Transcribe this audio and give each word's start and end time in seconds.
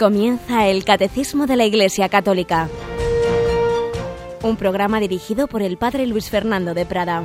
Comienza 0.00 0.66
el 0.66 0.82
Catecismo 0.82 1.46
de 1.46 1.56
la 1.56 1.66
Iglesia 1.66 2.08
Católica, 2.08 2.70
un 4.42 4.56
programa 4.56 4.98
dirigido 4.98 5.46
por 5.46 5.60
el 5.60 5.76
Padre 5.76 6.06
Luis 6.06 6.30
Fernando 6.30 6.72
de 6.72 6.86
Prada. 6.86 7.22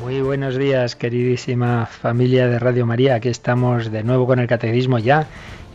Muy 0.00 0.22
buenos 0.22 0.56
días, 0.56 0.96
queridísima 0.96 1.84
familia 1.84 2.46
de 2.46 2.58
Radio 2.58 2.86
María. 2.86 3.16
Aquí 3.16 3.28
estamos 3.28 3.92
de 3.92 4.02
nuevo 4.04 4.26
con 4.26 4.38
el 4.38 4.46
Catecismo 4.46 5.00
ya 5.00 5.26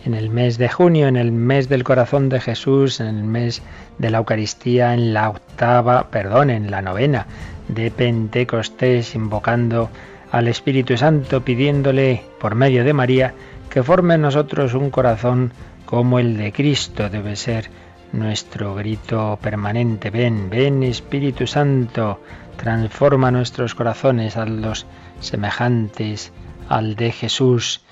en 0.06 0.16
el 0.16 0.32
mes 0.32 0.58
de 0.58 0.70
junio, 0.70 1.08
en 1.08 1.18
el 1.18 1.32
mes 1.32 1.70
del 1.70 1.84
corazón 1.84 2.30
de 2.30 2.40
Jesús, 2.40 3.00
en 3.00 3.10
el 3.10 3.24
mes 3.26 3.62
de 4.00 4.10
la 4.10 4.18
Eucaristía, 4.18 4.96
en 4.96 5.14
la 5.14 5.30
octava, 5.30 6.10
perdón, 6.10 6.50
en 6.50 6.72
la 6.72 6.82
novena 6.82 7.28
de 7.68 7.92
Pentecostés, 7.92 9.16
invocando 9.16 9.90
al 10.32 10.48
Espíritu 10.48 10.98
Santo, 10.98 11.42
pidiéndole 11.42 12.24
por 12.40 12.56
medio 12.56 12.84
de 12.84 12.94
María 12.94 13.34
que 13.70 13.84
forme 13.84 14.16
en 14.16 14.22
nosotros 14.22 14.74
un 14.74 14.90
corazón 14.90 15.52
como 15.86 16.20
el 16.20 16.38
de 16.38 16.52
Cristo. 16.52 17.10
Debe 17.10 17.36
ser 17.36 17.70
nuestro 18.12 18.76
grito 18.76 19.38
permanente. 19.42 20.10
Ven, 20.10 20.50
ven 20.50 20.84
Espíritu 20.84 21.48
Santo, 21.48 22.22
transforma 22.58 23.32
nuestros 23.32 23.76
corazones 23.76 24.38
a 24.38 24.46
los 24.46 24.86
semejantes 25.20 26.32
al 26.70 26.96
de 26.96 27.12
Jesús. 27.12 27.84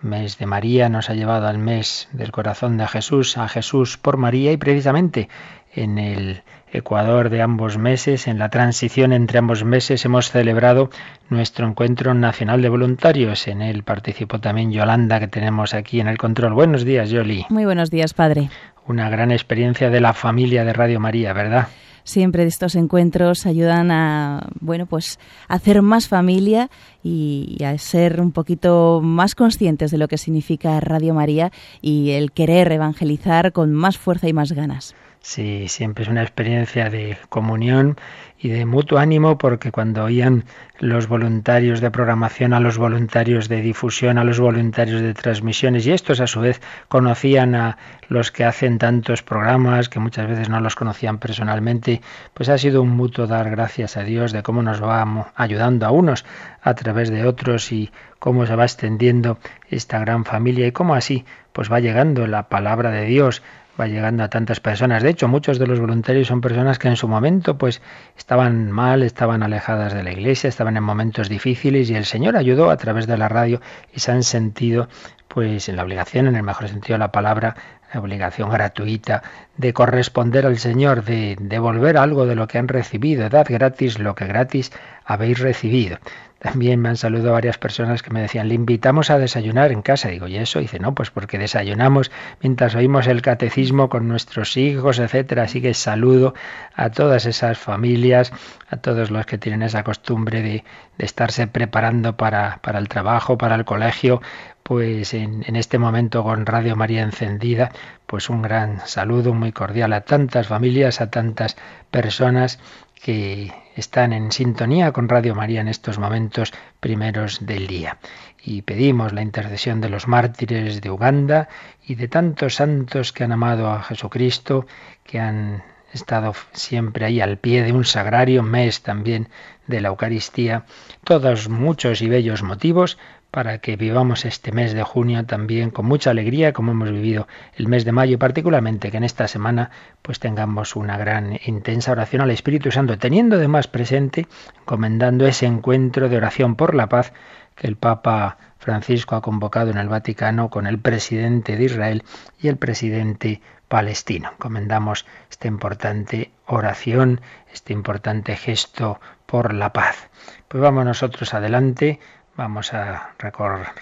Mes 0.00 0.38
de 0.38 0.46
María 0.46 0.88
nos 0.88 1.08
ha 1.08 1.14
llevado 1.14 1.46
al 1.46 1.58
mes 1.58 2.08
del 2.12 2.30
corazón 2.30 2.76
de 2.76 2.86
Jesús, 2.86 3.38
a 3.38 3.48
Jesús 3.48 3.96
por 3.96 4.18
María 4.18 4.52
y 4.52 4.56
precisamente 4.56 5.28
en 5.72 5.98
el 5.98 6.42
Ecuador 6.74 7.30
de 7.30 7.40
ambos 7.40 7.78
meses, 7.78 8.26
en 8.26 8.40
la 8.40 8.48
transición 8.48 9.12
entre 9.12 9.38
ambos 9.38 9.62
meses, 9.62 10.04
hemos 10.04 10.32
celebrado 10.32 10.90
nuestro 11.30 11.68
encuentro 11.68 12.14
nacional 12.14 12.62
de 12.62 12.68
voluntarios. 12.68 13.46
En 13.46 13.62
él 13.62 13.84
participó 13.84 14.40
también 14.40 14.72
Yolanda, 14.72 15.20
que 15.20 15.28
tenemos 15.28 15.72
aquí 15.72 16.00
en 16.00 16.08
el 16.08 16.18
control. 16.18 16.52
Buenos 16.52 16.84
días, 16.84 17.10
Yoli. 17.10 17.46
Muy 17.48 17.64
buenos 17.64 17.92
días, 17.92 18.12
padre. 18.12 18.50
Una 18.88 19.08
gran 19.08 19.30
experiencia 19.30 19.88
de 19.88 20.00
la 20.00 20.14
familia 20.14 20.64
de 20.64 20.72
Radio 20.72 20.98
María, 20.98 21.32
¿verdad? 21.32 21.68
siempre 22.02 22.44
estos 22.44 22.74
encuentros 22.74 23.46
ayudan 23.46 23.90
a 23.90 24.50
bueno 24.60 24.84
pues 24.84 25.18
a 25.48 25.54
hacer 25.54 25.80
más 25.80 26.06
familia 26.06 26.68
y, 27.02 27.56
a 27.64 27.78
ser 27.78 28.20
un 28.20 28.30
poquito 28.30 29.00
más 29.02 29.34
conscientes 29.34 29.90
de 29.90 29.96
lo 29.96 30.06
que 30.06 30.18
significa 30.18 30.78
Radio 30.80 31.14
María 31.14 31.50
y 31.80 32.10
el 32.10 32.32
querer 32.32 32.70
evangelizar 32.72 33.52
con 33.52 33.72
más 33.72 33.96
fuerza 33.96 34.28
y 34.28 34.34
más 34.34 34.52
ganas. 34.52 34.94
Sí, 35.26 35.68
siempre 35.68 36.02
es 36.04 36.10
una 36.10 36.20
experiencia 36.20 36.90
de 36.90 37.16
comunión 37.30 37.96
y 38.38 38.50
de 38.50 38.66
mutuo 38.66 38.98
ánimo 38.98 39.38
porque 39.38 39.72
cuando 39.72 40.04
oían 40.04 40.44
los 40.80 41.08
voluntarios 41.08 41.80
de 41.80 41.90
programación 41.90 42.52
a 42.52 42.60
los 42.60 42.76
voluntarios 42.76 43.48
de 43.48 43.62
difusión, 43.62 44.18
a 44.18 44.24
los 44.24 44.38
voluntarios 44.38 45.00
de 45.00 45.14
transmisiones 45.14 45.86
y 45.86 45.92
estos 45.92 46.20
a 46.20 46.26
su 46.26 46.40
vez 46.40 46.60
conocían 46.88 47.54
a 47.54 47.78
los 48.08 48.30
que 48.30 48.44
hacen 48.44 48.76
tantos 48.76 49.22
programas 49.22 49.88
que 49.88 49.98
muchas 49.98 50.28
veces 50.28 50.50
no 50.50 50.60
los 50.60 50.74
conocían 50.74 51.16
personalmente, 51.16 52.02
pues 52.34 52.50
ha 52.50 52.58
sido 52.58 52.82
un 52.82 52.90
mutuo 52.90 53.26
dar 53.26 53.48
gracias 53.48 53.96
a 53.96 54.02
Dios 54.02 54.30
de 54.30 54.42
cómo 54.42 54.62
nos 54.62 54.82
va 54.82 55.32
ayudando 55.36 55.86
a 55.86 55.90
unos 55.90 56.26
a 56.60 56.74
través 56.74 57.08
de 57.08 57.26
otros 57.26 57.72
y 57.72 57.90
cómo 58.18 58.44
se 58.44 58.56
va 58.56 58.64
extendiendo 58.64 59.38
esta 59.70 59.98
gran 60.00 60.26
familia 60.26 60.66
y 60.66 60.72
cómo 60.72 60.94
así 60.94 61.24
pues 61.54 61.72
va 61.72 61.80
llegando 61.80 62.26
la 62.26 62.50
palabra 62.50 62.90
de 62.90 63.06
Dios 63.06 63.42
va 63.80 63.86
llegando 63.86 64.22
a 64.22 64.28
tantas 64.28 64.60
personas. 64.60 65.02
De 65.02 65.10
hecho, 65.10 65.28
muchos 65.28 65.58
de 65.58 65.66
los 65.66 65.80
voluntarios 65.80 66.28
son 66.28 66.40
personas 66.40 66.78
que 66.78 66.88
en 66.88 66.96
su 66.96 67.08
momento 67.08 67.58
pues 67.58 67.82
estaban 68.16 68.70
mal, 68.70 69.02
estaban 69.02 69.42
alejadas 69.42 69.94
de 69.94 70.02
la 70.02 70.12
iglesia, 70.12 70.48
estaban 70.48 70.76
en 70.76 70.84
momentos 70.84 71.28
difíciles 71.28 71.90
y 71.90 71.96
el 71.96 72.04
Señor 72.04 72.36
ayudó 72.36 72.70
a 72.70 72.76
través 72.76 73.06
de 73.06 73.16
la 73.16 73.28
radio 73.28 73.60
y 73.92 74.00
se 74.00 74.12
han 74.12 74.22
sentido 74.22 74.88
pues 75.28 75.68
en 75.68 75.76
la 75.76 75.82
obligación, 75.82 76.28
en 76.28 76.36
el 76.36 76.44
mejor 76.44 76.68
sentido 76.68 76.94
de 76.94 77.00
la 77.00 77.10
palabra, 77.10 77.56
la 77.92 78.00
obligación 78.00 78.50
gratuita 78.50 79.22
de 79.56 79.72
corresponder 79.72 80.46
al 80.46 80.58
Señor, 80.58 81.04
de 81.04 81.36
devolver 81.40 81.96
algo 81.96 82.26
de 82.26 82.36
lo 82.36 82.46
que 82.46 82.58
han 82.58 82.68
recibido. 82.68 83.28
Dad 83.28 83.46
gratis 83.48 83.98
lo 83.98 84.14
que 84.14 84.26
gratis 84.26 84.72
habéis 85.04 85.40
recibido. 85.40 85.98
También 86.44 86.78
me 86.78 86.90
han 86.90 86.98
saludado 86.98 87.32
varias 87.32 87.56
personas 87.56 88.02
que 88.02 88.10
me 88.10 88.20
decían, 88.20 88.48
le 88.48 88.54
invitamos 88.54 89.08
a 89.08 89.18
desayunar 89.18 89.72
en 89.72 89.80
casa. 89.80 90.10
Digo, 90.10 90.28
¿y 90.28 90.36
eso? 90.36 90.58
dice, 90.58 90.78
no, 90.78 90.94
pues 90.94 91.10
porque 91.10 91.38
desayunamos 91.38 92.12
mientras 92.42 92.74
oímos 92.74 93.06
el 93.06 93.22
catecismo 93.22 93.88
con 93.88 94.08
nuestros 94.08 94.58
hijos, 94.58 94.98
etcétera. 94.98 95.44
Así 95.44 95.62
que 95.62 95.72
saludo 95.72 96.34
a 96.74 96.90
todas 96.90 97.24
esas 97.24 97.56
familias, 97.56 98.30
a 98.68 98.76
todos 98.76 99.10
los 99.10 99.24
que 99.24 99.38
tienen 99.38 99.62
esa 99.62 99.84
costumbre 99.84 100.42
de, 100.42 100.64
de 100.98 101.04
estarse 101.06 101.46
preparando 101.46 102.18
para, 102.18 102.58
para 102.60 102.78
el 102.78 102.90
trabajo, 102.90 103.38
para 103.38 103.54
el 103.54 103.64
colegio, 103.64 104.20
pues 104.62 105.14
en, 105.14 105.44
en, 105.46 105.56
este 105.56 105.78
momento 105.78 106.22
con 106.24 106.44
Radio 106.44 106.76
María 106.76 107.02
encendida, 107.02 107.70
pues 108.06 108.28
un 108.28 108.42
gran 108.42 108.80
saludo 108.86 109.32
muy 109.32 109.52
cordial 109.52 109.94
a 109.94 110.02
tantas 110.02 110.48
familias, 110.48 111.00
a 111.00 111.10
tantas 111.10 111.56
personas 111.90 112.58
que 113.04 113.52
están 113.76 114.14
en 114.14 114.32
sintonía 114.32 114.90
con 114.90 115.10
Radio 115.10 115.34
María 115.34 115.60
en 115.60 115.68
estos 115.68 115.98
momentos 115.98 116.54
primeros 116.80 117.44
del 117.44 117.66
día. 117.66 117.98
Y 118.42 118.62
pedimos 118.62 119.12
la 119.12 119.20
intercesión 119.20 119.82
de 119.82 119.90
los 119.90 120.08
mártires 120.08 120.80
de 120.80 120.90
Uganda 120.90 121.50
y 121.86 121.96
de 121.96 122.08
tantos 122.08 122.54
santos 122.54 123.12
que 123.12 123.24
han 123.24 123.32
amado 123.32 123.68
a 123.68 123.82
Jesucristo, 123.82 124.66
que 125.04 125.20
han 125.20 125.62
estado 125.92 126.32
siempre 126.54 127.04
ahí 127.04 127.20
al 127.20 127.36
pie 127.36 127.62
de 127.62 127.72
un 127.74 127.84
sagrario, 127.84 128.42
mes 128.42 128.80
también 128.80 129.28
de 129.66 129.82
la 129.82 129.88
Eucaristía, 129.88 130.64
todos 131.04 131.50
muchos 131.50 132.00
y 132.00 132.08
bellos 132.08 132.42
motivos 132.42 132.96
para 133.34 133.58
que 133.58 133.74
vivamos 133.74 134.24
este 134.26 134.52
mes 134.52 134.74
de 134.74 134.84
junio 134.84 135.26
también 135.26 135.70
con 135.70 135.86
mucha 135.86 136.10
alegría, 136.10 136.52
como 136.52 136.70
hemos 136.70 136.92
vivido 136.92 137.26
el 137.56 137.66
mes 137.66 137.84
de 137.84 137.90
mayo, 137.90 138.14
y 138.14 138.16
particularmente 138.16 138.92
que 138.92 138.96
en 138.96 139.02
esta 139.02 139.26
semana 139.26 139.72
pues 140.02 140.20
tengamos 140.20 140.76
una 140.76 140.96
gran 140.96 141.40
intensa 141.44 141.90
oración 141.90 142.22
al 142.22 142.30
Espíritu 142.30 142.70
Santo, 142.70 142.96
teniendo 142.96 143.34
además 143.34 143.66
presente, 143.66 144.28
encomendando 144.60 145.26
ese 145.26 145.46
encuentro 145.46 146.08
de 146.08 146.16
oración 146.16 146.54
por 146.54 146.76
la 146.76 146.88
paz 146.88 147.12
que 147.56 147.66
el 147.66 147.74
Papa 147.74 148.38
Francisco 148.58 149.16
ha 149.16 149.20
convocado 149.20 149.72
en 149.72 149.78
el 149.78 149.88
Vaticano 149.88 150.48
con 150.48 150.68
el 150.68 150.78
presidente 150.78 151.56
de 151.56 151.64
Israel 151.64 152.04
y 152.40 152.46
el 152.46 152.56
presidente 152.56 153.40
palestino. 153.66 154.30
Encomendamos 154.34 155.06
esta 155.28 155.48
importante 155.48 156.30
oración, 156.46 157.20
este 157.52 157.72
importante 157.72 158.36
gesto 158.36 159.00
por 159.26 159.52
la 159.54 159.72
paz. 159.72 160.08
Pues 160.46 160.62
vamos 160.62 160.84
nosotros 160.84 161.34
adelante 161.34 161.98
Vamos 162.36 162.74
a 162.74 163.12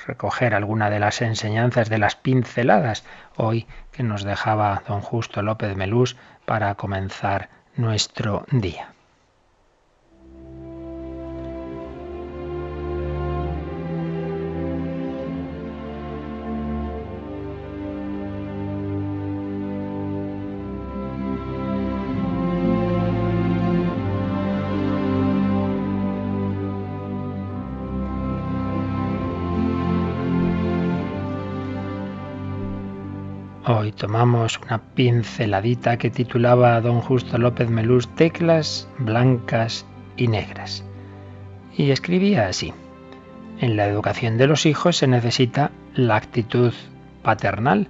recoger 0.06 0.54
alguna 0.54 0.90
de 0.90 0.98
las 0.98 1.22
enseñanzas 1.22 1.88
de 1.88 1.96
las 1.96 2.16
pinceladas 2.16 3.02
hoy 3.36 3.66
que 3.92 4.02
nos 4.02 4.24
dejaba 4.24 4.82
don 4.86 5.00
Justo 5.00 5.40
López 5.40 5.74
Melús 5.74 6.16
para 6.44 6.74
comenzar 6.74 7.48
nuestro 7.76 8.44
día. 8.50 8.91
Tomamos 33.96 34.58
una 34.58 34.78
pinceladita 34.78 35.96
que 35.96 36.10
titulaba 36.10 36.80
don 36.80 37.00
Justo 37.00 37.38
López 37.38 37.68
Melús 37.70 38.08
Teclas 38.14 38.88
blancas 38.98 39.86
y 40.16 40.28
negras. 40.28 40.84
Y 41.76 41.90
escribía 41.90 42.48
así. 42.48 42.72
En 43.60 43.76
la 43.76 43.86
educación 43.86 44.38
de 44.38 44.46
los 44.46 44.66
hijos 44.66 44.96
se 44.96 45.06
necesita 45.06 45.70
la 45.94 46.16
actitud 46.16 46.72
paternal, 47.22 47.88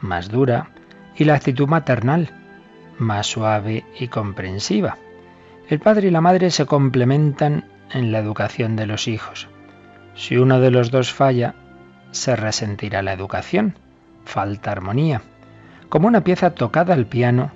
más 0.00 0.28
dura, 0.28 0.70
y 1.16 1.24
la 1.24 1.34
actitud 1.34 1.66
maternal, 1.66 2.30
más 2.98 3.26
suave 3.26 3.84
y 3.98 4.08
comprensiva. 4.08 4.96
El 5.68 5.80
padre 5.80 6.08
y 6.08 6.10
la 6.10 6.20
madre 6.20 6.50
se 6.50 6.66
complementan 6.66 7.64
en 7.92 8.12
la 8.12 8.18
educación 8.18 8.76
de 8.76 8.86
los 8.86 9.08
hijos. 9.08 9.48
Si 10.14 10.36
uno 10.36 10.60
de 10.60 10.70
los 10.70 10.90
dos 10.90 11.12
falla, 11.12 11.54
se 12.10 12.36
resentirá 12.36 13.02
la 13.02 13.12
educación 13.12 13.74
falta 14.24 14.70
armonía, 14.70 15.22
como 15.88 16.08
una 16.08 16.24
pieza 16.24 16.54
tocada 16.54 16.94
al 16.94 17.06
piano 17.06 17.52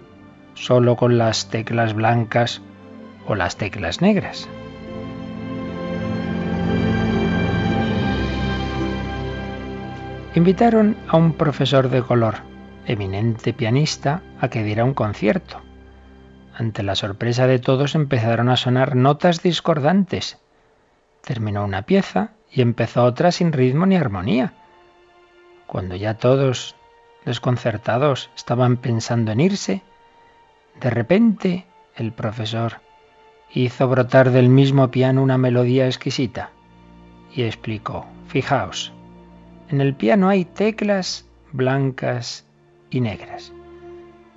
solo 0.54 0.96
con 0.96 1.18
las 1.18 1.48
teclas 1.48 1.94
blancas 1.94 2.62
o 3.26 3.34
las 3.34 3.56
teclas 3.56 4.00
negras. 4.00 4.48
Invitaron 10.34 10.96
a 11.08 11.16
un 11.16 11.32
profesor 11.32 11.88
de 11.88 12.02
color, 12.02 12.36
eminente 12.86 13.54
pianista, 13.54 14.22
a 14.40 14.48
que 14.48 14.62
diera 14.62 14.84
un 14.84 14.92
concierto. 14.92 15.62
Ante 16.54 16.82
la 16.82 16.94
sorpresa 16.94 17.46
de 17.46 17.58
todos 17.58 17.94
empezaron 17.94 18.48
a 18.48 18.56
sonar 18.56 18.96
notas 18.96 19.42
discordantes. 19.42 20.38
Terminó 21.22 21.64
una 21.64 21.82
pieza 21.82 22.32
y 22.52 22.60
empezó 22.60 23.04
otra 23.04 23.32
sin 23.32 23.52
ritmo 23.52 23.86
ni 23.86 23.96
armonía. 23.96 24.52
Cuando 25.76 25.94
ya 25.94 26.14
todos, 26.14 26.74
desconcertados, 27.26 28.30
estaban 28.34 28.78
pensando 28.78 29.32
en 29.32 29.40
irse, 29.40 29.82
de 30.80 30.88
repente 30.88 31.66
el 31.94 32.14
profesor 32.14 32.80
hizo 33.52 33.86
brotar 33.86 34.30
del 34.30 34.48
mismo 34.48 34.90
piano 34.90 35.22
una 35.22 35.36
melodía 35.36 35.84
exquisita 35.84 36.48
y 37.30 37.42
explicó, 37.42 38.06
fijaos, 38.26 38.94
en 39.68 39.82
el 39.82 39.94
piano 39.94 40.30
hay 40.30 40.46
teclas 40.46 41.26
blancas 41.52 42.46
y 42.88 43.02
negras. 43.02 43.52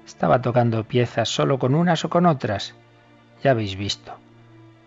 Estaba 0.05 0.41
tocando 0.41 0.83
piezas 0.83 1.29
solo 1.29 1.57
con 1.57 1.73
unas 1.73 2.03
o 2.03 2.09
con 2.09 2.25
otras. 2.25 2.75
Ya 3.45 3.51
habéis 3.51 3.77
visto. 3.77 4.11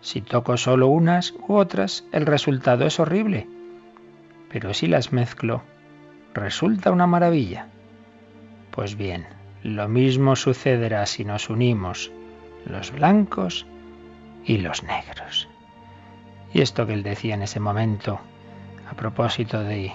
Si 0.01 0.21
toco 0.21 0.55
solo 0.57 0.85
unas 0.85 1.33
u 1.47 1.55
otras, 1.55 2.05
el 2.11 2.27
resultado 2.27 2.85
es 2.85 2.99
horrible. 2.99 3.47
Pero 4.51 4.75
si 4.75 4.85
las 4.85 5.11
mezclo, 5.11 5.63
resulta 6.33 6.91
una 6.91 7.07
maravilla. 7.07 7.67
Pues 8.71 8.95
bien, 8.95 9.25
lo 9.63 9.87
mismo 9.87 10.35
sucederá 10.35 11.05
si 11.05 11.25
nos 11.25 11.49
unimos 11.49 12.11
los 12.65 12.91
blancos 12.91 13.65
y 14.45 14.57
los 14.57 14.83
negros. 14.83 15.47
Y 16.53 16.61
esto 16.61 16.85
que 16.85 16.93
él 16.93 17.03
decía 17.03 17.35
en 17.35 17.43
ese 17.43 17.59
momento, 17.59 18.19
a 18.89 18.95
propósito 18.95 19.63
de 19.63 19.91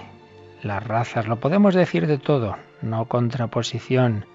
las 0.63 0.83
razas, 0.83 1.27
lo 1.27 1.39
podemos 1.39 1.73
decir 1.73 2.07
de 2.07 2.17
todo, 2.17 2.57
no 2.81 3.05
contraposición, 3.05 4.25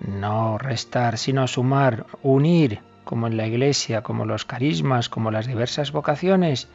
no 0.00 0.58
restar, 0.58 1.18
sino 1.18 1.46
sumar, 1.46 2.06
unir, 2.22 2.80
como 3.04 3.26
en 3.26 3.36
la 3.36 3.46
iglesia, 3.46 4.02
como 4.02 4.24
los 4.24 4.44
carismas, 4.44 5.08
como 5.08 5.30
las 5.30 5.46
diversas 5.46 5.92
vocaciones, 5.92 6.68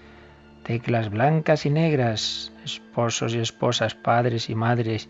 teclas 0.64 1.10
blancas 1.10 1.66
y 1.66 1.70
negras, 1.70 2.52
esposos 2.64 3.34
y 3.36 3.40
esposas, 3.40 3.96
padres 3.96 4.50
y 4.50 4.56
madres, 4.56 5.10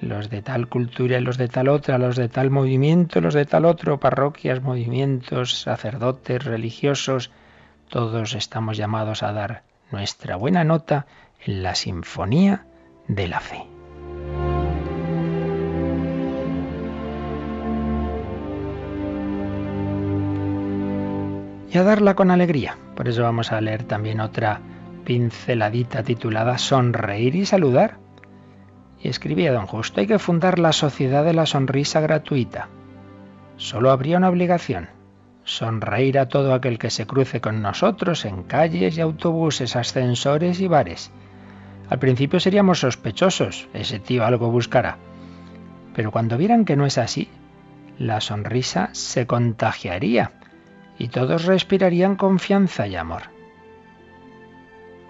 los 0.00 0.30
de 0.30 0.42
tal 0.42 0.68
cultura 0.68 1.18
y 1.18 1.20
los 1.20 1.38
de 1.38 1.48
tal 1.48 1.68
otra, 1.68 1.98
los 1.98 2.16
de 2.16 2.28
tal 2.28 2.50
movimiento, 2.50 3.20
los 3.20 3.34
de 3.34 3.46
tal 3.46 3.64
otro, 3.64 4.00
parroquias, 4.00 4.60
movimientos, 4.60 5.60
sacerdotes, 5.60 6.44
religiosos, 6.44 7.30
todos 7.88 8.34
estamos 8.34 8.76
llamados 8.76 9.22
a 9.22 9.32
dar 9.32 9.62
nuestra 9.90 10.36
buena 10.36 10.64
nota 10.64 11.06
en 11.44 11.62
la 11.62 11.74
sinfonía 11.74 12.64
de 13.06 13.28
la 13.28 13.40
fe. 13.40 13.71
Y 21.72 21.78
a 21.78 21.82
darla 21.82 22.14
con 22.14 22.30
alegría. 22.30 22.76
Por 22.94 23.08
eso 23.08 23.22
vamos 23.22 23.50
a 23.50 23.60
leer 23.60 23.84
también 23.84 24.20
otra 24.20 24.60
pinceladita 25.04 26.02
titulada 26.02 26.58
Sonreír 26.58 27.34
y 27.34 27.46
saludar. 27.46 27.96
Y 29.00 29.08
escribía 29.08 29.52
don 29.52 29.66
Justo, 29.66 30.00
hay 30.00 30.06
que 30.06 30.18
fundar 30.18 30.58
la 30.58 30.72
sociedad 30.72 31.24
de 31.24 31.32
la 31.32 31.46
sonrisa 31.46 32.00
gratuita. 32.00 32.68
Solo 33.56 33.90
habría 33.90 34.18
una 34.18 34.28
obligación, 34.28 34.90
sonreír 35.44 36.18
a 36.18 36.28
todo 36.28 36.52
aquel 36.52 36.78
que 36.78 36.90
se 36.90 37.06
cruce 37.06 37.40
con 37.40 37.62
nosotros 37.62 38.24
en 38.26 38.42
calles 38.42 38.98
y 38.98 39.00
autobuses, 39.00 39.74
ascensores 39.74 40.60
y 40.60 40.68
bares. 40.68 41.10
Al 41.88 41.98
principio 41.98 42.38
seríamos 42.38 42.80
sospechosos, 42.80 43.68
ese 43.72 43.98
tío 43.98 44.24
algo 44.24 44.50
buscará. 44.50 44.98
Pero 45.94 46.10
cuando 46.10 46.36
vieran 46.36 46.64
que 46.64 46.76
no 46.76 46.86
es 46.86 46.98
así, 46.98 47.28
la 47.98 48.20
sonrisa 48.20 48.90
se 48.92 49.26
contagiaría 49.26 50.32
y 50.98 51.08
todos 51.08 51.44
respirarían 51.44 52.16
confianza 52.16 52.86
y 52.86 52.96
amor. 52.96 53.22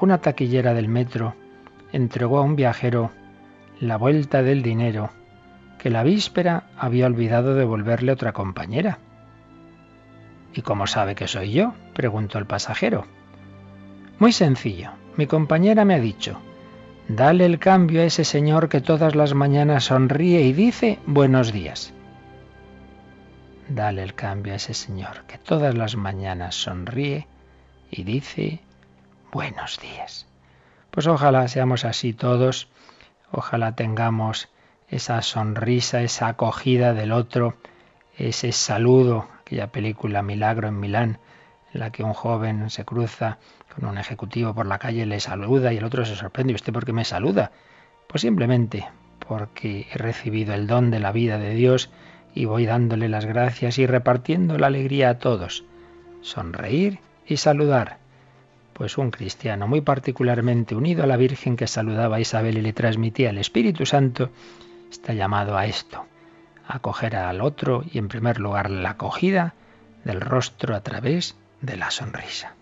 Una 0.01 0.19
taquillera 0.19 0.75
del 0.75 0.89
metro 0.89 1.35
entregó 1.93 2.39
a 2.39 2.43
un 2.43 2.57
viajero 2.57 3.11
la 3.81 3.97
vuelta 3.97 4.43
del 4.43 4.63
dinero 4.63 5.11
que 5.79 5.91
la 5.91 6.03
víspera 6.05 6.65
había 6.79 7.07
olvidado 7.07 7.55
devolverle 7.55 8.13
otra 8.13 8.33
compañera. 8.33 8.99
¿Y 10.55 10.63
cómo 10.63 10.87
sabe 10.87 11.15
que 11.15 11.27
soy 11.27 11.53
yo? 11.53 11.75
preguntó 11.93 12.39
el 12.39 12.47
pasajero. 12.47 13.05
Muy 14.19 14.33
sencillo. 14.33 14.91
Mi 15.17 15.27
compañera 15.27 15.85
me 15.85 15.95
ha 15.95 16.01
dicho, 16.01 16.39
dale 17.09 17.45
el 17.45 17.59
cambio 17.59 18.01
a 18.01 18.05
ese 18.05 18.25
señor 18.25 18.69
que 18.69 18.81
todas 18.81 19.15
las 19.15 19.35
mañanas 19.35 19.85
sonríe 19.85 20.43
y 20.43 20.53
dice 20.53 20.99
buenos 21.07 21.53
días. 21.53 21.93
Dale 23.69 24.03
el 24.03 24.15
cambio 24.15 24.53
a 24.53 24.57
ese 24.57 24.75
Señor 24.75 25.25
que 25.27 25.39
todas 25.39 25.75
las 25.75 25.97
mañanas 25.97 26.55
sonríe 26.55 27.27
y 27.91 28.03
dice 28.05 28.61
buenos 29.31 29.81
días. 29.81 30.27
Pues 30.91 31.07
ojalá 31.07 31.47
seamos 31.49 31.85
así 31.85 32.13
todos, 32.13 32.69
ojalá 33.31 33.75
tengamos 33.75 34.49
esa 34.89 35.23
sonrisa, 35.23 36.03
esa 36.03 36.29
acogida 36.29 36.93
del 36.93 37.13
otro, 37.13 37.57
ese 38.19 38.53
saludo, 38.53 39.29
aquella 39.41 39.69
película 39.69 40.23
Milagro 40.23 40.69
en 40.69 40.79
Milán, 40.79 41.19
en 41.73 41.81
la 41.81 41.91
que 41.91 42.03
un 42.03 42.13
joven 42.13 42.69
se 42.69 42.85
cruza 42.85 43.39
con 43.75 43.89
un 43.89 43.97
ejecutivo 43.97 44.55
por 44.55 44.67
la 44.67 44.79
calle, 44.79 45.07
le 45.07 45.19
saluda 45.21 45.73
y 45.73 45.79
el 45.79 45.85
otro 45.85 46.05
se 46.05 46.15
sorprende. 46.15 46.53
¿Y 46.53 46.57
usted 46.57 46.73
por 46.73 46.85
qué 46.85 46.93
me 46.93 47.07
saluda? 47.07 47.53
Pues 48.07 48.21
simplemente 48.21 48.87
porque 49.27 49.87
he 49.91 49.97
recibido 49.97 50.53
el 50.53 50.67
don 50.67 50.91
de 50.91 51.01
la 51.01 51.13
vida 51.13 51.39
de 51.39 51.55
Dios 51.55 51.91
y 52.35 52.45
voy 52.45 52.67
dándole 52.67 53.09
las 53.09 53.25
gracias 53.27 53.79
y 53.79 53.87
repartiendo 53.87 54.59
la 54.59 54.69
alegría 54.69 55.11
a 55.11 55.19
todos. 55.19 55.65
Sonreír 56.21 57.01
y 57.27 57.37
saludar. 57.37 57.99
Pues 58.73 58.97
un 58.99 59.11
cristiano 59.11 59.69
muy 59.69 59.81
particularmente 59.81 60.75
unido 60.75 61.03
a 61.03 61.07
la 61.07 61.17
Virgen 61.17 61.57
que 61.57 61.67
saludaba 61.67 62.17
a 62.17 62.21
Isabel 62.21 62.59
y 62.59 62.63
le 62.63 62.73
transmitía 62.73 63.31
el 63.31 63.39
Espíritu 63.39 63.87
Santo, 63.87 64.31
está 64.91 65.13
llamado 65.13 65.57
a 65.57 65.67
esto, 65.67 66.07
a 66.67 66.77
acoger 66.77 67.17
al 67.17 67.41
otro 67.41 67.85
y 67.93 67.99
en 67.99 68.09
primer 68.09 68.41
lugar 68.41 68.71
la 68.71 68.91
acogida 68.91 69.55
del 70.05 70.21
rostro 70.21 70.75
a 70.75 70.83
través 70.83 71.37
de 71.61 71.77
la 71.77 71.91
sonrisa. 71.91 72.55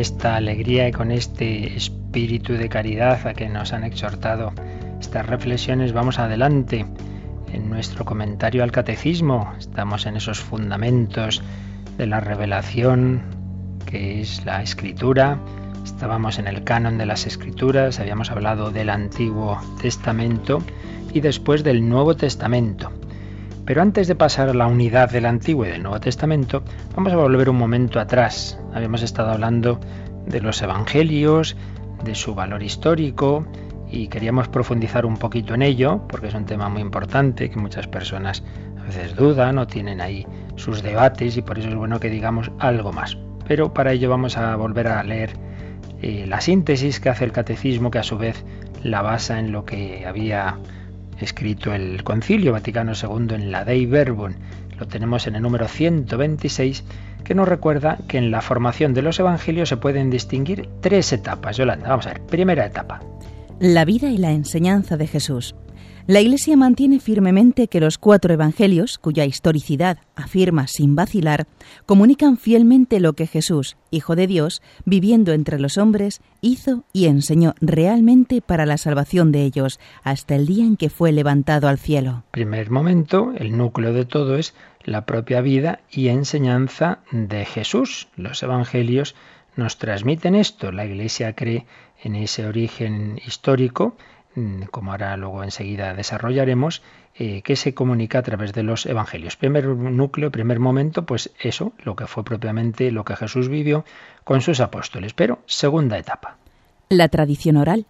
Esta 0.00 0.36
alegría 0.36 0.88
y 0.88 0.92
con 0.92 1.10
este 1.10 1.76
espíritu 1.76 2.54
de 2.54 2.68
caridad 2.68 3.26
a 3.26 3.34
que 3.34 3.48
nos 3.48 3.72
han 3.72 3.84
exhortado 3.84 4.52
estas 5.00 5.26
reflexiones, 5.26 5.92
vamos 5.92 6.18
adelante 6.18 6.86
en 7.52 7.68
nuestro 7.68 8.04
comentario 8.04 8.62
al 8.62 8.72
catecismo. 8.72 9.52
Estamos 9.58 10.06
en 10.06 10.16
esos 10.16 10.40
fundamentos 10.40 11.42
de 11.98 12.06
la 12.06 12.20
revelación 12.20 13.22
que 13.86 14.20
es 14.20 14.44
la 14.44 14.62
escritura. 14.62 15.38
Estábamos 15.84 16.38
en 16.38 16.46
el 16.46 16.64
canon 16.64 16.96
de 16.96 17.06
las 17.06 17.26
escrituras, 17.26 18.00
habíamos 18.00 18.30
hablado 18.30 18.70
del 18.70 18.88
Antiguo 18.88 19.58
Testamento 19.80 20.62
y 21.12 21.20
después 21.20 21.62
del 21.62 21.86
Nuevo 21.88 22.16
Testamento. 22.16 22.90
Pero 23.70 23.82
antes 23.82 24.08
de 24.08 24.16
pasar 24.16 24.48
a 24.48 24.52
la 24.52 24.66
unidad 24.66 25.10
del 25.10 25.26
Antiguo 25.26 25.64
y 25.64 25.68
del 25.68 25.84
Nuevo 25.84 26.00
Testamento, 26.00 26.64
vamos 26.96 27.12
a 27.12 27.16
volver 27.16 27.48
un 27.48 27.56
momento 27.56 28.00
atrás. 28.00 28.58
Habíamos 28.74 29.00
estado 29.00 29.30
hablando 29.30 29.78
de 30.26 30.40
los 30.40 30.60
Evangelios, 30.60 31.56
de 32.02 32.16
su 32.16 32.34
valor 32.34 32.64
histórico 32.64 33.46
y 33.88 34.08
queríamos 34.08 34.48
profundizar 34.48 35.06
un 35.06 35.18
poquito 35.18 35.54
en 35.54 35.62
ello, 35.62 36.04
porque 36.08 36.26
es 36.26 36.34
un 36.34 36.46
tema 36.46 36.68
muy 36.68 36.82
importante 36.82 37.48
que 37.48 37.60
muchas 37.60 37.86
personas 37.86 38.42
a 38.76 38.86
veces 38.86 39.14
dudan 39.14 39.56
o 39.58 39.68
tienen 39.68 40.00
ahí 40.00 40.26
sus 40.56 40.82
debates 40.82 41.36
y 41.36 41.42
por 41.42 41.60
eso 41.60 41.68
es 41.68 41.76
bueno 41.76 42.00
que 42.00 42.10
digamos 42.10 42.50
algo 42.58 42.92
más. 42.92 43.18
Pero 43.46 43.72
para 43.72 43.92
ello 43.92 44.10
vamos 44.10 44.36
a 44.36 44.56
volver 44.56 44.88
a 44.88 45.00
leer 45.04 45.34
eh, 46.02 46.24
la 46.26 46.40
síntesis 46.40 46.98
que 46.98 47.08
hace 47.08 47.24
el 47.24 47.30
catecismo, 47.30 47.92
que 47.92 48.00
a 48.00 48.02
su 48.02 48.18
vez 48.18 48.44
la 48.82 49.00
basa 49.00 49.38
en 49.38 49.52
lo 49.52 49.64
que 49.64 50.04
había 50.08 50.58
escrito 51.24 51.72
el 51.72 52.02
Concilio 52.04 52.52
Vaticano 52.52 52.92
II 52.92 53.34
en 53.34 53.50
la 53.50 53.64
Dei 53.64 53.86
Verbum. 53.86 54.32
Lo 54.78 54.86
tenemos 54.86 55.26
en 55.26 55.36
el 55.36 55.42
número 55.42 55.68
126, 55.68 56.84
que 57.24 57.34
nos 57.34 57.48
recuerda 57.48 57.98
que 58.08 58.18
en 58.18 58.30
la 58.30 58.40
formación 58.40 58.94
de 58.94 59.02
los 59.02 59.18
evangelios 59.18 59.68
se 59.68 59.76
pueden 59.76 60.10
distinguir 60.10 60.68
tres 60.80 61.12
etapas. 61.12 61.56
Yolanda, 61.56 61.88
vamos 61.88 62.06
a 62.06 62.14
ver. 62.14 62.22
Primera 62.22 62.66
etapa. 62.66 63.00
La 63.58 63.84
vida 63.84 64.08
y 64.08 64.16
la 64.16 64.32
enseñanza 64.32 64.96
de 64.96 65.06
Jesús. 65.06 65.54
La 66.06 66.20
Iglesia 66.20 66.56
mantiene 66.56 66.98
firmemente 66.98 67.68
que 67.68 67.78
los 67.78 67.98
cuatro 67.98 68.32
evangelios, 68.32 68.98
cuya 68.98 69.26
historicidad 69.26 69.98
afirma 70.16 70.66
sin 70.66 70.96
vacilar, 70.96 71.46
comunican 71.86 72.36
fielmente 72.36 73.00
lo 73.00 73.12
que 73.12 73.26
Jesús, 73.26 73.76
Hijo 73.90 74.16
de 74.16 74.26
Dios, 74.26 74.62
viviendo 74.84 75.32
entre 75.32 75.60
los 75.60 75.78
hombres, 75.78 76.20
hizo 76.40 76.84
y 76.92 77.06
enseñó 77.06 77.54
realmente 77.60 78.40
para 78.40 78.66
la 78.66 78.78
salvación 78.78 79.30
de 79.30 79.44
ellos, 79.44 79.78
hasta 80.02 80.34
el 80.34 80.46
día 80.46 80.64
en 80.64 80.76
que 80.76 80.90
fue 80.90 81.12
levantado 81.12 81.68
al 81.68 81.78
cielo. 81.78 82.24
Primer 82.30 82.70
momento, 82.70 83.32
el 83.36 83.56
núcleo 83.56 83.92
de 83.92 84.04
todo 84.04 84.36
es 84.36 84.54
la 84.84 85.04
propia 85.04 85.42
vida 85.42 85.80
y 85.90 86.08
enseñanza 86.08 87.00
de 87.12 87.44
Jesús. 87.44 88.08
Los 88.16 88.42
evangelios 88.42 89.14
nos 89.54 89.76
transmiten 89.76 90.34
esto. 90.34 90.72
La 90.72 90.86
Iglesia 90.86 91.34
cree 91.34 91.66
en 92.02 92.16
ese 92.16 92.46
origen 92.46 93.20
histórico 93.24 93.96
como 94.70 94.92
ahora 94.92 95.16
luego 95.16 95.42
enseguida 95.42 95.94
desarrollaremos, 95.94 96.82
eh, 97.14 97.42
que 97.42 97.56
se 97.56 97.74
comunica 97.74 98.20
a 98.20 98.22
través 98.22 98.52
de 98.52 98.62
los 98.62 98.86
evangelios. 98.86 99.36
Primer 99.36 99.66
núcleo, 99.66 100.30
primer 100.30 100.60
momento, 100.60 101.04
pues 101.04 101.32
eso, 101.40 101.72
lo 101.82 101.96
que 101.96 102.06
fue 102.06 102.24
propiamente 102.24 102.92
lo 102.92 103.04
que 103.04 103.16
Jesús 103.16 103.48
vivió 103.48 103.84
con 104.24 104.40
sus 104.40 104.60
apóstoles. 104.60 105.12
Pero 105.12 105.40
segunda 105.46 105.98
etapa. 105.98 106.36
La 106.88 107.08
tradición 107.08 107.56
oral. 107.56 107.86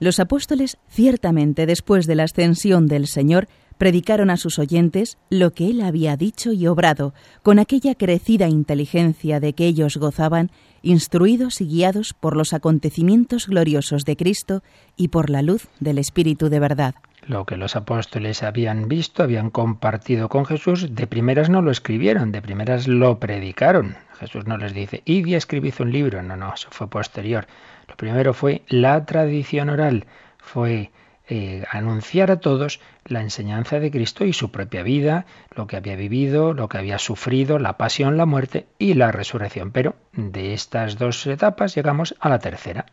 Los 0.00 0.18
apóstoles, 0.18 0.78
ciertamente 0.88 1.66
después 1.66 2.06
de 2.06 2.16
la 2.16 2.24
ascensión 2.24 2.86
del 2.86 3.06
Señor, 3.06 3.48
predicaron 3.78 4.30
a 4.30 4.36
sus 4.36 4.58
oyentes 4.58 5.18
lo 5.28 5.52
que 5.52 5.68
él 5.68 5.80
había 5.80 6.16
dicho 6.16 6.52
y 6.52 6.66
obrado, 6.66 7.14
con 7.42 7.58
aquella 7.58 7.94
crecida 7.94 8.48
inteligencia 8.48 9.40
de 9.40 9.52
que 9.54 9.66
ellos 9.66 9.96
gozaban, 9.96 10.50
instruidos 10.82 11.60
y 11.60 11.66
guiados 11.66 12.14
por 12.14 12.36
los 12.36 12.52
acontecimientos 12.52 13.46
gloriosos 13.46 14.04
de 14.04 14.16
Cristo 14.16 14.62
y 14.96 15.08
por 15.08 15.30
la 15.30 15.42
luz 15.42 15.68
del 15.80 15.98
Espíritu 15.98 16.48
de 16.48 16.60
verdad. 16.60 16.94
Lo 17.24 17.46
que 17.46 17.56
los 17.56 17.76
apóstoles 17.76 18.42
habían 18.42 18.88
visto, 18.88 19.22
habían 19.22 19.50
compartido 19.50 20.28
con 20.28 20.44
Jesús, 20.44 20.94
de 20.94 21.06
primeras 21.06 21.48
no 21.50 21.62
lo 21.62 21.70
escribieron, 21.70 22.32
de 22.32 22.42
primeras 22.42 22.88
lo 22.88 23.20
predicaron. 23.20 23.96
Jesús 24.18 24.46
no 24.46 24.58
les 24.58 24.74
dice, 24.74 25.02
id 25.04 25.26
y 25.26 25.34
escribid 25.36 25.74
un 25.78 25.92
libro, 25.92 26.22
no, 26.22 26.36
no, 26.36 26.52
eso 26.52 26.68
fue 26.70 26.88
posterior. 26.88 27.46
Lo 27.88 27.96
primero 27.96 28.34
fue 28.34 28.62
la 28.68 29.04
tradición 29.04 29.70
oral, 29.70 30.06
fue 30.38 30.90
eh, 31.28 31.64
anunciar 31.70 32.30
a 32.30 32.40
todos 32.40 32.80
la 33.04 33.20
enseñanza 33.20 33.80
de 33.80 33.90
Cristo 33.90 34.24
y 34.24 34.32
su 34.32 34.50
propia 34.50 34.82
vida, 34.82 35.26
lo 35.54 35.66
que 35.66 35.76
había 35.76 35.96
vivido, 35.96 36.52
lo 36.52 36.68
que 36.68 36.78
había 36.78 36.98
sufrido, 36.98 37.58
la 37.58 37.76
pasión, 37.76 38.16
la 38.16 38.26
muerte 38.26 38.66
y 38.78 38.94
la 38.94 39.12
resurrección. 39.12 39.70
Pero 39.70 39.94
de 40.12 40.54
estas 40.54 40.98
dos 40.98 41.26
etapas 41.26 41.74
llegamos 41.74 42.14
a 42.20 42.28
la 42.28 42.38
tercera. 42.38 42.86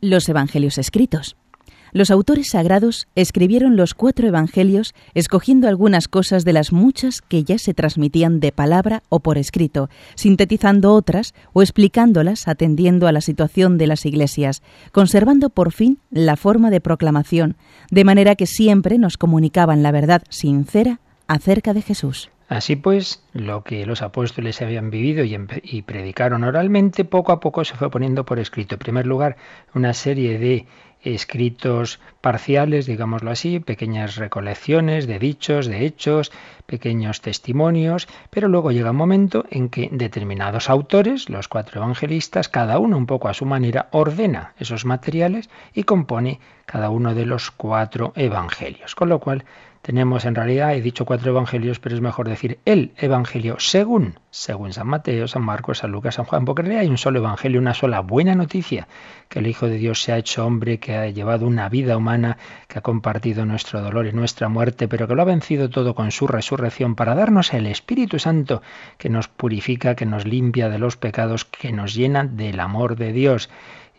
Los 0.00 0.28
Evangelios 0.28 0.78
escritos. 0.78 1.36
Los 1.94 2.10
autores 2.10 2.48
sagrados 2.50 3.06
escribieron 3.14 3.76
los 3.76 3.94
cuatro 3.94 4.26
evangelios 4.26 4.96
escogiendo 5.14 5.68
algunas 5.68 6.08
cosas 6.08 6.44
de 6.44 6.52
las 6.52 6.72
muchas 6.72 7.22
que 7.22 7.44
ya 7.44 7.56
se 7.56 7.72
transmitían 7.72 8.40
de 8.40 8.50
palabra 8.50 9.04
o 9.10 9.20
por 9.20 9.38
escrito, 9.38 9.88
sintetizando 10.16 10.92
otras 10.92 11.34
o 11.52 11.62
explicándolas 11.62 12.48
atendiendo 12.48 13.06
a 13.06 13.12
la 13.12 13.20
situación 13.20 13.78
de 13.78 13.86
las 13.86 14.06
iglesias, 14.06 14.60
conservando 14.90 15.50
por 15.50 15.70
fin 15.70 16.00
la 16.10 16.34
forma 16.34 16.72
de 16.72 16.80
proclamación, 16.80 17.54
de 17.92 18.02
manera 18.02 18.34
que 18.34 18.46
siempre 18.46 18.98
nos 18.98 19.16
comunicaban 19.16 19.84
la 19.84 19.92
verdad 19.92 20.24
sincera 20.30 20.98
acerca 21.28 21.74
de 21.74 21.82
Jesús. 21.82 22.28
Así 22.48 22.76
pues, 22.76 23.22
lo 23.32 23.64
que 23.64 23.86
los 23.86 24.02
apóstoles 24.02 24.60
habían 24.60 24.90
vivido 24.90 25.24
y, 25.24 25.82
predicaron 25.82 26.44
oralmente, 26.44 27.04
poco 27.04 27.32
a 27.32 27.40
poco 27.40 27.64
se 27.64 27.74
fue 27.74 27.90
poniendo 27.90 28.26
por 28.26 28.38
escrito. 28.38 28.74
En 28.74 28.80
primer 28.80 29.06
lugar, 29.06 29.36
una 29.74 29.94
serie 29.94 30.38
de 30.38 30.66
escritos 31.04 32.00
parciales, 32.20 32.86
digámoslo 32.86 33.30
así, 33.30 33.60
pequeñas 33.60 34.16
recolecciones 34.16 35.06
de 35.06 35.18
dichos, 35.18 35.66
de 35.66 35.84
hechos, 35.84 36.32
pequeños 36.66 37.20
testimonios, 37.20 38.08
pero 38.30 38.48
luego 38.48 38.72
llega 38.72 38.90
un 38.90 38.96
momento 38.96 39.44
en 39.50 39.68
que 39.68 39.88
determinados 39.92 40.70
autores, 40.70 41.28
los 41.28 41.48
cuatro 41.48 41.80
evangelistas, 41.80 42.48
cada 42.48 42.78
uno 42.78 42.96
un 42.96 43.06
poco 43.06 43.28
a 43.28 43.34
su 43.34 43.44
manera, 43.44 43.88
ordena 43.92 44.54
esos 44.58 44.84
materiales 44.84 45.50
y 45.74 45.84
compone 45.84 46.40
cada 46.66 46.90
uno 46.90 47.14
de 47.14 47.26
los 47.26 47.50
cuatro 47.50 48.12
evangelios. 48.16 48.94
Con 48.94 49.08
lo 49.08 49.20
cual 49.20 49.44
tenemos 49.84 50.24
en 50.24 50.34
realidad, 50.34 50.74
he 50.74 50.80
dicho 50.80 51.04
cuatro 51.04 51.30
evangelios, 51.30 51.78
pero 51.78 51.94
es 51.94 52.00
mejor 52.00 52.26
decir 52.26 52.58
el 52.64 52.92
evangelio 52.96 53.56
según, 53.58 54.18
según 54.30 54.72
San 54.72 54.86
Mateo, 54.86 55.28
San 55.28 55.42
Marcos, 55.42 55.76
San 55.76 55.92
Lucas, 55.92 56.14
San 56.14 56.24
Juan, 56.24 56.46
porque 56.46 56.62
en 56.62 56.66
realidad 56.68 56.84
hay 56.84 56.88
un 56.88 56.96
solo 56.96 57.18
evangelio, 57.18 57.60
una 57.60 57.74
sola 57.74 58.00
buena 58.00 58.34
noticia, 58.34 58.88
que 59.28 59.40
el 59.40 59.46
Hijo 59.46 59.66
de 59.66 59.76
Dios 59.76 60.00
se 60.00 60.12
ha 60.12 60.16
hecho 60.16 60.46
hombre, 60.46 60.78
que 60.78 60.96
ha 60.96 61.10
llevado 61.10 61.46
una 61.46 61.68
vida 61.68 61.98
humana, 61.98 62.38
que 62.66 62.78
ha 62.78 62.80
compartido 62.80 63.44
nuestro 63.44 63.82
dolor 63.82 64.06
y 64.06 64.12
nuestra 64.12 64.48
muerte, 64.48 64.88
pero 64.88 65.06
que 65.06 65.14
lo 65.14 65.20
ha 65.20 65.26
vencido 65.26 65.68
todo 65.68 65.94
con 65.94 66.12
su 66.12 66.26
resurrección 66.26 66.94
para 66.94 67.14
darnos 67.14 67.52
el 67.52 67.66
Espíritu 67.66 68.18
Santo 68.18 68.62
que 68.96 69.10
nos 69.10 69.28
purifica, 69.28 69.96
que 69.96 70.06
nos 70.06 70.24
limpia 70.26 70.70
de 70.70 70.78
los 70.78 70.96
pecados, 70.96 71.44
que 71.44 71.72
nos 71.72 71.94
llena 71.94 72.24
del 72.24 72.58
amor 72.58 72.96
de 72.96 73.12
Dios 73.12 73.50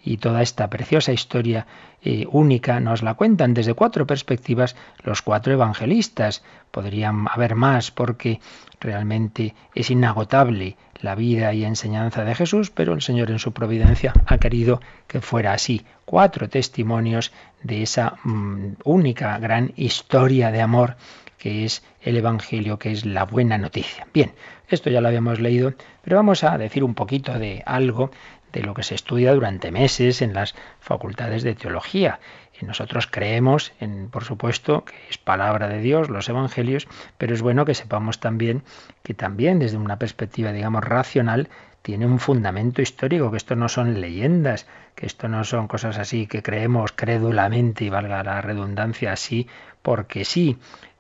y 0.06 0.18
toda 0.18 0.44
esta 0.44 0.70
preciosa 0.70 1.12
historia 1.12 1.66
eh, 2.04 2.28
única 2.32 2.80
nos 2.80 3.02
la 3.02 3.16
cuentan 3.16 3.56
desde 3.56 3.74
cuatro 3.74 4.06
perspectivas 4.06 4.76
los 5.04 5.24
cuatro 5.24 5.52
evangelistas. 5.52 6.44
Podrían 6.70 7.26
haber 7.30 7.56
más 7.56 7.90
porque 7.90 8.40
realmente 8.80 9.56
es 9.74 9.90
inagotable 9.90 10.78
la 11.02 11.16
vida 11.16 11.54
y 11.54 11.66
enseñanza 11.66 12.24
de 12.24 12.36
Jesús, 12.36 12.70
pero 12.70 12.94
el 12.94 13.02
Señor 13.02 13.32
en 13.32 13.40
su 13.40 13.52
providencia 13.52 14.14
ha 14.28 14.38
querido 14.38 14.80
que 15.08 15.22
fuera 15.22 15.54
así. 15.54 15.86
Cuatro 16.06 16.48
testimonios 16.50 17.34
de 17.64 17.82
esa 17.82 18.18
mm, 18.24 18.74
única 18.84 19.38
gran 19.40 19.74
historia 19.76 20.52
de 20.52 20.62
amor 20.62 20.98
que 21.46 21.66
es 21.66 21.84
el 22.02 22.18
Evangelio, 22.18 22.80
que 22.80 22.92
es 22.92 23.06
la 23.06 23.24
buena 23.24 23.60
noticia. 23.60 24.08
Bien, 24.12 24.32
esto 24.68 24.90
ya 24.90 25.00
lo 25.00 25.10
habíamos 25.10 25.40
leído, 25.40 25.74
pero 26.02 26.18
vamos 26.18 26.44
a 26.44 26.58
decir 26.58 26.84
un 26.84 26.96
poquito 26.96 27.38
de 27.38 27.62
algo 27.68 28.10
de 28.56 28.64
lo 28.64 28.74
que 28.74 28.84
se 28.84 28.96
estudia 28.96 29.34
durante 29.34 29.70
meses 29.70 30.22
en 30.22 30.34
las 30.34 30.56
facultades 30.80 31.44
de 31.44 31.56
teología. 31.56 32.22
Y 32.60 32.66
nosotros 32.66 33.06
creemos, 33.06 33.74
en, 33.82 34.10
por 34.10 34.24
supuesto, 34.24 34.86
que 34.86 34.96
es 35.10 35.18
palabra 35.18 35.68
de 35.68 35.82
Dios, 35.82 36.10
los 36.10 36.30
evangelios, 36.30 36.88
pero 37.18 37.34
es 37.34 37.42
bueno 37.42 37.66
que 37.66 37.74
sepamos 37.74 38.22
también 38.22 38.64
que 39.04 39.14
también 39.14 39.60
desde 39.60 39.76
una 39.76 40.00
perspectiva, 40.00 40.54
digamos, 40.54 40.86
racional, 40.86 41.50
tiene 41.82 42.06
un 42.06 42.18
fundamento 42.18 42.82
histórico, 42.82 43.30
que 43.30 43.38
esto 43.38 43.58
no 43.58 43.68
son 43.68 44.00
leyendas, 44.00 44.68
que 44.96 45.06
esto 45.06 45.28
no 45.28 45.44
son 45.44 45.68
cosas 45.68 45.98
así 45.98 46.26
que 46.26 46.42
creemos 46.42 46.94
crédulamente, 46.94 47.84
y 47.84 47.90
valga 47.90 48.24
la 48.24 48.42
redundancia 48.42 49.12
así, 49.12 49.48
porque 49.82 50.24
sí 50.24 50.58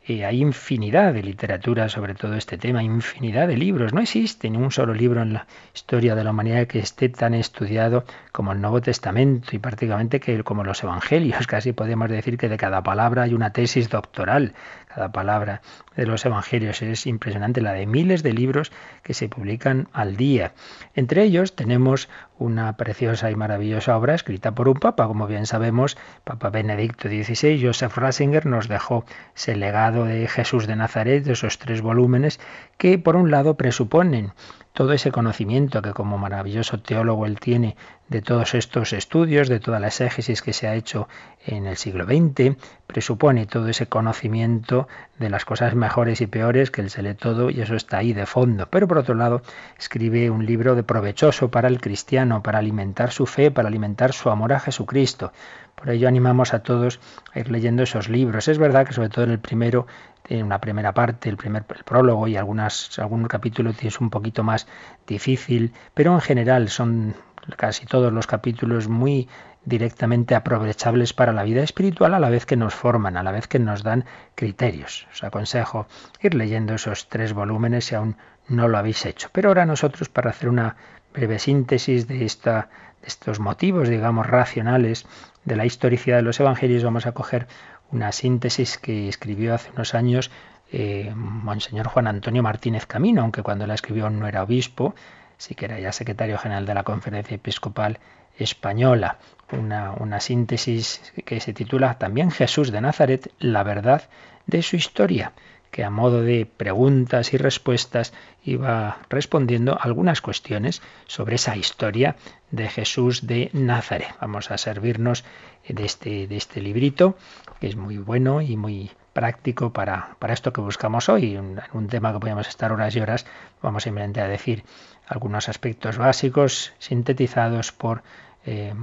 hay 0.07 0.41
infinidad 0.41 1.13
de 1.13 1.23
literatura 1.23 1.89
sobre 1.89 2.13
todo 2.13 2.35
este 2.35 2.57
tema, 2.57 2.83
infinidad 2.83 3.47
de 3.47 3.57
libros. 3.57 3.91
No 3.91 4.01
existe 4.01 4.49
ni 4.49 4.57
un 4.57 4.71
solo 4.71 4.93
libro 4.93 5.21
en 5.21 5.33
la 5.33 5.47
historia 5.73 6.13
de 6.13 6.23
la 6.23 6.29
humanidad 6.29 6.67
que 6.67 6.79
esté 6.79 7.09
tan 7.09 7.33
estudiado 7.33 8.05
como 8.31 8.51
el 8.51 8.61
Nuevo 8.61 8.81
Testamento 8.81 9.55
y 9.55 9.59
prácticamente 9.59 10.19
que 10.19 10.43
como 10.43 10.63
los 10.63 10.83
Evangelios. 10.83 11.47
Casi 11.47 11.73
podemos 11.73 12.09
decir 12.09 12.37
que 12.37 12.49
de 12.49 12.57
cada 12.57 12.83
palabra 12.83 13.23
hay 13.23 13.33
una 13.33 13.51
tesis 13.51 13.89
doctoral. 13.89 14.53
Cada 14.95 15.11
palabra 15.11 15.61
de 15.97 16.05
los 16.05 16.25
Evangelios 16.25 16.81
es 16.81 17.05
impresionante, 17.05 17.59
la 17.59 17.73
de 17.73 17.85
miles 17.85 18.23
de 18.23 18.31
libros 18.31 18.71
que 19.03 19.13
se 19.13 19.27
publican 19.27 19.89
al 19.91 20.15
día. 20.15 20.53
Entre 20.93 21.23
ellos 21.23 21.53
tenemos 21.53 22.07
una 22.37 22.77
preciosa 22.77 23.29
y 23.29 23.35
maravillosa 23.35 23.97
obra 23.97 24.15
escrita 24.15 24.55
por 24.55 24.69
un 24.69 24.75
papa, 24.75 25.05
como 25.07 25.27
bien 25.27 25.47
sabemos, 25.47 25.97
Papa 26.23 26.49
Benedicto 26.49 27.09
XVI, 27.09 27.61
Joseph 27.61 27.97
Ratzinger 27.97 28.45
nos 28.45 28.69
dejó 28.69 29.03
ese 29.35 29.57
legado 29.57 30.05
de 30.05 30.29
Jesús 30.29 30.65
de 30.65 30.77
Nazaret, 30.77 31.25
de 31.25 31.33
esos 31.33 31.59
tres 31.59 31.81
volúmenes, 31.81 32.39
que 32.77 32.97
por 32.97 33.17
un 33.17 33.31
lado 33.31 33.55
presuponen 33.55 34.31
todo 34.75 34.91
ese 34.91 35.11
conocimiento 35.11 35.81
que 35.81 35.93
como 35.93 36.17
maravilloso 36.17 36.79
teólogo 36.79 37.25
él 37.25 37.39
tiene 37.39 37.77
de 38.09 38.21
todos 38.21 38.53
estos 38.53 38.91
estudios, 38.91 39.47
de 39.47 39.61
toda 39.61 39.79
la 39.79 39.87
exégesis 39.87 40.41
que 40.41 40.51
se 40.51 40.67
ha 40.67 40.75
hecho 40.75 41.07
en 41.45 41.65
el 41.65 41.77
siglo 41.77 42.05
XX, 42.05 42.57
presupone 42.85 43.45
todo 43.45 43.69
ese 43.69 43.87
conocimiento 43.87 44.87
de 45.17 45.29
las 45.29 45.45
cosas 45.45 45.75
mejores 45.75 46.19
y 46.19 46.27
peores, 46.27 46.71
que 46.71 46.81
él 46.81 46.89
se 46.89 47.01
lee 47.01 47.15
todo 47.15 47.49
y 47.49 47.61
eso 47.61 47.75
está 47.75 47.99
ahí 47.99 48.11
de 48.11 48.25
fondo. 48.25 48.67
Pero 48.69 48.87
por 48.87 48.97
otro 48.97 49.15
lado, 49.15 49.41
escribe 49.79 50.29
un 50.29 50.45
libro 50.45 50.75
de 50.75 50.83
provechoso 50.83 51.49
para 51.49 51.69
el 51.69 51.79
cristiano, 51.79 52.43
para 52.43 52.59
alimentar 52.59 53.11
su 53.11 53.25
fe, 53.25 53.51
para 53.51 53.69
alimentar 53.69 54.11
su 54.11 54.29
amor 54.29 54.51
a 54.51 54.59
Jesucristo. 54.59 55.31
Por 55.75 55.89
ello 55.89 56.07
animamos 56.07 56.53
a 56.53 56.59
todos 56.63 56.99
a 57.33 57.39
ir 57.39 57.51
leyendo 57.51 57.83
esos 57.83 58.09
libros. 58.09 58.47
Es 58.47 58.57
verdad 58.57 58.87
que 58.87 58.93
sobre 58.93 59.09
todo 59.09 59.25
en 59.25 59.31
el 59.31 59.39
primero 59.39 59.87
tiene 60.23 60.43
una 60.43 60.59
primera 60.59 60.93
parte, 60.93 61.29
el 61.29 61.37
primer 61.37 61.63
prólogo 61.63 62.27
y 62.27 62.37
algunas, 62.37 62.97
algún 62.97 63.25
capítulo 63.25 63.71
es 63.79 63.99
un 63.99 64.09
poquito 64.09 64.43
más 64.43 64.67
difícil, 65.05 65.73
pero 65.93 66.13
en 66.13 66.21
general 66.21 66.69
son 66.69 67.15
casi 67.57 67.85
todos 67.85 68.11
los 68.11 68.25
capítulos 68.25 68.87
muy 68.87 69.27
directamente 69.65 70.35
aprovechables 70.35 71.13
para 71.13 71.33
la 71.33 71.43
vida 71.43 71.63
espiritual 71.63 72.13
a 72.13 72.19
la 72.19 72.29
vez 72.29 72.45
que 72.45 72.55
nos 72.55 72.73
forman, 72.73 73.17
a 73.17 73.23
la 73.23 73.31
vez 73.31 73.47
que 73.47 73.59
nos 73.59 73.83
dan 73.83 74.05
criterios. 74.35 75.07
Os 75.11 75.23
aconsejo 75.23 75.87
ir 76.21 76.35
leyendo 76.35 76.75
esos 76.75 77.09
tres 77.09 77.33
volúmenes 77.33 77.85
si 77.85 77.95
aún 77.95 78.15
no 78.47 78.67
lo 78.67 78.77
habéis 78.77 79.05
hecho. 79.05 79.29
Pero 79.31 79.49
ahora 79.49 79.65
nosotros, 79.65 80.09
para 80.09 80.29
hacer 80.29 80.49
una 80.49 80.75
breve 81.13 81.39
síntesis 81.39 82.07
de, 82.07 82.25
esta, 82.25 82.69
de 83.01 83.07
estos 83.07 83.39
motivos, 83.39 83.89
digamos, 83.89 84.27
racionales 84.27 85.07
de 85.45 85.55
la 85.55 85.65
historicidad 85.65 86.17
de 86.17 86.23
los 86.23 86.39
evangelios, 86.39 86.83
vamos 86.83 87.05
a 87.05 87.13
coger 87.13 87.47
una 87.91 88.11
síntesis 88.11 88.77
que 88.77 89.07
escribió 89.07 89.53
hace 89.53 89.71
unos 89.71 89.93
años 89.93 90.31
eh, 90.71 91.11
Monseñor 91.15 91.87
Juan 91.87 92.07
Antonio 92.07 92.43
Martínez 92.43 92.85
Camino, 92.85 93.21
aunque 93.21 93.43
cuando 93.43 93.67
la 93.67 93.75
escribió 93.75 94.09
no 94.09 94.27
era 94.27 94.43
obispo, 94.43 94.95
sí 95.37 95.55
que 95.55 95.65
era 95.65 95.79
ya 95.79 95.91
secretario 95.91 96.37
general 96.37 96.65
de 96.65 96.73
la 96.73 96.83
Conferencia 96.83 97.35
Episcopal 97.35 97.99
Española. 98.37 99.19
Una, 99.51 99.93
una 99.93 100.19
síntesis 100.19 101.13
que 101.23 101.39
se 101.39 101.53
titula 101.53 101.99
también 101.99 102.31
Jesús 102.31 102.71
de 102.71 102.81
Nazaret, 102.81 103.31
la 103.39 103.63
verdad 103.63 104.09
de 104.47 104.63
su 104.63 104.75
historia 104.75 105.33
que 105.71 105.83
a 105.83 105.89
modo 105.89 106.21
de 106.21 106.45
preguntas 106.45 107.33
y 107.33 107.37
respuestas 107.37 108.13
iba 108.43 108.99
respondiendo 109.09 109.77
algunas 109.79 110.21
cuestiones 110.21 110.81
sobre 111.05 111.35
esa 111.35 111.55
historia 111.55 112.15
de 112.51 112.69
Jesús 112.69 113.27
de 113.27 113.49
Nazaret. 113.53 114.15
Vamos 114.21 114.51
a 114.51 114.57
servirnos 114.57 115.25
de 115.67 115.85
este, 115.85 116.27
de 116.27 116.37
este 116.37 116.61
librito, 116.61 117.17
que 117.59 117.67
es 117.67 117.75
muy 117.75 117.97
bueno 117.97 118.41
y 118.41 118.55
muy 118.55 118.91
práctico 119.13 119.71
para, 119.71 120.15
para 120.19 120.33
esto 120.33 120.51
que 120.51 120.61
buscamos 120.61 121.09
hoy, 121.09 121.37
un, 121.37 121.61
un 121.73 121.87
tema 121.87 122.11
que 122.13 122.19
podemos 122.19 122.47
estar 122.47 122.71
horas 122.71 122.95
y 122.95 122.99
horas, 122.99 123.25
vamos 123.61 123.83
simplemente 123.83 124.21
a 124.21 124.27
decir 124.27 124.63
algunos 125.07 125.47
aspectos 125.49 125.97
básicos 125.97 126.73
sintetizados 126.79 127.71
por 127.71 128.03
eh, 128.45 128.73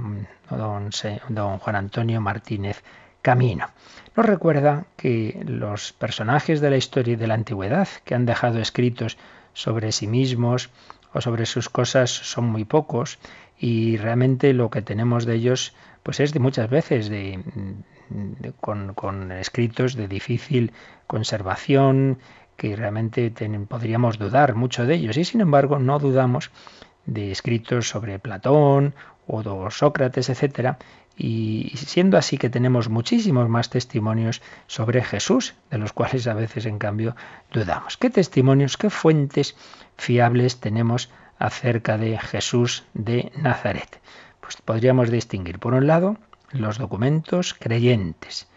don, 0.49 0.89
don 1.29 1.59
Juan 1.59 1.75
Antonio 1.75 2.19
Martínez 2.19 2.83
Camino. 3.23 3.69
Nos 4.15 4.25
recuerda 4.27 4.85
que 4.95 5.41
los 5.47 5.93
personajes 5.93 6.61
de 6.61 6.69
la 6.69 6.77
historia 6.77 7.17
de 7.17 7.25
la 7.25 7.33
antigüedad 7.33 7.87
que 8.03 8.13
han 8.13 8.27
dejado 8.27 8.59
escritos 8.59 9.17
sobre 9.53 9.91
sí 9.91 10.07
mismos 10.07 10.69
o 11.13 11.21
sobre 11.21 11.45
sus 11.47 11.69
cosas 11.69 12.11
son 12.11 12.45
muy 12.45 12.65
pocos 12.65 13.17
y 13.57 13.97
realmente 13.97 14.53
lo 14.53 14.69
que 14.69 14.81
tenemos 14.81 15.25
de 15.25 15.35
ellos 15.35 15.73
pues 16.03 16.19
es 16.19 16.33
de 16.33 16.39
muchas 16.39 16.69
veces 16.69 17.07
de, 17.07 17.39
con, 18.59 19.31
escritos 19.31 19.95
de 19.95 20.07
difícil 20.07 20.73
conservación 21.07 22.19
que 22.57 22.75
realmente 22.75 23.31
podríamos 23.69 24.19
dudar 24.19 24.53
mucho 24.53 24.85
de 24.85 24.95
ellos 24.95 25.17
y 25.17 25.23
sin 25.23 25.41
embargo 25.41 25.79
no 25.79 25.97
dudamos 25.97 26.51
de 27.05 27.31
escritos 27.31 27.87
sobre 27.87 28.19
Platón 28.19 28.93
o 29.27 29.69
Sócrates, 29.69 30.29
etcétera, 30.29 30.77
y 31.15 31.71
siendo 31.75 32.17
así 32.17 32.37
que 32.37 32.49
tenemos 32.49 32.89
muchísimos 32.89 33.47
más 33.47 33.69
testimonios 33.69 34.41
sobre 34.67 35.03
Jesús, 35.03 35.53
de 35.69 35.77
los 35.77 35.93
cuales 35.93 36.27
a 36.27 36.33
veces 36.33 36.65
en 36.65 36.79
cambio 36.79 37.15
dudamos. 37.51 37.97
¿Qué 37.97 38.09
testimonios, 38.09 38.77
qué 38.77 38.89
fuentes 38.89 39.55
fiables 39.95 40.59
tenemos 40.59 41.09
acerca 41.37 41.97
de 41.97 42.17
Jesús 42.17 42.85
de 42.93 43.31
Nazaret? 43.35 43.99
Pues 44.41 44.57
podríamos 44.57 45.11
distinguir, 45.11 45.59
por 45.59 45.73
un 45.73 45.87
lado, 45.87 46.17
los 46.51 46.77
documentos 46.77 47.53
creyentes. 47.53 48.47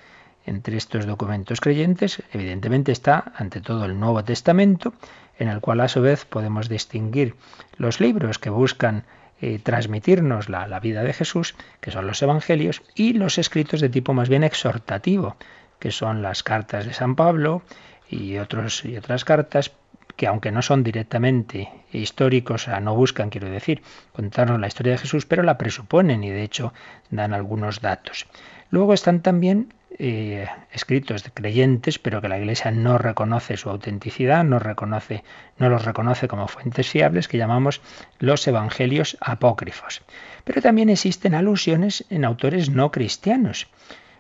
Entre 0.46 0.76
estos 0.76 1.06
documentos 1.06 1.60
creyentes, 1.60 2.22
evidentemente 2.32 2.92
está, 2.92 3.32
ante 3.36 3.60
todo, 3.60 3.84
el 3.84 3.98
Nuevo 3.98 4.22
Testamento, 4.24 4.94
en 5.38 5.48
el 5.48 5.60
cual 5.60 5.80
a 5.80 5.88
su 5.88 6.00
vez 6.00 6.24
podemos 6.24 6.68
distinguir 6.68 7.34
los 7.76 8.00
libros 8.00 8.38
que 8.38 8.50
buscan 8.50 9.04
eh, 9.40 9.58
transmitirnos 9.62 10.48
la, 10.48 10.80
vida 10.80 11.02
de 11.02 11.12
Jesús, 11.12 11.54
que 11.80 11.90
son 11.90 12.06
los 12.06 12.22
Evangelios, 12.22 12.82
y 12.94 13.12
los 13.12 13.38
escritos 13.38 13.80
de 13.80 13.88
tipo 13.88 14.12
más 14.14 14.28
bien 14.28 14.44
exhortativo, 14.44 15.36
que 15.78 15.90
son 15.90 16.22
las 16.22 16.42
cartas 16.42 16.86
de 16.86 16.94
San 16.94 17.16
Pablo 17.16 17.62
y, 18.08 18.34
y 18.34 18.38
otras 18.38 19.24
cartas 19.24 19.72
que 20.16 20.26
aunque 20.26 20.50
no 20.50 20.62
son 20.62 20.82
directamente 20.82 21.68
históricos, 21.92 22.68
no 22.80 22.94
buscan, 22.94 23.30
quiero 23.30 23.50
decir, 23.50 23.82
contarnos 24.12 24.58
la 24.58 24.66
historia 24.66 24.92
de 24.92 24.98
Jesús, 24.98 25.26
pero 25.26 25.42
la 25.42 25.58
presuponen 25.58 26.24
y 26.24 26.30
de 26.30 26.42
hecho 26.42 26.72
dan 27.10 27.34
algunos 27.34 27.80
datos. 27.82 28.26
Luego 28.70 28.94
están 28.94 29.20
también 29.20 29.74
eh, 29.98 30.46
escritos 30.72 31.24
de 31.24 31.30
creyentes, 31.30 31.98
pero 31.98 32.20
que 32.20 32.28
la 32.28 32.38
Iglesia 32.38 32.70
no 32.70 32.98
reconoce 32.98 33.56
su 33.56 33.70
autenticidad, 33.70 34.44
no, 34.44 34.58
reconoce, 34.58 35.24
no 35.58 35.70
los 35.70 35.84
reconoce 35.84 36.28
como 36.28 36.48
fuentes 36.48 36.88
fiables, 36.88 37.28
que 37.28 37.38
llamamos 37.38 37.80
los 38.18 38.46
evangelios 38.46 39.16
apócrifos. 39.20 40.02
Pero 40.44 40.60
también 40.60 40.90
existen 40.90 41.34
alusiones 41.34 42.04
en 42.10 42.24
autores 42.24 42.68
no 42.68 42.90
cristianos, 42.90 43.68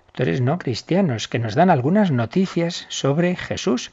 autores 0.06 0.40
no 0.40 0.58
cristianos, 0.58 1.28
que 1.28 1.38
nos 1.38 1.54
dan 1.54 1.68
algunas 1.68 2.10
noticias 2.10 2.86
sobre 2.88 3.36
Jesús. 3.36 3.92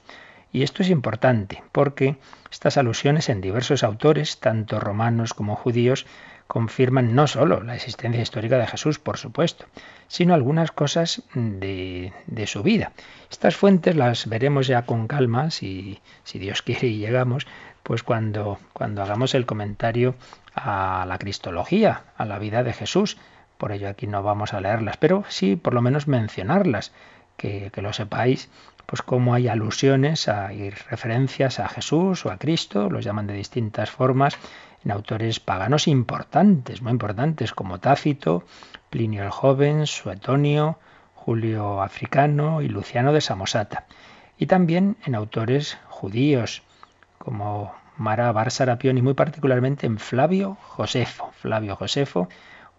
Y 0.54 0.64
esto 0.64 0.84
es 0.84 0.90
importante, 0.90 1.64
porque 1.72 2.16
estas 2.50 2.78
alusiones 2.78 3.28
en 3.28 3.42
diversos 3.42 3.84
autores, 3.84 4.40
tanto 4.40 4.80
romanos 4.80 5.34
como 5.34 5.56
judíos, 5.56 6.06
confirman 6.54 7.16
no 7.16 7.26
solo 7.26 7.64
la 7.64 7.74
existencia 7.74 8.22
histórica 8.22 8.60
de 8.60 8.68
Jesús, 8.68 9.00
por 9.00 9.18
supuesto, 9.18 9.66
sino 10.08 10.36
algunas 10.36 10.72
cosas 10.72 11.24
de, 11.34 12.14
de, 12.28 12.46
su 12.46 12.62
vida. 12.62 12.92
Estas 13.32 13.56
fuentes 13.56 13.96
las 13.96 14.30
veremos 14.30 14.68
ya 14.68 14.84
con 14.84 15.08
calma, 15.08 15.50
si, 15.50 16.00
si 16.24 16.38
Dios 16.38 16.62
quiere 16.62 16.90
y 16.90 17.00
llegamos, 17.00 17.48
pues 17.82 18.04
cuando, 18.04 18.60
cuando 18.72 19.02
hagamos 19.02 19.34
el 19.34 19.48
comentario 19.48 20.14
a 20.54 21.06
la 21.08 21.18
Cristología, 21.18 22.04
a 22.18 22.26
la 22.26 22.38
vida 22.38 22.62
de 22.62 22.74
Jesús. 22.74 23.18
Por 23.58 23.72
ello 23.72 23.90
aquí 23.90 24.06
no 24.06 24.22
vamos 24.22 24.54
a 24.54 24.62
leerlas, 24.62 24.98
pero 24.98 25.24
sí 25.30 25.56
por 25.56 25.74
lo 25.74 25.82
menos 25.82 26.08
mencionarlas, 26.08 26.92
que, 27.36 27.72
que 27.74 27.82
lo 27.82 27.94
sepáis, 27.94 28.52
pues 28.86 29.02
como 29.02 29.34
hay 29.34 29.48
alusiones 29.48 30.30
y 30.56 30.70
referencias 30.70 31.60
a 31.60 31.68
Jesús 31.68 32.28
o 32.28 32.32
a 32.32 32.38
Cristo, 32.38 32.92
los 32.92 33.04
llaman 33.04 33.26
de 33.26 33.34
distintas 33.34 33.90
formas, 33.90 34.38
en 34.84 34.92
autores 34.92 35.40
paganos 35.40 35.88
importantes, 35.88 36.82
muy 36.82 36.92
importantes, 36.92 37.54
como 37.54 37.80
Tácito, 37.80 38.44
Plinio 38.90 39.24
el 39.24 39.30
Joven, 39.30 39.88
Suetonio, 39.88 40.78
Julio 41.16 41.82
Africano 41.82 42.62
y 42.62 42.68
Luciano 42.68 43.14
de 43.14 43.22
Samosata. 43.22 43.86
Y 44.38 44.48
también 44.48 44.98
en 45.06 45.16
autores 45.16 45.78
judíos, 45.88 46.64
como 47.18 47.74
Mara 47.98 48.32
Bar 48.32 48.52
Sarapión 48.52 48.98
y 48.98 49.02
muy 49.02 49.14
particularmente 49.14 49.86
en 49.86 50.00
Flavio 50.00 50.58
Josefo. 50.62 51.32
Flavio 51.34 51.76
Josefo, 51.76 52.28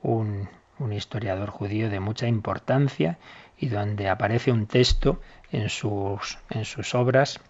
un, 0.02 0.48
un 0.78 0.92
historiador 0.92 1.50
judío 1.50 1.88
de 1.88 2.00
mucha 2.00 2.26
importancia 2.26 3.18
y 3.58 3.68
donde 3.68 4.08
aparece 4.08 4.52
un 4.52 4.66
texto 4.66 5.20
en 5.52 5.68
sus, 5.68 6.38
en 6.50 6.64
sus 6.64 6.94
obras 6.94 7.40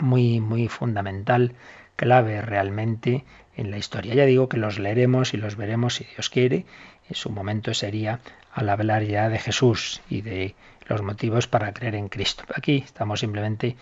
muy, 0.00 0.40
muy 0.40 0.68
fundamental, 0.68 1.54
clave 1.96 2.42
realmente 2.42 3.24
en 3.58 3.70
la 3.70 3.76
historia. 3.76 4.14
Ya 4.14 4.24
digo 4.24 4.48
que 4.48 4.56
los 4.56 4.78
leeremos 4.78 5.34
y 5.34 5.36
los 5.36 5.56
veremos 5.56 5.96
si 5.96 6.04
Dios 6.04 6.30
quiere. 6.30 6.64
En 7.08 7.14
su 7.14 7.28
momento 7.30 7.74
sería 7.74 8.20
al 8.52 8.68
hablar 8.68 9.02
ya 9.02 9.28
de 9.28 9.38
Jesús 9.38 10.00
y 10.08 10.22
de 10.22 10.54
los 10.86 11.02
motivos 11.02 11.46
para 11.48 11.74
creer 11.74 11.96
en 11.96 12.08
Cristo. 12.08 12.44
Aquí 12.54 12.82
estamos 12.86 13.20
simplemente 13.20 13.76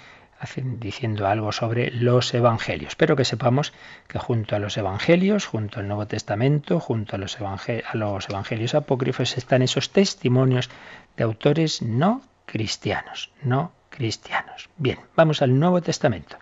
diciendo 0.64 1.26
algo 1.26 1.52
sobre 1.52 1.90
los 1.90 2.32
evangelios. 2.34 2.94
Pero 2.94 3.16
que 3.16 3.24
sepamos 3.24 3.72
que 4.08 4.18
junto 4.18 4.56
a 4.56 4.58
los 4.58 4.76
evangelios, 4.76 5.46
junto 5.46 5.80
al 5.80 5.88
Nuevo 5.88 6.06
Testamento, 6.06 6.80
junto 6.80 7.16
a 7.16 7.18
los, 7.18 7.38
a 7.40 7.96
los 7.96 8.28
evangelios 8.28 8.74
apócrifos 8.74 9.36
están 9.36 9.62
esos 9.62 9.90
testimonios 9.90 10.70
de 11.16 11.24
autores 11.24 11.82
no 11.82 12.22
cristianos, 12.44 13.30
no 13.42 13.72
cristianos. 13.90 14.68
Bien, 14.76 14.98
vamos 15.16 15.42
al 15.42 15.58
Nuevo 15.58 15.80
Testamento. 15.80 16.36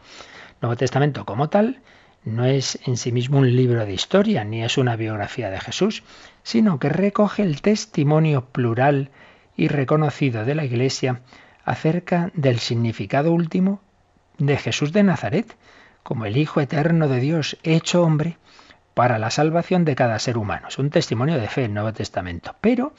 Nuevo 0.61 0.77
Testamento 0.77 1.25
como 1.25 1.49
tal 1.49 1.81
no 2.25 2.45
es 2.47 2.79
en 2.87 2.97
sí 2.97 3.13
mismo 3.13 3.39
un 3.39 3.55
libro 3.55 3.85
de 3.85 3.93
historia, 3.93 4.45
ni 4.45 4.65
es 4.65 4.79
una 4.79 4.97
biografía 4.97 5.51
de 5.51 5.61
Jesús, 5.61 6.03
sino 6.43 6.79
que 6.79 6.89
recoge 6.89 7.43
el 7.43 7.61
testimonio 7.61 8.47
plural 8.47 9.11
y 9.57 9.69
reconocido 9.69 10.45
de 10.45 10.55
la 10.55 10.65
Iglesia 10.65 11.21
acerca 11.65 12.31
del 12.35 12.59
significado 12.59 13.33
último 13.33 13.81
de 14.39 14.57
Jesús 14.57 14.93
de 14.93 15.03
Nazaret, 15.03 15.57
como 16.03 16.27
el 16.27 16.37
Hijo 16.37 16.61
eterno 16.61 17.09
de 17.09 17.21
Dios 17.21 17.57
hecho 17.63 18.03
hombre 18.03 18.39
para 18.95 19.19
la 19.19 19.31
salvación 19.31 19.85
de 19.85 19.97
cada 19.97 20.19
ser 20.19 20.39
humano. 20.39 20.69
Es 20.69 20.79
un 20.79 20.91
testimonio 20.91 21.39
de 21.39 21.49
fe 21.49 21.65
el 21.65 21.75
Nuevo 21.75 21.93
Testamento, 21.93 22.55
pero 22.61 22.95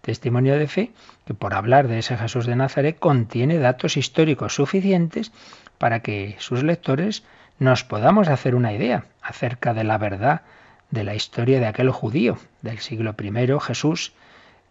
testimonio 0.00 0.58
de 0.58 0.66
fe 0.66 0.92
que 1.26 1.34
por 1.34 1.54
hablar 1.54 1.88
de 1.88 1.98
ese 1.98 2.16
Jesús 2.16 2.46
de 2.46 2.56
Nazaret 2.56 2.98
contiene 2.98 3.58
datos 3.58 3.96
históricos 3.96 4.54
suficientes 4.54 5.32
para 5.78 6.00
que 6.00 6.36
sus 6.38 6.62
lectores 6.62 7.24
nos 7.60 7.84
podamos 7.84 8.28
hacer 8.28 8.54
una 8.54 8.72
idea 8.72 9.04
acerca 9.22 9.74
de 9.74 9.84
la 9.84 9.98
verdad 9.98 10.40
de 10.90 11.04
la 11.04 11.14
historia 11.14 11.60
de 11.60 11.66
aquel 11.66 11.90
judío 11.90 12.38
del 12.62 12.78
siglo 12.78 13.14
I, 13.22 13.60
Jesús, 13.60 14.14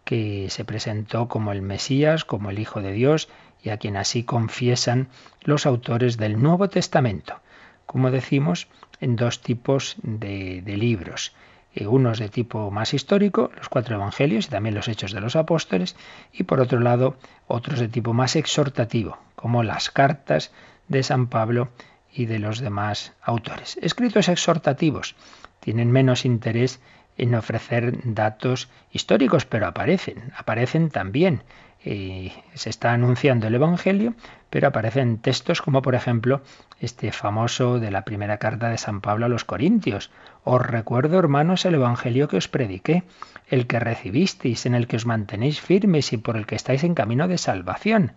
que 0.04 0.48
se 0.50 0.64
presentó 0.64 1.28
como 1.28 1.52
el 1.52 1.62
Mesías, 1.62 2.24
como 2.24 2.50
el 2.50 2.58
Hijo 2.58 2.82
de 2.82 2.92
Dios, 2.92 3.28
y 3.62 3.70
a 3.70 3.76
quien 3.76 3.96
así 3.96 4.24
confiesan 4.24 5.08
los 5.42 5.66
autores 5.66 6.16
del 6.16 6.42
Nuevo 6.42 6.68
Testamento, 6.68 7.40
como 7.86 8.10
decimos, 8.10 8.66
en 9.00 9.14
dos 9.14 9.40
tipos 9.40 9.96
de, 10.02 10.62
libros. 10.66 11.32
Eh, 11.74 11.86
unos 11.86 12.18
de 12.18 12.28
tipo 12.28 12.72
más 12.72 12.92
histórico, 12.92 13.52
los 13.56 13.68
cuatro 13.68 13.94
evangelios 13.94 14.46
y 14.46 14.50
también 14.50 14.74
los 14.74 14.88
hechos 14.88 15.12
de 15.12 15.20
los 15.20 15.36
apóstoles, 15.36 15.94
y 16.32 16.42
por 16.42 16.60
otro 16.60 16.80
lado 16.80 17.16
otros 17.46 17.78
de 17.78 17.86
tipo 17.86 18.12
más 18.14 18.34
exhortativo, 18.34 19.18
como 19.36 19.62
las 19.62 19.90
cartas 19.90 20.50
de 20.88 21.04
San 21.04 21.28
Pablo 21.28 21.68
y 22.12 22.26
de 22.26 22.38
los 22.38 22.60
demás 22.60 23.12
autores. 23.22 23.78
Escritos 23.82 24.28
exhortativos 24.28 25.16
tienen 25.60 25.90
menos 25.90 26.24
interés 26.24 26.80
en 27.16 27.34
ofrecer 27.34 27.98
datos 28.04 28.68
históricos, 28.92 29.44
pero 29.44 29.66
aparecen, 29.66 30.32
aparecen 30.36 30.90
también. 30.90 31.42
y 31.82 32.32
se 32.54 32.68
está 32.68 32.92
anunciando 32.92 33.46
el 33.46 33.54
Evangelio, 33.54 34.14
pero 34.50 34.68
aparecen 34.68 35.16
textos 35.18 35.62
como 35.62 35.80
por 35.80 35.94
ejemplo 35.94 36.42
este 36.78 37.10
famoso 37.10 37.78
de 37.78 37.90
la 37.90 38.04
primera 38.04 38.36
carta 38.36 38.68
de 38.68 38.76
San 38.76 39.00
Pablo 39.00 39.26
a 39.26 39.28
los 39.30 39.44
Corintios. 39.44 40.10
Os 40.44 40.60
recuerdo, 40.60 41.18
hermanos, 41.18 41.64
el 41.64 41.74
Evangelio 41.74 42.28
que 42.28 42.36
os 42.36 42.48
prediqué, 42.48 43.04
el 43.48 43.66
que 43.66 43.80
recibisteis, 43.80 44.66
en 44.66 44.74
el 44.74 44.86
que 44.86 44.96
os 44.96 45.06
mantenéis 45.06 45.60
firmes 45.60 46.12
y 46.12 46.18
por 46.18 46.36
el 46.36 46.46
que 46.46 46.56
estáis 46.56 46.84
en 46.84 46.94
camino 46.94 47.28
de 47.28 47.38
salvación. 47.38 48.12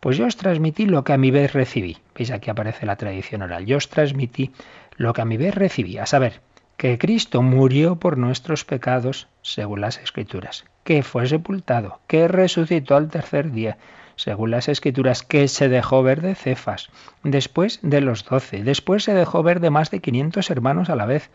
Pues 0.00 0.16
yo 0.16 0.26
os 0.26 0.36
transmití 0.36 0.86
lo 0.86 1.04
que 1.04 1.12
a 1.12 1.18
mi 1.18 1.30
vez 1.30 1.52
recibí. 1.52 1.98
Veis, 2.14 2.30
aquí 2.30 2.50
aparece 2.50 2.86
la 2.86 2.96
tradición 2.96 3.42
oral. 3.42 3.66
Yo 3.66 3.76
os 3.76 3.88
transmití 3.88 4.52
lo 4.96 5.12
que 5.12 5.22
a 5.22 5.24
mi 5.24 5.36
vez 5.36 5.54
recibí. 5.54 5.98
A 5.98 6.06
saber, 6.06 6.40
que 6.76 6.96
Cristo 6.96 7.42
murió 7.42 7.96
por 7.96 8.18
nuestros 8.18 8.64
pecados, 8.64 9.26
según 9.42 9.80
las 9.80 9.98
Escrituras, 9.98 10.64
que 10.84 11.02
fue 11.02 11.26
sepultado, 11.26 11.98
que 12.06 12.28
resucitó 12.28 12.94
al 12.94 13.08
tercer 13.08 13.50
día, 13.50 13.78
según 14.14 14.52
las 14.52 14.68
Escrituras, 14.68 15.24
que 15.24 15.48
se 15.48 15.68
dejó 15.68 16.04
ver 16.04 16.20
de 16.20 16.36
Cefas, 16.36 16.90
después 17.24 17.80
de 17.82 18.00
los 18.00 18.24
doce, 18.24 18.62
después 18.62 19.02
se 19.02 19.14
dejó 19.14 19.42
ver 19.42 19.58
de 19.58 19.70
más 19.70 19.90
de 19.90 19.98
quinientos 19.98 20.50
hermanos 20.50 20.88
a 20.88 20.94
la 20.94 21.06
vez, 21.06 21.30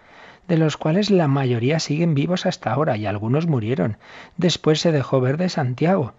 de 0.47 0.57
los 0.57 0.77
cuales 0.77 1.09
la 1.09 1.27
mayoría 1.27 1.79
siguen 1.79 2.15
vivos 2.15 2.45
hasta 2.45 2.71
ahora 2.71 2.95
y 2.95 3.05
algunos 3.05 3.45
murieron. 3.45 3.97
Después 4.37 4.79
se 4.79 4.93
dejó 4.93 5.19
ver 5.19 5.35
de 5.35 5.49
Santiago. 5.49 6.13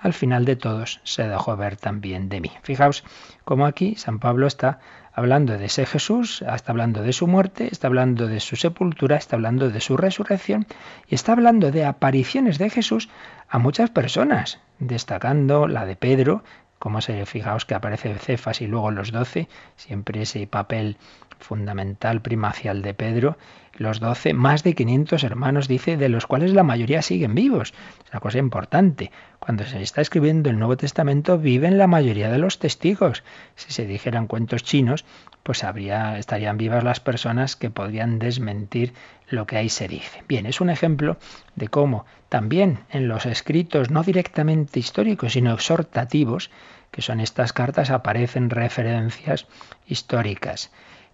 Al 0.00 0.14
final 0.14 0.44
de 0.44 0.56
todos 0.56 1.00
se 1.04 1.28
dejó 1.28 1.56
ver 1.56 1.76
también 1.76 2.28
de 2.28 2.40
mí. 2.40 2.50
Fijaos 2.62 3.04
cómo 3.44 3.66
aquí 3.66 3.96
San 3.96 4.18
Pablo 4.18 4.46
está 4.46 4.80
hablando 5.12 5.58
de 5.58 5.66
ese 5.66 5.84
Jesús, 5.84 6.42
está 6.42 6.72
hablando 6.72 7.02
de 7.02 7.12
su 7.12 7.26
muerte, 7.26 7.68
está 7.70 7.88
hablando 7.88 8.26
de 8.26 8.40
su 8.40 8.56
sepultura, 8.56 9.16
está 9.16 9.36
hablando 9.36 9.68
de 9.68 9.80
su 9.80 9.96
resurrección 9.96 10.66
y 11.06 11.14
está 11.14 11.32
hablando 11.32 11.70
de 11.70 11.84
apariciones 11.84 12.58
de 12.58 12.70
Jesús 12.70 13.10
a 13.48 13.58
muchas 13.58 13.90
personas, 13.90 14.60
destacando 14.78 15.68
la 15.68 15.84
de 15.84 15.96
Pedro, 15.96 16.42
como 16.78 17.02
se 17.02 17.26
fijaos 17.26 17.66
que 17.66 17.74
aparece 17.74 18.14
Cefas 18.18 18.62
y 18.62 18.66
luego 18.66 18.90
los 18.90 19.12
doce, 19.12 19.48
siempre 19.76 20.22
ese 20.22 20.46
papel 20.46 20.96
fundamental 21.38 22.22
primacial 22.22 22.80
de 22.80 22.94
Pedro, 22.94 23.36
los 23.74 24.00
doce, 24.00 24.34
más 24.34 24.62
de 24.62 24.74
500 24.74 25.24
hermanos, 25.24 25.68
dice, 25.68 25.96
de 25.96 26.08
los 26.08 26.26
cuales 26.26 26.52
la 26.52 26.62
mayoría 26.62 27.02
siguen 27.02 27.34
vivos. 27.34 27.72
Es 28.04 28.10
una 28.10 28.20
cosa 28.20 28.38
importante. 28.38 29.10
Cuando 29.38 29.64
se 29.64 29.80
está 29.80 30.00
escribiendo 30.00 30.50
el 30.50 30.58
Nuevo 30.58 30.76
Testamento, 30.76 31.38
viven 31.38 31.78
la 31.78 31.86
mayoría 31.86 32.30
de 32.30 32.38
los 32.38 32.58
testigos. 32.58 33.22
Si 33.56 33.72
se 33.72 33.86
dijeran 33.86 34.26
cuentos 34.26 34.64
chinos, 34.64 35.04
pues 35.42 35.64
habría, 35.64 36.18
estarían 36.18 36.58
vivas 36.58 36.84
las 36.84 37.00
personas 37.00 37.56
que 37.56 37.70
podrían 37.70 38.18
desmentir 38.18 38.92
lo 39.28 39.46
que 39.46 39.56
ahí 39.56 39.68
se 39.68 39.88
dice. 39.88 40.22
Bien, 40.28 40.46
es 40.46 40.60
un 40.60 40.70
ejemplo 40.70 41.16
de 41.56 41.68
cómo 41.68 42.04
también 42.28 42.80
en 42.90 43.08
los 43.08 43.26
escritos 43.26 43.90
no 43.90 44.02
directamente 44.02 44.78
históricos, 44.78 45.32
sino 45.32 45.54
exhortativos, 45.54 46.50
que 46.90 47.02
son 47.02 47.20
estas 47.20 47.52
cartas, 47.52 47.90
aparecen 47.90 48.50
referencias 48.50 49.46
históricas. 49.86 50.70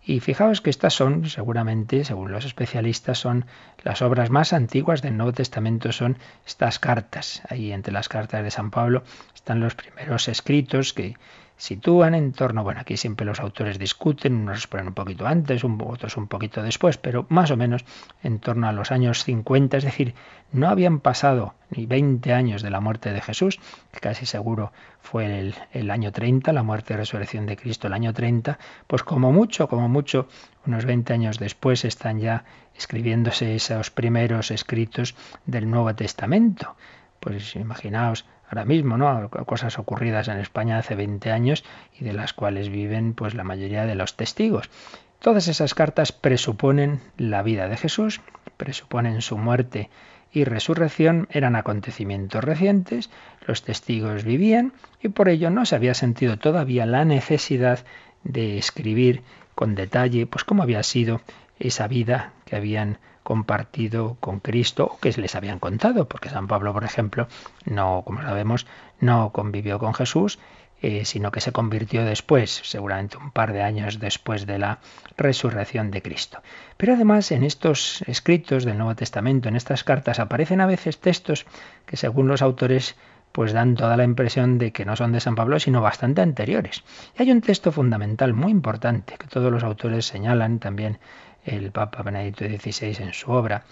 Y 0.09 0.21
fijaos 0.21 0.61
que 0.61 0.71
estas 0.71 0.95
son, 0.95 1.29
seguramente, 1.29 2.05
según 2.05 2.31
los 2.31 2.45
especialistas, 2.45 3.19
son 3.19 3.45
las 3.83 4.03
obras 4.03 4.31
más 4.31 4.53
antiguas 4.53 5.03
del 5.03 5.17
Nuevo 5.17 5.33
Testamento, 5.33 5.91
son 5.91 6.17
estas 6.47 6.79
cartas. 6.79 7.43
Ahí 7.49 7.73
entre 7.73 7.93
las 7.93 8.09
cartas 8.09 8.45
de 8.45 8.53
San 8.53 8.71
Pablo 8.71 9.03
están 9.35 9.59
los 9.59 9.75
primeros 9.75 10.29
escritos 10.29 10.93
que 10.93 11.17
sitúan 11.57 12.15
en 12.15 12.33
torno, 12.33 12.63
bueno, 12.63 12.81
aquí 12.81 12.97
siempre 12.97 13.25
los 13.25 13.41
autores 13.41 13.79
discuten, 13.79 14.35
unos 14.35 14.67
ponen 14.67 14.89
un 14.89 14.95
poquito 14.95 15.27
antes, 15.27 15.65
otros 15.65 16.17
un 16.17 16.29
poquito 16.29 16.63
después, 16.63 16.99
pero 16.99 17.27
más 17.29 17.51
o 17.51 17.57
menos 17.57 17.85
en 18.23 18.39
torno 18.39 18.69
a 18.69 18.73
los 18.73 18.93
años 18.93 19.25
50, 19.25 19.79
es 19.79 19.85
decir, 19.85 20.15
no 20.53 20.69
habían 20.69 21.01
pasado 21.01 21.55
ni 21.71 21.87
20 21.87 22.33
años 22.33 22.63
de 22.63 22.71
la 22.71 22.81
muerte 22.81 23.13
de 23.13 23.21
Jesús, 23.21 23.59
que 23.91 24.01
casi 24.01 24.27
seguro 24.27 24.73
fue 25.01 25.39
el, 25.39 25.55
el 25.73 25.91
año 25.91 26.13
30, 26.13 26.53
la 26.53 26.63
muerte 26.63 26.95
y 26.95 26.97
resurrección 26.97 27.47
de 27.47 27.57
Cristo 27.57 27.87
el 27.87 27.95
año 27.95 28.13
30, 28.13 28.59
pues 28.87 29.03
como 29.03 29.33
mucho, 29.33 29.69
como 29.69 29.89
mucho, 29.89 30.29
unos 30.67 30.85
20 30.85 31.13
años 31.13 31.39
después 31.39 31.85
están 31.85 32.21
ya 32.21 32.45
escribiéndose 32.77 33.55
esos 33.55 33.91
primeros 33.91 34.51
escritos 34.51 35.15
del 35.47 35.71
Nuevo 35.71 35.95
Testamento. 35.95 36.77
Pues 37.21 37.57
imaginaos, 37.57 38.27
ahora 38.49 38.65
mismo, 38.65 38.97
¿no? 38.97 39.29
Cosas 39.31 39.79
ocurridas 39.79 40.29
en 40.29 40.39
España 40.39 40.79
hace 40.79 40.95
20 40.95 41.31
años 41.33 41.65
y 41.99 42.05
de 42.05 42.13
las 42.13 42.33
cuales 42.33 42.69
viven 42.69 43.15
pues 43.15 43.35
la 43.35 43.45
mayoría 43.45 43.87
de 43.87 43.95
los 43.95 44.17
testigos. 44.17 44.71
Todas 45.19 45.49
esas 45.49 45.75
cartas 45.75 46.13
presuponen 46.13 47.01
la 47.17 47.43
vida 47.43 47.69
de 47.69 47.77
Jesús, 47.77 48.21
presuponen 48.57 49.23
su 49.23 49.39
muerte 49.39 49.91
y 50.33 50.45
resurrección, 50.45 51.29
eran 51.31 51.57
acontecimientos 51.57 52.45
recientes, 52.45 53.11
los 53.47 53.63
testigos 53.63 54.25
vivían 54.25 54.73
y 55.03 55.09
por 55.09 55.29
ello 55.29 55.51
no 55.51 55.65
se 55.65 55.77
había 55.77 55.95
sentido 55.95 56.37
todavía 56.37 56.85
la 56.87 57.05
necesidad 57.05 57.81
de 58.23 58.59
escribir 58.59 59.23
con 59.55 59.75
detalle 59.75 60.27
pues 60.27 60.45
cómo 60.45 60.63
había 60.63 60.83
sido 60.83 61.23
esa 61.59 61.89
vida 61.89 62.33
que 62.45 62.57
habían 62.57 62.99
compartido 63.27 64.17
con 64.21 64.39
Cristo 64.39 64.85
o 64.85 65.01
que 65.01 65.11
les 65.11 65.35
habían 65.35 65.59
contado, 65.59 66.07
porque 66.07 66.29
San 66.29 66.47
Pablo, 66.47 66.73
por 66.73 66.85
ejemplo, 66.85 67.27
no, 67.65 68.03
como 68.07 68.23
sabemos, 68.23 68.69
no 69.01 69.33
convivió 69.33 69.81
con 69.81 69.95
Jesús, 69.95 70.39
eh, 70.81 71.05
sino 71.05 71.33
que 71.33 71.41
se 71.41 71.51
convirtió 71.51 72.05
después, 72.05 72.61
seguramente 72.63 73.17
un 73.17 73.33
par 73.33 73.53
de 73.53 73.63
años 73.63 73.99
después 73.99 74.47
de 74.47 74.61
la 74.61 74.79
resurrección 75.17 75.91
de 75.91 76.03
Cristo. 76.03 76.41
Pero 76.77 76.95
además 76.95 77.33
en 77.33 77.43
estos 77.43 78.03
escritos 78.03 78.65
del 78.65 78.79
Nuevo 78.79 78.95
Testamento, 78.95 79.49
en 79.49 79.57
estas 79.57 79.83
cartas, 79.83 80.21
aparecen 80.21 80.61
a 80.61 80.67
veces 80.67 81.01
textos 81.01 81.47
que 81.85 81.97
según 81.97 82.29
los 82.29 82.43
autores 82.43 82.95
pues 83.33 83.53
dan 83.53 83.75
toda 83.75 83.97
la 83.97 84.05
impresión 84.05 84.57
de 84.59 84.71
que 84.71 84.85
no 84.85 84.95
son 84.95 85.11
de 85.11 85.19
San 85.19 85.35
Pablo, 85.35 85.59
sino 85.59 85.83
bastante 85.83 86.23
anteriores. 86.23 86.85
Y 87.19 87.23
hay 87.23 87.33
un 87.33 87.41
texto 87.41 87.73
fundamental 87.73 88.35
muy 88.35 88.53
importante 88.53 89.17
que 89.19 89.27
todos 89.27 89.51
los 89.51 89.65
autores 89.65 90.07
señalan 90.07 90.61
también 90.61 91.01
el 91.47 91.71
Papa 91.71 92.03
Benedicto 92.03 92.45
XVI 92.45 93.03
en 93.03 93.13
su 93.15 93.31
obra, 93.31 93.65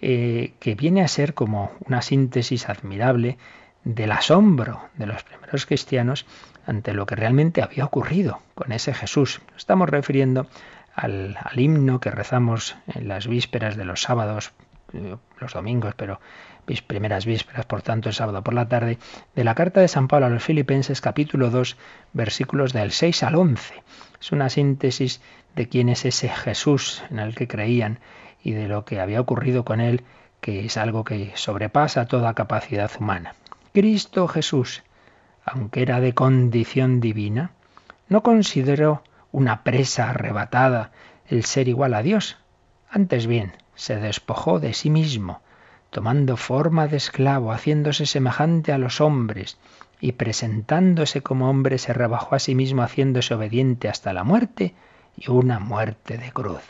eh, 0.00 0.52
que 0.60 0.74
viene 0.74 1.02
a 1.02 1.08
ser 1.08 1.34
como 1.34 1.72
una 1.86 2.02
síntesis 2.02 2.68
admirable 2.68 3.38
del 3.84 4.12
asombro 4.12 4.88
de 4.96 5.06
los 5.06 5.22
primeros 5.22 5.64
cristianos 5.64 6.26
ante 6.66 6.92
lo 6.92 7.06
que 7.06 7.16
realmente 7.16 7.62
había 7.62 7.84
ocurrido 7.84 8.40
con 8.54 8.72
ese 8.72 8.92
Jesús. 8.92 9.40
Estamos 9.56 9.88
refiriendo 9.88 10.46
al, 10.94 11.36
himno 11.56 12.00
que 12.00 12.10
rezamos 12.10 12.76
en 12.88 13.08
las 13.08 13.26
vísperas 13.26 13.76
de 13.76 13.84
los 13.84 14.02
sábados, 14.02 14.52
eh, 14.92 15.16
los 15.38 15.52
domingos, 15.54 15.94
pero 15.96 16.20
primeras 16.80 17.26
vísperas, 17.26 17.66
por 17.66 17.82
tanto 17.82 18.08
el 18.08 18.14
sábado 18.14 18.44
por 18.44 18.54
la 18.54 18.68
tarde, 18.68 18.98
de 19.34 19.44
la 19.44 19.56
carta 19.56 19.80
de 19.80 19.88
San 19.88 20.06
Pablo 20.06 20.26
a 20.26 20.30
los 20.30 20.44
Filipenses 20.44 21.00
capítulo 21.00 21.50
2 21.50 21.76
versículos 22.12 22.72
del 22.72 22.92
6 22.92 23.24
al 23.24 23.34
11. 23.34 23.82
Es 24.20 24.32
una 24.32 24.50
síntesis 24.50 25.20
de 25.56 25.68
quién 25.68 25.88
es 25.88 26.04
ese 26.04 26.28
Jesús 26.28 27.02
en 27.10 27.18
el 27.18 27.34
que 27.34 27.48
creían 27.48 27.98
y 28.42 28.52
de 28.52 28.68
lo 28.68 28.84
que 28.84 29.00
había 29.00 29.20
ocurrido 29.20 29.64
con 29.64 29.80
él, 29.80 30.04
que 30.40 30.64
es 30.64 30.76
algo 30.76 31.04
que 31.04 31.32
sobrepasa 31.34 32.06
toda 32.06 32.34
capacidad 32.34 32.90
humana. 32.98 33.34
Cristo 33.72 34.28
Jesús, 34.28 34.82
aunque 35.44 35.82
era 35.82 36.00
de 36.00 36.14
condición 36.14 37.00
divina, 37.00 37.52
no 38.08 38.22
consideró 38.22 39.02
una 39.32 39.62
presa 39.62 40.10
arrebatada 40.10 40.90
el 41.28 41.44
ser 41.44 41.68
igual 41.68 41.94
a 41.94 42.02
Dios. 42.02 42.36
Antes 42.90 43.26
bien, 43.26 43.52
se 43.74 43.96
despojó 43.96 44.58
de 44.60 44.74
sí 44.74 44.90
mismo, 44.90 45.40
tomando 45.90 46.36
forma 46.36 46.88
de 46.88 46.96
esclavo, 46.96 47.52
haciéndose 47.52 48.06
semejante 48.06 48.72
a 48.72 48.78
los 48.78 49.00
hombres, 49.00 49.58
y 50.00 50.12
presentándose 50.12 51.22
como 51.22 51.50
hombre 51.50 51.78
se 51.78 51.92
rebajó 51.92 52.34
a 52.34 52.38
sí 52.38 52.54
mismo 52.54 52.82
haciéndose 52.82 53.34
obediente 53.34 53.88
hasta 53.88 54.12
la 54.12 54.24
muerte 54.24 54.74
y 55.16 55.30
una 55.30 55.58
muerte 55.58 56.16
de 56.16 56.32
cruz. 56.32 56.62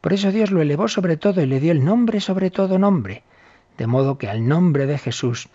Por 0.00 0.12
eso 0.12 0.32
Dios 0.32 0.50
lo 0.50 0.62
elevó 0.62 0.88
sobre 0.88 1.16
todo 1.16 1.40
y 1.40 1.46
le 1.46 1.60
dio 1.60 1.72
el 1.72 1.84
nombre 1.84 2.20
sobre 2.20 2.50
todo 2.50 2.78
nombre, 2.78 3.22
de 3.78 3.86
modo 3.86 4.18
que 4.18 4.28
al 4.28 4.46
nombre 4.46 4.86
de 4.86 4.98
Jesús 4.98 5.48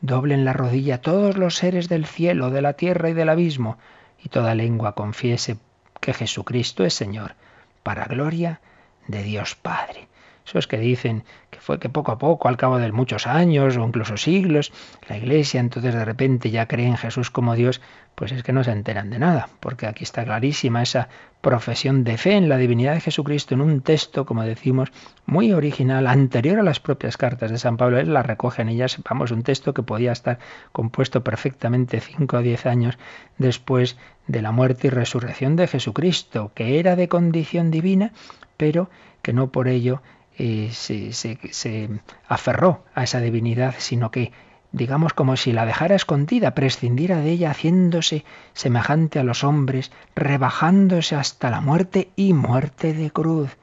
doblen 0.00 0.44
la 0.44 0.52
rodilla 0.52 1.00
todos 1.00 1.36
los 1.36 1.56
seres 1.56 1.88
del 1.88 2.06
cielo, 2.06 2.50
de 2.50 2.62
la 2.62 2.74
tierra 2.74 3.10
y 3.10 3.14
del 3.14 3.28
abismo, 3.28 3.78
y 4.22 4.28
toda 4.28 4.54
lengua 4.54 4.94
confiese 4.94 5.58
que 6.00 6.12
Jesucristo 6.12 6.84
es 6.84 6.94
Señor, 6.94 7.34
para 7.82 8.04
gloria 8.04 8.60
de 9.06 9.22
Dios 9.22 9.54
Padre. 9.54 10.08
Esos 10.46 10.66
que 10.66 10.78
dicen 10.78 11.24
fue 11.60 11.78
que 11.78 11.88
poco 11.88 12.12
a 12.12 12.18
poco, 12.18 12.48
al 12.48 12.56
cabo 12.56 12.78
de 12.78 12.90
muchos 12.92 13.26
años 13.26 13.76
o 13.76 13.86
incluso 13.86 14.16
siglos, 14.16 14.72
la 15.08 15.16
Iglesia 15.16 15.60
entonces 15.60 15.94
de 15.94 16.04
repente 16.04 16.50
ya 16.50 16.66
cree 16.66 16.86
en 16.86 16.96
Jesús 16.96 17.30
como 17.30 17.54
Dios, 17.54 17.80
pues 18.14 18.32
es 18.32 18.42
que 18.42 18.52
no 18.52 18.64
se 18.64 18.72
enteran 18.72 19.10
de 19.10 19.18
nada, 19.18 19.48
porque 19.60 19.86
aquí 19.86 20.04
está 20.04 20.24
clarísima 20.24 20.82
esa 20.82 21.08
profesión 21.40 22.02
de 22.02 22.16
fe 22.16 22.32
en 22.32 22.48
la 22.48 22.56
divinidad 22.56 22.94
de 22.94 23.00
Jesucristo 23.00 23.54
en 23.54 23.60
un 23.60 23.80
texto, 23.82 24.24
como 24.24 24.42
decimos, 24.42 24.90
muy 25.26 25.52
original, 25.52 26.06
anterior 26.06 26.58
a 26.58 26.62
las 26.62 26.80
propias 26.80 27.16
cartas 27.16 27.50
de 27.50 27.58
San 27.58 27.76
Pablo. 27.76 27.98
Él 27.98 28.12
la 28.12 28.22
recoge 28.22 28.62
en 28.62 28.68
ellas, 28.68 28.98
vamos, 29.08 29.30
un 29.30 29.42
texto 29.42 29.74
que 29.74 29.82
podía 29.82 30.12
estar 30.12 30.38
compuesto 30.72 31.22
perfectamente 31.22 32.00
cinco 32.00 32.38
o 32.38 32.42
diez 32.42 32.66
años 32.66 32.98
después 33.38 33.96
de 34.26 34.42
la 34.42 34.50
muerte 34.50 34.88
y 34.88 34.90
resurrección 34.90 35.54
de 35.56 35.68
Jesucristo, 35.68 36.52
que 36.54 36.80
era 36.80 36.96
de 36.96 37.08
condición 37.08 37.70
divina, 37.70 38.12
pero 38.56 38.88
que 39.22 39.32
no 39.32 39.50
por 39.50 39.68
ello 39.68 40.02
eh, 40.38 40.70
se, 40.72 41.88
aferró 42.28 42.84
a 42.94 43.04
esa 43.04 43.20
divinidad, 43.20 43.74
sino 43.78 44.10
que 44.10 44.32
digamos 44.72 45.14
como 45.14 45.36
si 45.36 45.52
la 45.52 45.64
dejara 45.64 45.94
escondida, 45.94 46.54
prescindiera 46.54 47.20
de 47.20 47.30
ella, 47.30 47.50
haciéndose 47.50 48.24
semejante 48.52 49.18
a 49.18 49.24
los 49.24 49.44
hombres, 49.44 49.92
rebajándose 50.14 51.16
hasta 51.16 51.50
la 51.50 51.60
muerte 51.60 52.10
y 52.16 52.34
muerte 52.34 52.92
de 52.92 53.10
cruz. 53.10 53.56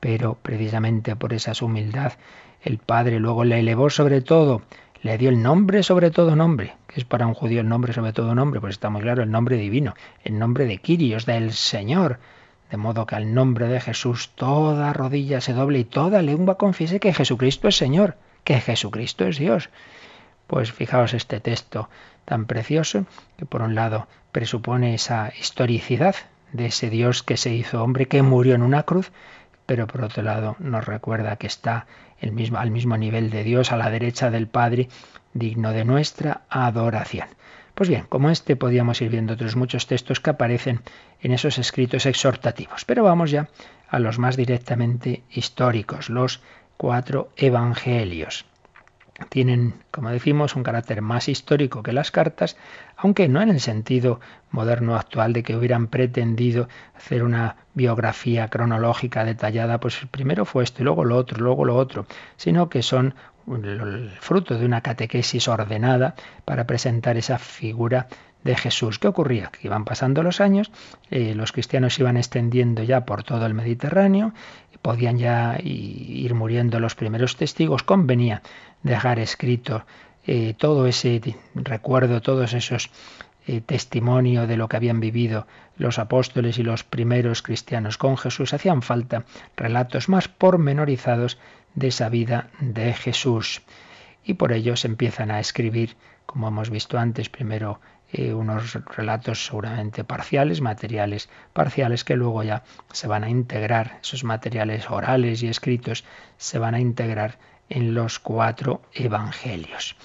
Pero 0.00 0.36
precisamente 0.42 1.14
por 1.14 1.32
esa 1.32 1.52
humildad, 1.64 2.14
el 2.62 2.78
Padre 2.78 3.20
luego 3.20 3.44
le 3.44 3.60
elevó 3.60 3.88
sobre 3.88 4.22
todo, 4.22 4.62
le 5.02 5.18
dio 5.18 5.28
el 5.28 5.40
nombre 5.40 5.84
sobre 5.84 6.10
todo 6.10 6.34
nombre, 6.34 6.74
que 6.88 7.00
es 7.00 7.04
para 7.04 7.28
un 7.28 7.34
judío 7.34 7.60
el 7.60 7.68
nombre 7.68 7.92
sobre 7.92 8.12
todo 8.12 8.34
nombre, 8.34 8.60
pues 8.60 8.74
está 8.74 8.90
muy 8.90 9.02
claro 9.02 9.22
el 9.22 9.30
nombre 9.30 9.56
divino, 9.56 9.94
el 10.24 10.36
nombre 10.38 10.64
de 10.64 10.78
Quirios, 10.78 11.26
del 11.26 11.52
Señor, 11.52 12.18
de 12.70 12.76
modo 12.76 13.06
que 13.06 13.14
al 13.14 13.34
nombre 13.34 13.68
de 13.68 13.80
Jesús 13.80 14.30
toda 14.34 14.92
rodilla 14.92 15.40
se 15.40 15.52
doble 15.52 15.78
y 15.78 15.84
toda 15.84 16.22
lengua 16.22 16.58
confiese 16.58 17.00
que 17.00 17.14
Jesucristo 17.14 17.68
es 17.68 17.76
Señor, 17.76 18.16
que 18.44 18.60
Jesucristo 18.60 19.26
es 19.26 19.38
Dios. 19.38 19.70
Pues 20.46 20.72
fijaos 20.72 21.14
este 21.14 21.40
texto 21.40 21.88
tan 22.24 22.46
precioso 22.46 23.06
que 23.36 23.46
por 23.46 23.62
un 23.62 23.74
lado 23.74 24.08
presupone 24.32 24.94
esa 24.94 25.32
historicidad 25.38 26.14
de 26.52 26.66
ese 26.66 26.90
Dios 26.90 27.22
que 27.22 27.36
se 27.36 27.54
hizo 27.54 27.82
hombre, 27.82 28.06
que 28.06 28.22
murió 28.22 28.54
en 28.54 28.62
una 28.62 28.84
cruz, 28.84 29.12
pero 29.66 29.86
por 29.86 30.04
otro 30.04 30.22
lado 30.22 30.56
nos 30.58 30.84
recuerda 30.84 31.36
que 31.36 31.46
está 31.46 31.86
el 32.20 32.32
mismo, 32.32 32.58
al 32.58 32.70
mismo 32.70 32.96
nivel 32.96 33.30
de 33.30 33.44
Dios, 33.44 33.72
a 33.72 33.76
la 33.76 33.90
derecha 33.90 34.30
del 34.30 34.46
Padre, 34.46 34.88
digno 35.34 35.72
de 35.72 35.84
nuestra 35.84 36.42
adoración. 36.48 37.28
Pues 37.76 37.90
bien, 37.90 38.06
como 38.08 38.30
este 38.30 38.56
podíamos 38.56 39.02
ir 39.02 39.10
viendo 39.10 39.34
otros 39.34 39.54
muchos 39.54 39.86
textos 39.86 40.18
que 40.18 40.30
aparecen 40.30 40.80
en 41.20 41.32
esos 41.32 41.58
escritos 41.58 42.06
exhortativos, 42.06 42.86
pero 42.86 43.04
vamos 43.04 43.30
ya 43.30 43.50
a 43.90 43.98
los 43.98 44.18
más 44.18 44.38
directamente 44.38 45.24
históricos, 45.30 46.08
los 46.08 46.40
cuatro 46.78 47.28
evangelios. 47.36 48.46
Tienen, 49.28 49.74
como 49.90 50.08
decimos, 50.08 50.56
un 50.56 50.62
carácter 50.62 51.02
más 51.02 51.28
histórico 51.28 51.82
que 51.82 51.92
las 51.92 52.10
cartas, 52.10 52.56
aunque 52.96 53.28
no 53.28 53.42
en 53.42 53.50
el 53.50 53.60
sentido 53.60 54.20
moderno 54.50 54.96
actual 54.96 55.34
de 55.34 55.42
que 55.42 55.54
hubieran 55.54 55.88
pretendido 55.88 56.70
hacer 56.96 57.24
una 57.24 57.56
biografía 57.74 58.48
cronológica 58.48 59.22
detallada, 59.26 59.80
pues 59.80 60.00
primero 60.10 60.46
fue 60.46 60.64
esto 60.64 60.80
y 60.80 60.84
luego 60.84 61.04
lo 61.04 61.16
otro, 61.16 61.44
luego 61.44 61.66
lo 61.66 61.76
otro, 61.76 62.06
sino 62.38 62.70
que 62.70 62.82
son 62.82 63.14
el 63.48 64.10
fruto 64.20 64.58
de 64.58 64.66
una 64.66 64.80
catequesis 64.80 65.48
ordenada 65.48 66.14
para 66.44 66.66
presentar 66.66 67.16
esa 67.16 67.38
figura 67.38 68.08
de 68.42 68.56
Jesús. 68.56 68.98
¿Qué 68.98 69.08
ocurría? 69.08 69.50
Que 69.50 69.66
iban 69.66 69.84
pasando 69.84 70.22
los 70.22 70.40
años, 70.40 70.70
eh, 71.10 71.34
los 71.34 71.52
cristianos 71.52 71.98
iban 71.98 72.16
extendiendo 72.16 72.82
ya 72.82 73.04
por 73.04 73.22
todo 73.22 73.44
el 73.46 73.54
Mediterráneo, 73.54 74.32
podían 74.82 75.18
ya 75.18 75.58
ir 75.62 76.34
muriendo 76.34 76.80
los 76.80 76.94
primeros 76.94 77.36
testigos, 77.36 77.82
convenía 77.82 78.42
dejar 78.82 79.18
escrito 79.18 79.84
eh, 80.26 80.54
todo 80.56 80.86
ese 80.86 81.20
recuerdo, 81.54 82.20
todos 82.20 82.52
esos 82.52 82.90
eh, 83.46 83.60
testimonios 83.60 84.48
de 84.48 84.56
lo 84.56 84.68
que 84.68 84.76
habían 84.76 85.00
vivido 85.00 85.46
los 85.76 85.98
apóstoles 85.98 86.58
y 86.58 86.62
los 86.62 86.82
primeros 86.82 87.42
cristianos 87.42 87.96
con 87.96 88.16
Jesús. 88.16 88.52
Hacían 88.52 88.82
falta 88.82 89.24
relatos 89.56 90.08
más 90.08 90.28
pormenorizados 90.28 91.38
de 91.74 91.88
esa 91.88 92.08
vida 92.08 92.50
de 92.60 92.92
Jesús. 92.92 93.62
Y 94.24 94.34
por 94.34 94.52
ello 94.52 94.74
se 94.76 94.88
empiezan 94.88 95.30
a 95.30 95.38
escribir, 95.38 95.96
como 96.26 96.48
hemos 96.48 96.70
visto 96.70 96.98
antes, 96.98 97.28
primero 97.28 97.80
eh, 98.12 98.34
unos 98.34 98.74
relatos 98.96 99.46
seguramente 99.46 100.02
parciales, 100.02 100.60
materiales 100.60 101.28
parciales, 101.52 102.02
que 102.02 102.16
luego 102.16 102.42
ya 102.42 102.64
se 102.92 103.06
van 103.06 103.24
a 103.24 103.30
integrar, 103.30 103.98
esos 104.02 104.24
materiales 104.24 104.90
orales 104.90 105.42
y 105.42 105.48
escritos 105.48 106.04
se 106.36 106.58
van 106.58 106.74
a 106.74 106.80
integrar 106.80 107.38
en 107.68 107.94
los 107.94 108.18
cuatro 108.18 108.82
evangelios. 108.92 109.96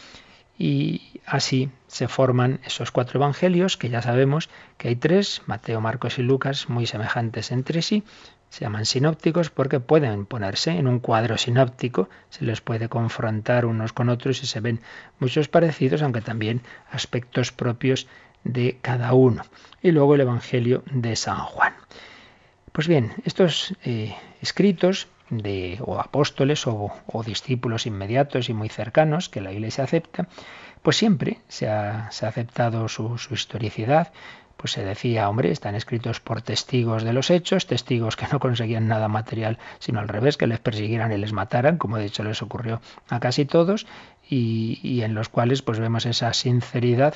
Y 0.57 1.19
así 1.25 1.69
se 1.91 2.07
forman 2.07 2.61
esos 2.63 2.89
cuatro 2.89 3.19
evangelios, 3.19 3.75
que 3.75 3.89
ya 3.89 4.01
sabemos 4.01 4.49
que 4.77 4.87
hay 4.87 4.95
tres, 4.95 5.41
Mateo, 5.45 5.81
Marcos 5.81 6.19
y 6.19 6.23
Lucas, 6.23 6.69
muy 6.69 6.85
semejantes 6.85 7.51
entre 7.51 7.81
sí, 7.81 8.05
se 8.47 8.61
llaman 8.61 8.85
sinópticos 8.85 9.49
porque 9.49 9.81
pueden 9.81 10.25
ponerse 10.25 10.71
en 10.71 10.87
un 10.87 10.99
cuadro 10.99 11.37
sinóptico, 11.37 12.09
se 12.29 12.45
les 12.45 12.61
puede 12.61 12.87
confrontar 12.87 13.65
unos 13.65 13.91
con 13.91 14.07
otros 14.07 14.41
y 14.41 14.47
se 14.47 14.61
ven 14.61 14.79
muchos 15.19 15.49
parecidos, 15.49 16.01
aunque 16.01 16.21
también 16.21 16.61
aspectos 16.91 17.51
propios 17.51 18.07
de 18.45 18.77
cada 18.81 19.13
uno. 19.13 19.43
Y 19.81 19.91
luego 19.91 20.15
el 20.15 20.21
Evangelio 20.21 20.83
de 20.89 21.17
San 21.17 21.39
Juan. 21.39 21.73
Pues 22.71 22.87
bien, 22.87 23.11
estos 23.25 23.75
eh, 23.83 24.15
escritos 24.41 25.09
de 25.31 25.79
o 25.81 25.99
apóstoles 25.99 26.67
o, 26.67 26.91
discípulos 27.25 27.85
inmediatos 27.85 28.49
y 28.49 28.53
muy 28.53 28.69
cercanos 28.69 29.29
que 29.29 29.41
la 29.41 29.51
Iglesia 29.51 29.85
acepta, 29.85 30.27
pues 30.81 30.97
siempre 30.97 31.39
se 31.47 31.67
ha, 31.67 32.07
aceptado 32.07 32.87
su, 32.87 33.19
historicidad, 33.31 34.11
pues 34.57 34.73
se 34.73 34.83
decía, 34.83 35.29
hombre, 35.29 35.51
están 35.51 35.75
escritos 35.75 36.19
por 36.19 36.41
testigos 36.41 37.03
de 37.03 37.13
los 37.13 37.29
hechos, 37.29 37.65
testigos 37.65 38.15
que 38.15 38.27
no 38.31 38.39
conseguían 38.39 38.87
nada 38.87 39.07
material, 39.07 39.57
sino 39.79 39.99
al 39.99 40.07
revés, 40.07 40.37
que 40.37 40.47
les 40.47 40.59
persiguieran 40.59 41.11
y 41.11 41.17
les 41.17 41.33
mataran, 41.33 41.77
como 41.77 41.97
de 41.97 42.05
hecho 42.05 42.23
les 42.23 42.41
ocurrió 42.41 42.81
a 43.09 43.19
casi 43.19 43.45
todos, 43.45 43.87
y, 44.29 45.01
en 45.01 45.13
los 45.13 45.29
cuales 45.29 45.61
pues 45.61 45.79
vemos 45.79 46.05
esa 46.05 46.31
sinceridad 46.33 47.15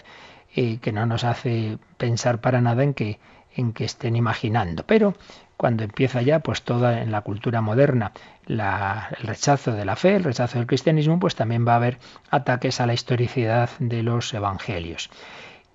eh, 0.55 0.79
que 0.81 0.91
no 0.91 1.05
nos 1.05 1.23
hace 1.23 1.77
pensar 1.97 2.41
para 2.41 2.61
nada 2.61 2.83
en 2.83 2.93
que, 2.93 3.19
en 3.55 3.73
que 3.73 3.85
estén 3.85 4.15
imaginando. 4.15 4.83
Pero 4.85 5.15
cuando 5.57 5.83
empieza 5.83 6.21
ya 6.21 6.39
pues 6.39 6.61
toda 6.63 7.01
en 7.01 7.11
la 7.11 7.21
cultura 7.21 7.61
moderna 7.61 8.11
el 8.47 9.27
rechazo 9.27 9.73
de 9.73 9.85
la 9.85 9.95
fe, 9.95 10.15
el 10.15 10.23
rechazo 10.23 10.57
del 10.57 10.67
cristianismo, 10.67 11.19
pues 11.19 11.35
también 11.35 11.67
va 11.67 11.73
a 11.73 11.77
haber 11.77 11.97
ataques 12.29 12.81
a 12.81 12.85
la 12.85 12.93
historicidad 12.93 13.69
de 13.79 14.03
los 14.03 14.33
evangelios 14.33 15.09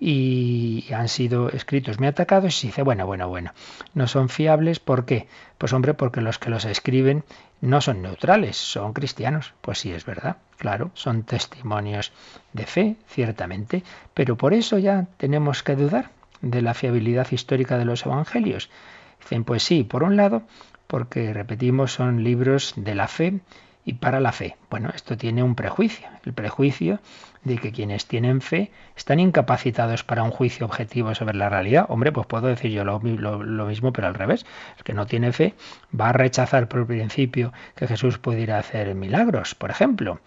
y 0.03 0.91
han 0.93 1.07
sido 1.07 1.49
escritos 1.49 1.99
muy 1.99 2.07
atacados 2.07 2.55
y 2.55 2.59
se 2.59 2.67
dice, 2.67 2.81
bueno, 2.81 3.05
bueno, 3.05 3.29
bueno, 3.29 3.53
no 3.93 4.07
son 4.07 4.29
fiables, 4.29 4.79
¿por 4.79 5.05
qué? 5.05 5.27
Pues 5.59 5.73
hombre, 5.73 5.93
porque 5.93 6.21
los 6.21 6.39
que 6.39 6.49
los 6.49 6.65
escriben 6.65 7.23
no 7.61 7.81
son 7.81 8.01
neutrales, 8.01 8.57
son 8.57 8.93
cristianos. 8.93 9.53
Pues 9.61 9.77
sí, 9.77 9.93
es 9.93 10.03
verdad, 10.03 10.37
claro, 10.57 10.89
son 10.95 11.21
testimonios 11.21 12.11
de 12.51 12.65
fe, 12.65 12.95
ciertamente, 13.07 13.83
pero 14.15 14.37
por 14.37 14.55
eso 14.55 14.79
ya 14.79 15.05
tenemos 15.17 15.61
que 15.61 15.75
dudar 15.75 16.09
de 16.41 16.63
la 16.63 16.73
fiabilidad 16.73 17.27
histórica 17.31 17.77
de 17.77 17.85
los 17.85 18.03
evangelios. 18.03 18.71
Dicen, 19.21 19.43
pues 19.43 19.63
sí, 19.63 19.83
por 19.83 20.03
un 20.03 20.17
lado, 20.17 20.43
porque, 20.87 21.33
repetimos, 21.33 21.93
son 21.93 22.23
libros 22.23 22.73
de 22.75 22.95
la 22.95 23.07
fe 23.07 23.39
y 23.85 23.93
para 23.93 24.19
la 24.19 24.31
fe. 24.31 24.57
Bueno, 24.69 24.91
esto 24.93 25.17
tiene 25.17 25.43
un 25.43 25.55
prejuicio, 25.55 26.07
el 26.25 26.33
prejuicio 26.33 26.99
de 27.43 27.57
que 27.57 27.71
quienes 27.71 28.05
tienen 28.05 28.41
fe 28.41 28.71
están 28.95 29.19
incapacitados 29.19 30.03
para 30.03 30.23
un 30.23 30.31
juicio 30.31 30.65
objetivo 30.65 31.15
sobre 31.15 31.35
la 31.35 31.49
realidad. 31.49 31.85
Hombre, 31.89 32.11
pues 32.11 32.27
puedo 32.27 32.47
decir 32.47 32.71
yo 32.71 32.83
lo, 32.83 32.99
mismo, 32.99 33.93
pero 33.93 34.07
al 34.07 34.13
revés. 34.13 34.45
El 34.77 34.83
que 34.83 34.93
no 34.93 35.05
tiene 35.05 35.31
fe 35.31 35.55
va 35.99 36.09
a 36.09 36.13
rechazar 36.13 36.67
por 36.67 36.85
principio 36.85 37.53
que 37.75 37.87
Jesús 37.87 38.19
pudiera 38.19 38.59
hacer 38.59 38.93
milagros, 38.95 39.55
por 39.55 39.71
ejemplo. 39.71 40.19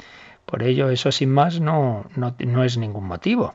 Por 0.47 0.63
ello, 0.63 0.91
eso 0.91 1.13
sin 1.13 1.31
más 1.31 1.61
no, 1.61 2.07
no, 2.17 2.35
no 2.39 2.65
es 2.65 2.77
ningún 2.77 3.07
motivo. 3.07 3.55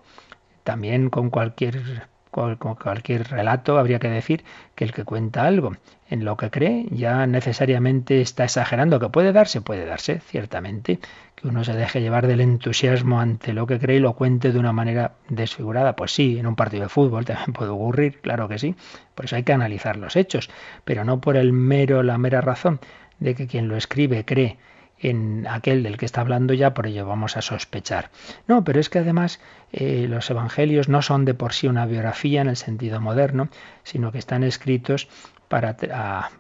También 0.63 1.10
con 1.10 1.30
cualquier 1.30 2.08
con 2.32 2.56
cualquier 2.56 3.28
relato 3.28 3.80
habría 3.80 4.00
que 4.00 4.10
decir 4.10 4.44
que 4.76 4.84
el 4.84 4.94
que 4.94 5.04
cuenta 5.04 5.46
algo 5.46 5.76
en 6.10 6.26
lo 6.26 6.38
que 6.38 6.50
cree 6.50 6.86
ya 6.92 7.26
necesariamente 7.28 8.22
está 8.22 8.46
exagerando. 8.46 9.00
Que 9.00 9.10
puede 9.10 9.32
darse, 9.32 9.62
puede 9.62 9.86
darse, 9.86 10.20
ciertamente. 10.20 11.00
Que 11.36 11.48
uno 11.48 11.63
se 11.63 11.74
deje 11.74 12.02
llevar 12.02 12.28
del 12.28 12.42
entusiasmo 12.42 13.20
ante 13.20 13.54
lo 13.54 13.65
que 13.68 13.80
cree 13.80 13.98
y 13.98 14.00
lo 14.00 14.13
cuente 14.13 14.52
de 14.52 14.60
una 14.60 14.74
manera 14.74 15.13
desfigurada. 15.30 15.96
Pues 15.96 16.12
sí, 16.12 16.38
en 16.38 16.48
un 16.48 16.56
partido 16.56 16.84
de 16.84 16.89
fútbol 16.89 17.26
también 17.26 17.54
puede 17.54 17.72
ocurrir, 17.72 18.20
claro 18.22 18.48
que 18.48 18.60
sí. 18.60 18.76
Por 19.15 19.26
eso 19.26 19.36
hay 19.36 19.44
que 19.44 19.54
analizar 19.54 19.98
los 19.98 20.15
hechos, 20.15 20.50
pero 20.86 21.04
no 21.04 21.22
por 21.22 21.36
el 21.36 21.54
mero, 21.54 22.04
la 22.04 22.18
mera 22.18 22.42
razón 22.42 22.80
de 23.20 23.36
que 23.36 23.48
quien 23.48 23.68
lo 23.68 23.76
escribe 23.76 24.24
cree 24.26 24.58
en 25.02 25.48
aquel 25.48 25.84
del 25.84 25.98
que 25.98 26.06
está 26.06 26.22
hablando 26.22 26.54
ya, 26.54 26.74
por 26.74 26.88
ello 26.88 27.06
vamos 27.06 27.38
a 27.38 27.42
sospechar. 27.42 28.12
No, 28.48 28.64
pero 28.64 28.80
es 28.80 28.90
que 28.90 29.00
además 29.00 29.40
eh, 29.72 30.08
los 30.10 30.30
evangelios 30.30 30.90
no 30.90 31.02
son 31.02 31.26
de 31.26 31.34
por 31.34 31.54
sí 31.54 31.68
una 31.68 31.86
biografía 31.86 32.42
en 32.42 32.50
el 32.50 32.58
sentido 32.58 33.00
moderno, 33.00 33.50
sino 33.84 34.12
que 34.12 34.18
están 34.18 34.44
escritos 34.44 35.08
para 35.50 35.76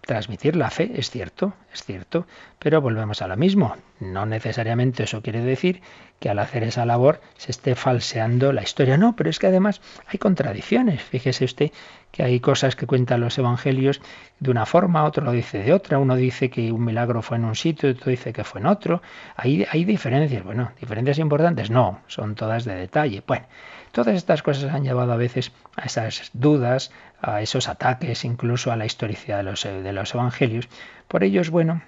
transmitir 0.05 0.55
la 0.55 0.69
fe, 0.69 0.91
es 0.95 1.09
cierto, 1.09 1.53
es 1.73 1.83
cierto, 1.83 2.27
pero 2.59 2.79
volvemos 2.79 3.23
a 3.23 3.27
lo 3.27 3.35
mismo. 3.35 3.75
No 3.99 4.27
necesariamente 4.27 5.03
eso 5.03 5.23
quiere 5.23 5.41
decir 5.41 5.81
que 6.19 6.29
al 6.29 6.37
hacer 6.37 6.63
esa 6.63 6.85
labor 6.85 7.19
se 7.35 7.51
esté 7.51 7.73
falseando 7.73 8.53
la 8.53 8.61
historia. 8.61 8.97
No, 8.97 9.15
pero 9.15 9.31
es 9.31 9.39
que 9.39 9.47
además 9.47 9.81
hay 10.05 10.19
contradicciones. 10.19 11.01
Fíjese 11.01 11.43
usted 11.43 11.71
que 12.11 12.21
hay 12.21 12.39
cosas 12.39 12.75
que 12.75 12.85
cuentan 12.85 13.21
los 13.21 13.35
evangelios 13.39 13.99
de 14.39 14.51
una 14.51 14.67
forma, 14.67 15.03
otro 15.03 15.25
lo 15.25 15.31
dice 15.31 15.57
de 15.57 15.73
otra. 15.73 15.97
Uno 15.97 16.15
dice 16.15 16.51
que 16.51 16.71
un 16.71 16.85
milagro 16.85 17.23
fue 17.23 17.37
en 17.37 17.45
un 17.45 17.55
sitio, 17.55 17.89
otro 17.89 18.11
dice 18.11 18.31
que 18.31 18.43
fue 18.43 18.61
en 18.61 18.67
otro. 18.67 19.01
Hay, 19.35 19.65
hay 19.71 19.85
diferencias. 19.85 20.43
Bueno, 20.43 20.71
diferencias 20.79 21.17
importantes. 21.17 21.71
No, 21.71 22.01
son 22.05 22.35
todas 22.35 22.63
de 22.63 22.75
detalle. 22.75 23.23
Bueno, 23.25 23.47
todas 23.91 24.15
estas 24.15 24.43
cosas 24.43 24.73
han 24.73 24.83
llevado 24.83 25.11
a 25.11 25.17
veces 25.17 25.51
a 25.75 25.85
esas 25.85 26.31
dudas, 26.33 26.91
a 27.21 27.41
esos 27.41 27.67
ataques, 27.67 28.25
incluso 28.25 28.71
a 28.71 28.75
la 28.75 28.85
historicidad 28.85 29.37
de 29.37 29.43
los, 29.43 29.63
de 29.63 29.93
los 29.93 30.13
evangelios. 30.13 30.67
Por 31.07 31.23
ello 31.23 31.41
es 31.41 31.49
bueno 31.49 31.81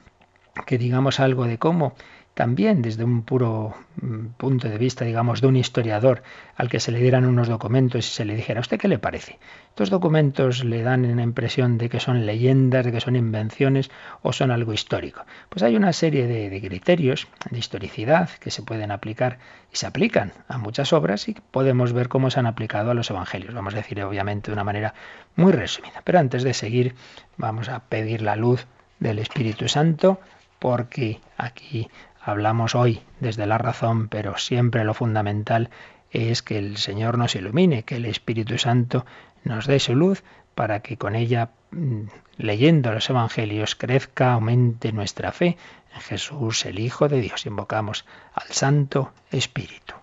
que 0.65 0.77
digamos 0.77 1.19
algo 1.19 1.45
de 1.45 1.57
cómo 1.57 1.95
también 2.33 2.81
desde 2.81 3.03
un 3.03 3.23
puro 3.23 3.75
mm, 4.01 4.27
punto 4.37 4.69
de 4.69 4.77
vista, 4.77 5.03
digamos, 5.03 5.41
de 5.41 5.47
un 5.47 5.57
historiador 5.57 6.23
al 6.55 6.69
que 6.69 6.79
se 6.79 6.91
le 6.91 6.99
dieran 6.99 7.25
unos 7.25 7.47
documentos 7.47 8.07
y 8.07 8.09
se 8.09 8.25
le 8.25 8.35
dijera, 8.35 8.59
¿a 8.59 8.61
usted 8.61 8.79
qué 8.79 8.87
le 8.87 8.99
parece? 8.99 9.37
Estos 9.69 9.89
documentos 9.89 10.63
le 10.63 10.81
dan 10.81 11.05
una 11.05 11.23
impresión 11.23 11.77
de 11.77 11.89
que 11.89 11.99
son 11.99 12.25
leyendas, 12.25 12.85
de 12.85 12.91
que 12.91 13.01
son 13.01 13.15
invenciones 13.15 13.91
o 14.21 14.31
son 14.31 14.51
algo 14.51 14.73
histórico. 14.73 15.25
Pues 15.49 15.63
hay 15.63 15.75
una 15.75 15.91
serie 15.93 16.25
de, 16.25 16.49
de 16.49 16.61
criterios 16.61 17.27
de 17.49 17.59
historicidad 17.59 18.29
que 18.39 18.51
se 18.51 18.63
pueden 18.63 18.91
aplicar 18.91 19.39
y 19.71 19.75
se 19.75 19.87
aplican 19.87 20.31
a 20.47 20.57
muchas 20.57 20.93
obras 20.93 21.27
y 21.27 21.35
podemos 21.51 21.91
ver 21.91 22.07
cómo 22.07 22.31
se 22.31 22.39
han 22.39 22.45
aplicado 22.45 22.91
a 22.91 22.93
los 22.93 23.09
evangelios. 23.09 23.53
Vamos 23.53 23.73
a 23.73 23.77
decir, 23.77 24.01
obviamente, 24.03 24.51
de 24.51 24.53
una 24.53 24.63
manera 24.63 24.93
muy 25.35 25.51
resumida. 25.51 26.01
Pero 26.03 26.19
antes 26.19 26.43
de 26.43 26.53
seguir, 26.53 26.95
vamos 27.37 27.67
a 27.67 27.79
pedir 27.81 28.21
la 28.21 28.35
luz 28.35 28.67
del 28.99 29.19
Espíritu 29.19 29.67
Santo 29.67 30.19
porque 30.59 31.19
aquí 31.37 31.89
hablamos 32.21 32.75
hoy 32.75 33.01
desde 33.19 33.45
la 33.45 33.57
razón, 33.57 34.07
pero 34.07 34.37
siempre 34.37 34.83
lo 34.83 34.93
fundamental 34.93 35.69
es 36.11 36.41
que 36.41 36.57
el 36.57 36.77
Señor 36.77 37.17
nos 37.17 37.35
ilumine, 37.35 37.83
que 37.83 37.95
el 37.95 38.05
Espíritu 38.05 38.57
Santo 38.57 39.05
nos 39.43 39.65
dé 39.65 39.79
su 39.79 39.95
luz 39.95 40.23
para 40.55 40.81
que 40.81 40.97
con 40.97 41.15
ella, 41.15 41.49
mm, 41.71 42.03
leyendo 42.37 42.91
los 42.91 43.09
Evangelios, 43.09 43.75
crezca, 43.75 44.33
aumente 44.33 44.91
nuestra 44.91 45.31
fe 45.31 45.57
en 45.95 46.01
Jesús, 46.01 46.65
el 46.65 46.79
Hijo 46.79 47.07
de 47.07 47.21
Dios. 47.21 47.45
Invocamos 47.45 48.05
al 48.33 48.47
Santo 48.51 49.11
Espíritu. 49.31 49.95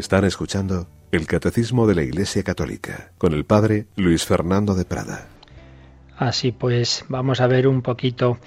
Están 0.00 0.24
escuchando 0.24 0.88
el 1.12 1.26
Catecismo 1.26 1.86
de 1.86 1.94
la 1.94 2.02
Iglesia 2.02 2.42
Católica 2.42 3.12
con 3.18 3.34
el 3.34 3.44
Padre 3.44 3.84
Luis 3.96 4.24
Fernando 4.24 4.74
de 4.74 4.86
Prada. 4.86 5.28
Así 6.16 6.52
pues, 6.52 7.04
vamos 7.10 7.42
a 7.42 7.46
ver 7.46 7.68
un 7.68 7.82
poquito 7.82 8.38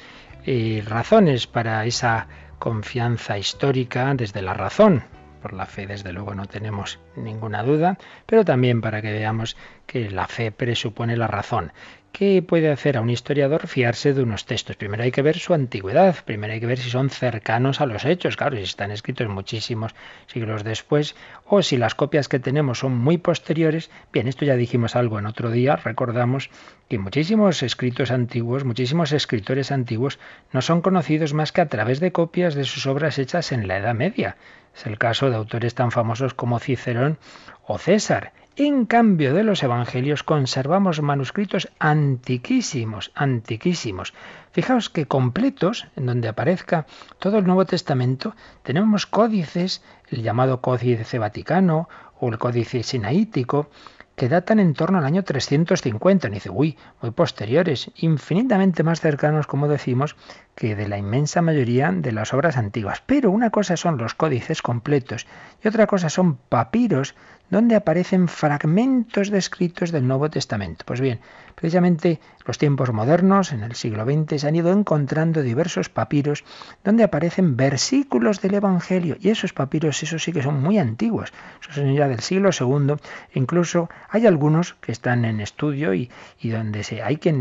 eh, 0.48 0.84
razones 0.84 1.46
para 1.46 1.86
esa 1.86 2.28
confianza 2.58 3.38
histórica 3.38 4.16
desde 4.16 4.42
la 4.42 4.56
razón. 4.56 5.04
Por 5.44 5.54
la 5.54 5.68
fe, 5.68 5.86
desde 5.86 6.12
luego, 6.12 6.34
no 6.34 6.48
tenemos 6.48 7.00
ninguna 7.16 7.62
duda, 7.62 8.00
pero 8.26 8.44
también 8.44 8.82
para 8.82 9.04
que 9.04 9.12
veamos 9.12 9.56
que 9.86 10.10
la 10.10 10.28
fe 10.28 10.52
presupone 10.52 11.16
la 11.18 11.28
razón. 11.28 11.72
¿Qué 12.14 12.44
puede 12.44 12.72
hacer 12.72 12.96
a 12.96 13.02
un 13.02 13.10
historiador 13.10 13.66
fiarse 13.66 14.14
de 14.14 14.22
unos 14.22 14.46
textos? 14.46 14.76
Primero 14.76 15.02
hay 15.02 15.12
que 15.12 15.24
ver 15.24 15.40
su 15.40 15.56
antigüedad, 15.56 16.16
primero 16.24 16.54
hay 16.54 16.60
que 16.60 16.68
ver 16.68 16.78
si 16.78 16.92
son 16.92 17.10
cercanos 17.10 17.82
a 17.82 17.88
los 17.88 18.06
hechos, 18.06 18.38
claro, 18.38 18.56
si 18.56 18.62
están 18.62 18.92
escritos 18.92 19.28
muchísimos 19.30 19.96
siglos 20.28 20.64
después, 20.64 21.16
o 21.48 21.64
si 21.64 21.76
las 21.76 21.96
copias 21.96 22.28
que 22.28 22.38
tenemos 22.38 22.78
son 22.78 22.96
muy 22.96 23.18
posteriores. 23.18 23.90
Bien, 24.12 24.28
esto 24.28 24.46
ya 24.46 24.56
dijimos 24.56 24.96
algo 24.96 25.18
en 25.18 25.26
otro 25.26 25.50
día, 25.50 25.76
recordamos 25.76 26.52
que 26.88 27.00
muchísimos 27.00 27.64
escritos 27.64 28.12
antiguos, 28.12 28.64
muchísimos 28.64 29.12
escritores 29.12 29.72
antiguos 29.72 30.20
no 30.52 30.62
son 30.62 30.82
conocidos 30.84 31.34
más 31.34 31.52
que 31.52 31.62
a 31.62 31.68
través 31.68 32.00
de 32.00 32.12
copias 32.12 32.54
de 32.54 32.66
sus 32.66 32.86
obras 32.86 33.18
hechas 33.18 33.52
en 33.52 33.68
la 33.68 33.78
Edad 33.78 33.96
Media. 33.96 34.38
Es 34.76 34.86
el 34.86 35.00
caso 35.00 35.32
de 35.32 35.36
autores 35.36 35.74
tan 35.74 35.90
famosos 35.90 36.36
como 36.36 36.60
Cicerón 36.60 37.18
o 37.66 37.80
César. 37.80 38.34
En 38.56 38.86
cambio 38.86 39.34
de 39.34 39.44
los 39.44 39.64
evangelios 39.64 40.22
conservamos 40.22 41.02
manuscritos 41.02 41.70
antiquísimos, 41.80 43.12
antiquísimos. 43.16 44.14
Fijaos 44.52 44.92
que 44.92 45.08
completos, 45.08 45.88
en 45.96 46.06
donde 46.06 46.28
aparezca 46.28 46.86
todo 47.18 47.40
el 47.40 47.46
Nuevo 47.48 47.66
Testamento, 47.66 48.36
tenemos 48.62 49.08
códices, 49.08 49.82
el 50.12 50.22
llamado 50.22 50.62
Códice 50.62 51.18
Vaticano 51.18 51.90
o 52.20 52.30
el 52.30 52.38
Códice 52.38 52.84
Sinaítico, 52.84 53.72
que 54.16 54.30
datan 54.30 54.60
en 54.60 54.76
torno 54.76 55.00
al 55.00 55.06
año 55.06 55.24
350. 55.24 56.28
Y 56.28 56.32
dice, 56.32 56.52
uy, 56.52 56.78
muy 57.02 57.10
posteriores, 57.10 57.90
infinitamente 57.96 58.84
más 58.84 59.02
cercanos, 59.02 59.48
como 59.48 59.68
decimos, 59.68 60.16
que 60.56 60.76
de 60.76 60.88
la 60.88 60.98
inmensa 60.98 61.42
mayoría 61.42 61.92
de 61.92 62.12
las 62.12 62.34
obras 62.34 62.58
antiguas. 62.58 63.02
Pero 63.06 63.32
una 63.32 63.50
cosa 63.50 63.78
son 63.78 63.98
los 63.98 64.14
códices 64.14 64.62
completos 64.62 65.28
y 65.64 65.68
otra 65.68 65.88
cosa 65.88 66.10
son 66.10 66.36
papiros 66.36 67.16
donde 67.54 67.76
aparecen 67.76 68.28
fragmentos 68.28 69.30
de 69.30 69.38
escritos 69.38 69.92
del 69.92 70.08
Nuevo 70.08 70.30
Testamento. 70.30 70.86
Pues 70.88 71.00
bien, 71.00 71.20
precisamente 71.54 72.20
los 72.46 72.58
tiempos 72.58 72.92
modernos, 72.92 73.52
en 73.52 73.64
el 73.64 73.76
siglo 73.76 74.06
XX, 74.06 74.42
se 74.42 74.48
han 74.48 74.56
ido 74.56 74.72
encontrando 74.72 75.44
diversos 75.44 75.88
papiros 75.88 76.44
donde 76.84 77.04
aparecen 77.04 77.56
versículos 77.56 78.42
del 78.42 78.56
Evangelio. 78.56 79.18
Y 79.20 79.30
esos 79.30 79.54
papiros, 79.54 80.02
esos 80.02 80.24
sí 80.24 80.34
que 80.34 80.42
son 80.42 80.62
muy 80.62 80.80
antiguos. 80.80 81.32
Esos 81.62 81.76
son 81.76 81.94
ya 81.94 82.08
del 82.08 82.22
siglo 82.22 82.50
II. 82.60 82.96
Incluso 83.36 83.88
hay 84.10 84.26
algunos 84.26 84.74
que 84.74 84.92
están 84.92 85.24
en 85.24 85.40
estudio 85.40 85.94
y, 85.94 86.10
donde 86.42 86.84
se, 86.84 87.04
hay 87.04 87.18
que 87.18 87.34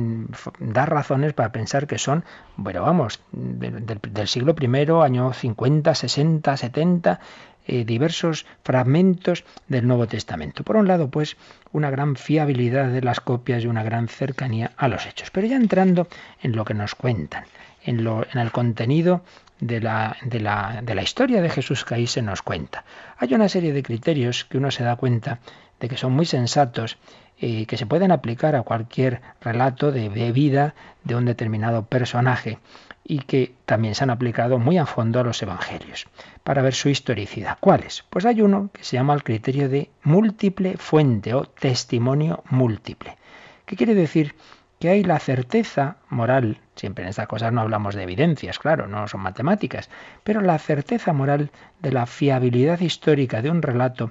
dar 0.60 0.90
razones 0.90 1.32
para 1.32 1.52
pensar 1.52 1.86
que 1.86 1.96
son, 1.96 2.22
bueno, 2.56 2.82
vamos, 2.82 3.01
del, 3.32 4.28
siglo 4.28 4.54
I, 4.60 5.04
año 5.04 5.32
50, 5.32 5.94
60, 5.94 6.56
70 6.56 7.20
eh, 7.64 7.84
diversos 7.84 8.44
fragmentos 8.64 9.44
del 9.68 9.86
Nuevo 9.86 10.08
Testamento. 10.08 10.64
Por 10.64 10.76
un 10.76 10.88
lado, 10.88 11.10
pues, 11.10 11.36
una 11.70 11.90
gran 11.90 12.16
fiabilidad 12.16 12.88
de 12.88 13.02
las 13.02 13.20
copias 13.20 13.62
y 13.62 13.68
una 13.68 13.84
gran 13.84 14.08
cercanía 14.08 14.72
a 14.76 14.88
los 14.88 15.06
hechos. 15.06 15.30
Pero 15.30 15.46
ya 15.46 15.56
entrando 15.56 16.08
en 16.42 16.56
lo 16.56 16.64
que 16.64 16.74
nos 16.74 16.96
cuentan, 16.96 17.44
en, 17.84 18.02
lo, 18.02 18.26
en 18.32 18.40
el 18.40 18.50
contenido 18.50 19.22
de 19.60 19.80
la, 19.80 20.16
de, 20.24 20.40
la, 20.40 21.02
historia 21.02 21.40
de 21.40 21.50
Jesús 21.50 21.84
que 21.84 21.94
ahí 21.94 22.08
se 22.08 22.20
nos 22.20 22.42
cuenta. 22.42 22.84
Hay 23.16 23.32
una 23.32 23.48
serie 23.48 23.72
de 23.72 23.84
criterios 23.84 24.44
que 24.44 24.58
uno 24.58 24.72
se 24.72 24.82
da 24.82 24.96
cuenta 24.96 25.38
de 25.78 25.88
que 25.88 25.96
son 25.96 26.12
muy 26.12 26.26
sensatos 26.26 26.98
y 27.38 27.66
que 27.66 27.76
se 27.76 27.86
pueden 27.86 28.10
aplicar 28.10 28.56
a 28.56 28.62
cualquier 28.62 29.20
relato 29.40 29.92
de 29.92 30.08
vida 30.32 30.74
de 31.04 31.14
un 31.14 31.26
determinado 31.26 31.84
personaje 31.84 32.58
y 33.04 33.20
que 33.20 33.54
también 33.66 33.94
se 33.94 34.04
han 34.04 34.10
aplicado 34.10 34.58
muy 34.58 34.78
a 34.78 34.86
fondo 34.86 35.20
a 35.20 35.24
los 35.24 35.42
evangelios 35.42 36.06
para 36.44 36.62
ver 36.62 36.74
su 36.74 36.88
historicidad. 36.88 37.58
¿Cuáles? 37.60 38.04
Pues 38.10 38.24
hay 38.24 38.42
uno 38.42 38.70
que 38.72 38.84
se 38.84 38.96
llama 38.96 39.14
el 39.14 39.24
criterio 39.24 39.68
de 39.68 39.90
múltiple 40.02 40.76
fuente 40.76 41.34
o 41.34 41.44
testimonio 41.44 42.42
múltiple. 42.50 43.16
¿Qué 43.66 43.76
quiere 43.76 43.94
decir? 43.94 44.34
Que 44.78 44.88
hay 44.88 45.04
la 45.04 45.20
certeza 45.20 45.96
moral, 46.08 46.60
siempre 46.74 47.04
en 47.04 47.10
estas 47.10 47.28
cosas 47.28 47.52
no 47.52 47.60
hablamos 47.60 47.94
de 47.94 48.02
evidencias, 48.02 48.58
claro, 48.58 48.88
no 48.88 49.06
son 49.06 49.20
matemáticas, 49.20 49.90
pero 50.24 50.40
la 50.40 50.58
certeza 50.58 51.12
moral 51.12 51.50
de 51.80 51.92
la 51.92 52.06
fiabilidad 52.06 52.80
histórica 52.80 53.42
de 53.42 53.50
un 53.50 53.62
relato 53.62 54.10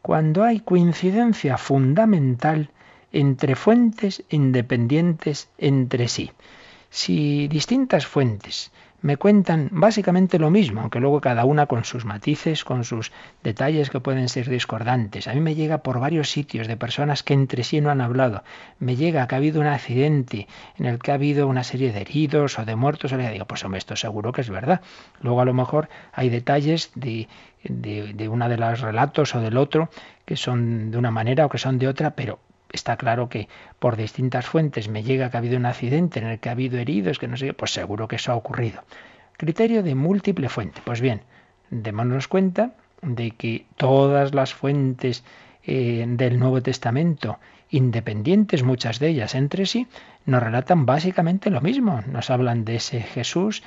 cuando 0.00 0.44
hay 0.44 0.60
coincidencia 0.60 1.58
fundamental 1.58 2.70
entre 3.12 3.54
fuentes 3.56 4.24
independientes 4.30 5.48
entre 5.58 6.08
sí. 6.08 6.32
Si 6.94 7.48
distintas 7.48 8.06
fuentes 8.06 8.70
me 9.00 9.16
cuentan 9.16 9.70
básicamente 9.72 10.38
lo 10.38 10.50
mismo, 10.50 10.82
aunque 10.82 11.00
luego 11.00 11.22
cada 11.22 11.46
una 11.46 11.64
con 11.64 11.86
sus 11.86 12.04
matices, 12.04 12.64
con 12.64 12.84
sus 12.84 13.12
detalles 13.42 13.88
que 13.88 13.98
pueden 13.98 14.28
ser 14.28 14.50
discordantes. 14.50 15.26
A 15.26 15.32
mí 15.32 15.40
me 15.40 15.54
llega 15.54 15.78
por 15.78 16.00
varios 16.00 16.30
sitios 16.30 16.68
de 16.68 16.76
personas 16.76 17.22
que 17.22 17.32
entre 17.32 17.64
sí 17.64 17.80
no 17.80 17.90
han 17.90 18.02
hablado. 18.02 18.44
Me 18.78 18.94
llega 18.94 19.26
que 19.26 19.34
ha 19.34 19.38
habido 19.38 19.62
un 19.62 19.68
accidente 19.68 20.48
en 20.76 20.84
el 20.84 20.98
que 20.98 21.12
ha 21.12 21.14
habido 21.14 21.48
una 21.48 21.64
serie 21.64 21.92
de 21.92 22.02
heridos 22.02 22.58
o 22.58 22.66
de 22.66 22.76
muertos. 22.76 23.10
O 23.14 23.16
le 23.16 23.30
digo, 23.30 23.46
pues 23.46 23.64
hombre, 23.64 23.78
esto 23.78 23.96
seguro 23.96 24.32
que 24.32 24.42
es 24.42 24.50
verdad. 24.50 24.82
Luego 25.22 25.40
a 25.40 25.46
lo 25.46 25.54
mejor 25.54 25.88
hay 26.12 26.28
detalles 26.28 26.90
de, 26.94 27.26
de, 27.64 28.12
de 28.12 28.28
una 28.28 28.50
de 28.50 28.58
los 28.58 28.80
relatos 28.82 29.34
o 29.34 29.40
del 29.40 29.56
otro 29.56 29.88
que 30.26 30.36
son 30.36 30.90
de 30.90 30.98
una 30.98 31.10
manera 31.10 31.46
o 31.46 31.48
que 31.48 31.56
son 31.56 31.78
de 31.78 31.88
otra, 31.88 32.10
pero 32.10 32.38
está 32.72 32.96
claro 32.96 33.28
que 33.28 33.48
por 33.78 33.96
distintas 33.96 34.46
fuentes 34.46 34.88
me 34.88 35.02
llega 35.02 35.30
que 35.30 35.36
ha 35.36 35.40
habido 35.40 35.56
un 35.56 35.66
accidente 35.66 36.20
en 36.20 36.26
el 36.26 36.38
que 36.38 36.48
ha 36.48 36.52
habido 36.52 36.78
heridos, 36.78 37.18
que 37.18 37.28
no 37.28 37.36
sé, 37.36 37.52
pues 37.52 37.72
seguro 37.72 38.08
que 38.08 38.16
eso 38.16 38.32
ha 38.32 38.36
ocurrido. 38.36 38.82
Criterio 39.36 39.82
de 39.82 39.94
múltiple 39.94 40.48
fuente. 40.48 40.80
Pues 40.84 41.00
bien, 41.00 41.22
démonos 41.70 42.28
cuenta 42.28 42.72
de 43.02 43.32
que 43.32 43.66
todas 43.76 44.34
las 44.34 44.54
fuentes 44.54 45.24
eh, 45.64 46.04
del 46.06 46.38
Nuevo 46.38 46.62
Testamento, 46.62 47.38
independientes 47.70 48.62
muchas 48.62 48.98
de 48.98 49.08
ellas 49.08 49.34
entre 49.34 49.66
sí, 49.66 49.86
nos 50.26 50.42
relatan 50.42 50.86
básicamente 50.86 51.50
lo 51.50 51.60
mismo. 51.60 52.02
Nos 52.06 52.30
hablan 52.30 52.64
de 52.64 52.76
ese 52.76 53.00
Jesús 53.00 53.62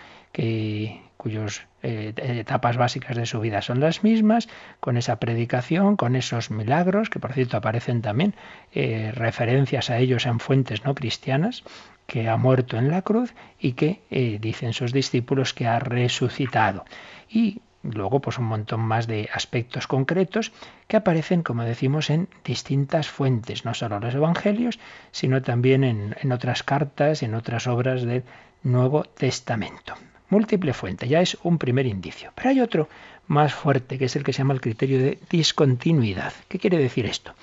cuyas 1.25 1.65
eh, 1.81 2.13
etapas 2.17 2.77
básicas 2.77 3.17
de 3.17 3.25
su 3.25 3.39
vida 3.39 3.61
son 3.61 3.79
las 3.79 4.03
mismas, 4.03 4.47
con 4.79 4.95
esa 4.95 5.15
predicación, 5.19 5.95
con 5.95 6.15
esos 6.15 6.51
milagros, 6.51 7.09
que 7.09 7.19
por 7.19 7.33
cierto 7.33 7.57
aparecen 7.57 8.01
también 8.01 8.35
eh, 8.73 9.11
referencias 9.11 9.89
a 9.89 9.97
ellos 9.97 10.25
en 10.27 10.39
fuentes 10.39 10.85
no 10.85 10.93
cristianas, 10.93 11.63
que 12.05 12.29
ha 12.29 12.37
muerto 12.37 12.77
en 12.77 12.91
la 12.91 13.01
cruz 13.01 13.33
y 13.59 13.73
que 13.73 14.01
eh, 14.11 14.37
dicen 14.39 14.73
sus 14.73 14.93
discípulos 14.93 15.53
que 15.53 15.67
ha 15.67 15.79
resucitado. 15.79 16.85
Y 17.27 17.61
luego 17.81 18.19
pues 18.19 18.37
un 18.37 18.45
montón 18.45 18.81
más 18.81 19.07
de 19.07 19.29
aspectos 19.33 19.87
concretos 19.87 20.51
que 20.87 20.97
aparecen, 20.97 21.41
como 21.41 21.63
decimos, 21.63 22.11
en 22.11 22.27
distintas 22.43 23.07
fuentes, 23.07 23.65
no 23.65 23.73
solo 23.73 23.99
los 23.99 24.13
evangelios, 24.13 24.79
sino 25.11 25.41
también 25.41 25.83
en, 25.83 26.15
en 26.21 26.31
otras 26.31 26.61
cartas, 26.61 27.23
en 27.23 27.33
otras 27.33 27.65
obras 27.65 28.03
del 28.03 28.23
Nuevo 28.61 29.05
Testamento 29.05 29.95
múltiple 30.29 30.73
fuente, 30.73 31.07
ya 31.07 31.21
es 31.21 31.37
un 31.43 31.57
primer 31.57 31.85
indicio. 31.85 32.31
Pero 32.35 32.49
hay 32.49 32.61
otro 32.61 32.89
más 33.27 33.53
fuerte, 33.53 33.97
que 33.97 34.05
es 34.05 34.15
el 34.15 34.23
que 34.23 34.33
se 34.33 34.39
llama 34.39 34.53
el 34.53 34.61
criterio 34.61 34.99
de 34.99 35.19
discontinuidad. 35.29 36.33
¿Qué 36.47 36.59
quiere 36.59 36.77
decir 36.77 37.05
esto? 37.05 37.33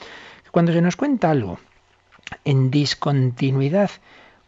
Cuando 0.51 0.73
se 0.73 0.83
nos 0.83 0.97
cuenta 0.97 1.31
algo 1.31 1.59
en 2.45 2.71
discontinuidad 2.71 3.91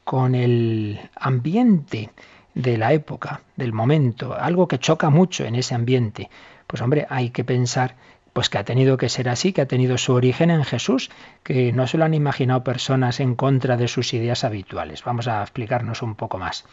con 0.05 0.35
el 0.35 1.01
ambiente 1.17 2.11
de 2.55 2.79
la 2.79 2.93
época, 2.93 3.41
del 3.57 3.73
momento, 3.73 4.35
algo 4.35 4.69
que 4.69 4.79
choca 4.79 5.11
mucho 5.11 5.45
en 5.45 5.55
ese 5.55 5.75
ambiente, 5.75 6.31
pues 6.67 6.83
hombre, 6.83 7.07
hay 7.09 7.31
que 7.31 7.45
pensar 7.45 7.97
pues 8.33 8.51
que 8.51 8.59
ha 8.59 8.65
tenido 8.65 8.97
que 8.97 9.09
ser 9.09 9.29
así, 9.29 9.53
que 9.53 9.61
ha 9.61 9.67
tenido 9.67 9.97
su 9.97 10.13
origen 10.13 10.51
en 10.51 10.65
Jesús, 10.65 11.09
que 11.45 11.73
no 11.73 11.87
se 11.87 11.99
lo 11.99 12.05
han 12.05 12.15
imaginado 12.15 12.65
personas 12.65 13.21
en 13.21 13.37
contra 13.37 13.77
de 13.77 13.87
sus 13.87 14.13
ideas 14.13 14.43
habituales. 14.43 15.05
Vamos 15.05 15.29
a 15.29 15.41
explicarnos 15.41 16.03
un 16.03 16.17
poco 16.17 16.39
más 16.39 16.65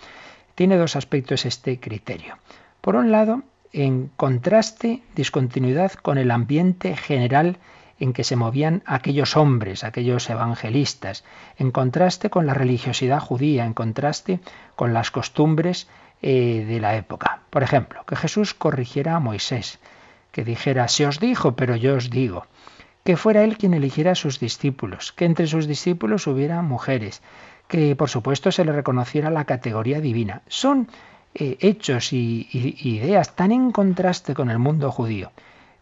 tiene 0.55 0.77
dos 0.77 0.95
aspectos 0.95 1.45
este 1.45 1.79
criterio. 1.79 2.37
Por 2.81 2.95
un 2.95 3.11
lado, 3.11 3.43
en 3.73 4.09
contraste, 4.17 5.01
discontinuidad 5.15 5.93
con 5.93 6.17
el 6.17 6.31
ambiente 6.31 6.95
general 6.95 7.57
en 7.99 8.13
que 8.13 8.23
se 8.23 8.35
movían 8.35 8.81
aquellos 8.85 9.37
hombres, 9.37 9.83
aquellos 9.83 10.27
evangelistas, 10.29 11.23
en 11.57 11.69
contraste 11.69 12.31
con 12.31 12.47
la 12.47 12.55
religiosidad 12.55 13.19
judía, 13.19 13.65
en 13.65 13.73
contraste 13.73 14.39
con 14.75 14.93
las 14.93 15.11
costumbres 15.11 15.87
eh, 16.23 16.65
de 16.67 16.79
la 16.79 16.95
época. 16.95 17.41
Por 17.51 17.61
ejemplo, 17.61 18.03
que 18.05 18.15
Jesús 18.15 18.55
corrigiera 18.55 19.15
a 19.15 19.19
Moisés, 19.19 19.79
que 20.31 20.43
dijera, 20.43 20.87
se 20.87 21.05
os 21.05 21.19
dijo, 21.19 21.55
pero 21.55 21.75
yo 21.75 21.95
os 21.95 22.09
digo, 22.09 22.47
que 23.03 23.17
fuera 23.17 23.43
él 23.43 23.57
quien 23.57 23.73
eligiera 23.73 24.11
a 24.11 24.15
sus 24.15 24.39
discípulos, 24.39 25.11
que 25.11 25.25
entre 25.25 25.47
sus 25.47 25.67
discípulos 25.67 26.27
hubiera 26.27 26.61
mujeres, 26.61 27.21
que 27.71 27.95
por 27.95 28.09
supuesto 28.09 28.51
se 28.51 28.65
le 28.65 28.73
reconociera 28.73 29.29
la 29.29 29.45
categoría 29.45 30.01
divina. 30.01 30.41
Son 30.49 30.89
eh, 31.33 31.55
hechos 31.61 32.11
y, 32.11 32.49
ideas 32.51 33.33
tan 33.33 33.53
en 33.53 33.71
contraste 33.71 34.33
con 34.33 34.49
el 34.49 34.59
mundo 34.59 34.91
judío 34.91 35.31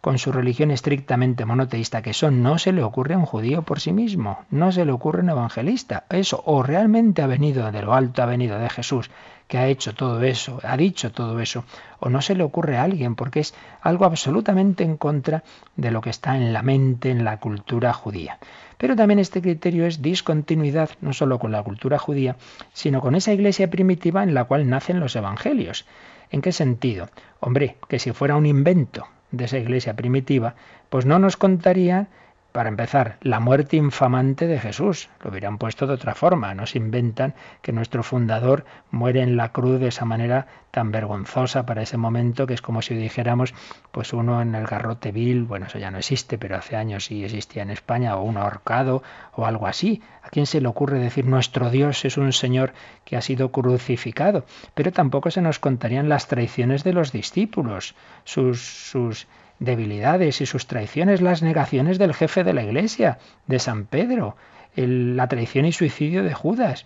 con 0.01 0.17
su 0.17 0.31
religión 0.31 0.71
estrictamente 0.71 1.43
monoteísta, 1.43 2.01
que 2.01 2.11
eso 2.11 2.31
no 2.31 2.57
se 2.57 2.71
le 2.71 2.83
ocurre 2.83 3.15
a 3.15 3.17
un 3.17 3.25
judío 3.25 3.63
por 3.63 3.81
sí 3.81 3.91
mismo, 3.91 4.45
no 4.49 4.71
se 4.71 4.85
le 4.85 4.93
ocurre 4.93 5.19
a 5.19 5.23
un 5.23 5.29
evangelista. 5.29 6.05
Eso 6.09 6.41
o 6.45 6.63
realmente 6.63 7.21
ha 7.21 7.27
venido 7.27 7.69
de 7.71 7.81
lo 7.81 7.93
alto, 7.93 8.23
ha 8.23 8.25
venido 8.25 8.57
de 8.57 8.69
Jesús, 8.69 9.11
que 9.47 9.57
ha 9.57 9.67
hecho 9.67 9.93
todo 9.93 10.21
eso, 10.21 10.61
ha 10.63 10.77
dicho 10.77 11.11
todo 11.11 11.39
eso, 11.41 11.65
o 11.99 12.09
no 12.09 12.21
se 12.21 12.35
le 12.35 12.43
ocurre 12.43 12.77
a 12.77 12.83
alguien, 12.83 13.15
porque 13.15 13.41
es 13.41 13.53
algo 13.81 14.05
absolutamente 14.05 14.83
en 14.85 14.95
contra 14.95 15.43
de 15.75 15.91
lo 15.91 15.99
que 16.01 16.11
está 16.11 16.37
en 16.37 16.53
la 16.53 16.61
mente, 16.61 17.09
en 17.09 17.25
la 17.25 17.37
cultura 17.37 17.91
judía. 17.91 18.37
Pero 18.77 18.95
también 18.95 19.19
este 19.19 19.41
criterio 19.41 19.85
es 19.85 20.01
discontinuidad, 20.01 20.91
no 21.01 21.11
solo 21.11 21.39
con 21.39 21.51
la 21.51 21.63
cultura 21.63 21.99
judía, 21.99 22.37
sino 22.71 23.01
con 23.01 23.15
esa 23.15 23.33
iglesia 23.33 23.69
primitiva 23.69 24.23
en 24.23 24.33
la 24.33 24.45
cual 24.45 24.69
nacen 24.69 25.01
los 25.01 25.15
evangelios. 25.17 25.85
¿En 26.31 26.41
qué 26.41 26.53
sentido? 26.53 27.09
Hombre, 27.41 27.75
que 27.89 27.99
si 27.99 28.13
fuera 28.13 28.37
un 28.37 28.45
invento 28.45 29.07
de 29.31 29.45
esa 29.45 29.57
iglesia 29.57 29.95
primitiva, 29.95 30.55
pues 30.89 31.05
no 31.05 31.19
nos 31.19 31.37
contaría 31.37 32.07
para 32.51 32.69
empezar, 32.69 33.17
la 33.21 33.39
muerte 33.39 33.77
infamante 33.77 34.47
de 34.47 34.59
Jesús. 34.59 35.09
Lo 35.21 35.29
hubieran 35.29 35.57
puesto 35.57 35.85
de 35.85 35.93
otra 35.93 36.15
forma. 36.15 36.53
No 36.55 36.65
se 36.65 36.77
inventan 36.77 37.35
que 37.61 37.71
nuestro 37.71 38.01
fundador 38.01 38.65
muere 38.91 39.21
en 39.21 39.37
la 39.37 39.51
cruz 39.51 39.79
de 39.79 39.89
esa 39.89 40.05
manera 40.05 40.47
tan 40.71 40.91
vergonzosa 40.91 41.65
para 41.65 41.81
ese 41.81 41.97
momento 41.97 42.47
que 42.47 42.53
es 42.53 42.61
como 42.61 42.81
si 42.81 42.95
dijéramos, 42.95 43.53
pues 43.91 44.13
uno 44.13 44.41
en 44.41 44.55
el 44.55 44.65
garrote 44.65 45.11
vil, 45.11 45.43
bueno, 45.43 45.67
eso 45.67 45.79
ya 45.79 45.91
no 45.91 45.97
existe, 45.97 46.37
pero 46.37 46.55
hace 46.55 46.75
años 46.75 47.05
sí 47.05 47.23
existía 47.23 47.63
en 47.63 47.71
España, 47.71 48.15
o 48.15 48.23
uno 48.23 48.41
ahorcado 48.41 49.03
o 49.33 49.45
algo 49.45 49.67
así. 49.67 50.01
¿A 50.23 50.29
quién 50.29 50.45
se 50.45 50.61
le 50.61 50.67
ocurre 50.67 50.99
decir 50.99 51.25
nuestro 51.25 51.69
Dios 51.69 52.05
es 52.05 52.17
un 52.17 52.33
Señor 52.33 52.73
que 53.05 53.17
ha 53.17 53.21
sido 53.21 53.51
crucificado? 53.51 54.45
Pero 54.73 54.91
tampoco 54.91 55.31
se 55.31 55.41
nos 55.41 55.59
contarían 55.59 56.09
las 56.09 56.27
traiciones 56.27 56.83
de 56.83 56.93
los 56.93 57.11
discípulos, 57.11 57.95
sus, 58.23 58.61
sus 58.61 59.27
debilidades 59.59 60.41
y 60.41 60.45
sus 60.45 60.67
traiciones, 60.67 61.21
las 61.21 61.41
negaciones 61.41 61.99
del 61.99 62.13
jefe 62.13 62.43
de 62.43 62.53
la 62.53 62.63
iglesia, 62.63 63.19
de 63.47 63.59
San 63.59 63.85
Pedro, 63.85 64.35
la 64.75 65.27
traición 65.27 65.65
y 65.65 65.71
suicidio 65.71 66.23
de 66.23 66.33
Judas. 66.33 66.85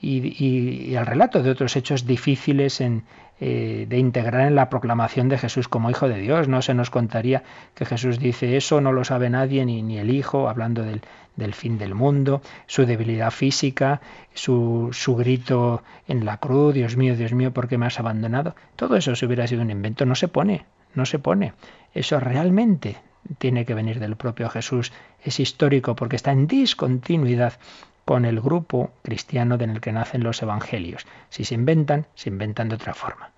Y, 0.00 0.94
el 0.94 1.06
relato 1.06 1.42
de 1.42 1.50
otros 1.50 1.74
hechos 1.74 2.06
difíciles 2.06 2.80
en, 2.80 3.02
eh, 3.40 3.86
de 3.88 3.98
integrar 3.98 4.48
en 4.48 4.54
la 4.54 4.68
proclamación 4.68 5.28
de 5.28 5.38
Jesús 5.38 5.68
como 5.68 5.90
Hijo 5.90 6.08
de 6.08 6.18
Dios. 6.18 6.48
No 6.48 6.60
se 6.62 6.74
nos 6.74 6.90
contaría 6.90 7.42
que 7.74 7.84
Jesús 7.84 8.18
dice 8.18 8.56
eso, 8.56 8.80
no 8.80 8.92
lo 8.92 9.04
sabe 9.04 9.30
nadie, 9.30 9.64
ni, 9.64 9.82
ni 9.82 9.98
el 9.98 10.10
Hijo, 10.10 10.48
hablando 10.48 10.82
del, 10.82 11.00
fin 11.54 11.78
del 11.78 11.94
mundo, 11.94 12.42
su 12.66 12.84
debilidad 12.84 13.30
física, 13.32 14.00
su, 14.34 14.90
su 14.92 15.16
grito 15.16 15.82
en 16.06 16.24
la 16.24 16.38
cruz, 16.38 16.74
Dios 16.74 16.96
mío, 16.96 17.16
Dios 17.16 17.32
mío, 17.32 17.52
¿por 17.52 17.68
qué 17.68 17.78
me 17.78 17.86
has 17.86 18.00
abandonado? 18.00 18.56
Todo 18.74 18.96
eso 18.96 19.14
si 19.14 19.26
hubiera 19.26 19.46
sido 19.46 19.62
un 19.62 19.70
invento, 19.70 20.04
no 20.04 20.16
se 20.16 20.26
pone, 20.26 20.64
no 20.94 21.06
se 21.06 21.20
pone. 21.20 21.52
Eso 21.94 22.20
realmente 22.20 22.96
tiene 23.38 23.64
que 23.64 23.74
venir 23.74 24.00
del 24.00 24.16
propio 24.16 24.48
Jesús. 24.48 24.92
Es 25.22 25.40
histórico 25.40 25.96
porque 25.96 26.16
está 26.16 26.32
en 26.32 26.46
discontinuidad 26.46 27.54
con 28.04 28.24
el 28.24 28.40
grupo 28.40 28.92
cristiano 29.02 29.56
en 29.60 29.70
el 29.70 29.80
que 29.80 29.92
nacen 29.92 30.22
los 30.22 30.40
evangelios. 30.42 31.06
Si 31.28 31.44
se 31.44 31.54
inventan, 31.54 32.06
se 32.14 32.30
inventan 32.30 32.68
de 32.70 32.76
otra 32.76 32.94
forma. 32.94 33.32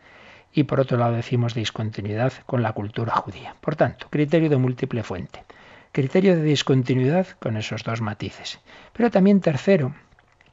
Y 0.53 0.65
por 0.65 0.81
otro 0.81 0.97
lado 0.97 1.15
decimos 1.15 1.55
discontinuidad 1.55 2.33
con 2.47 2.63
la 2.63 2.73
cultura 2.73 3.15
judía. 3.15 3.57
Por 3.61 3.77
tanto, 3.77 4.07
criterio 4.11 4.49
de 4.49 4.57
múltiple 4.57 5.03
fuente. 5.03 5.45
Criterio 5.93 6.37
de 6.37 6.43
discontinuidad 6.43 7.27
con 7.41 7.57
esos 7.57 7.83
dos 7.83 8.01
matices. 8.01 8.61
Pero 8.93 9.11
también 9.11 9.41
tercero, 9.41 9.95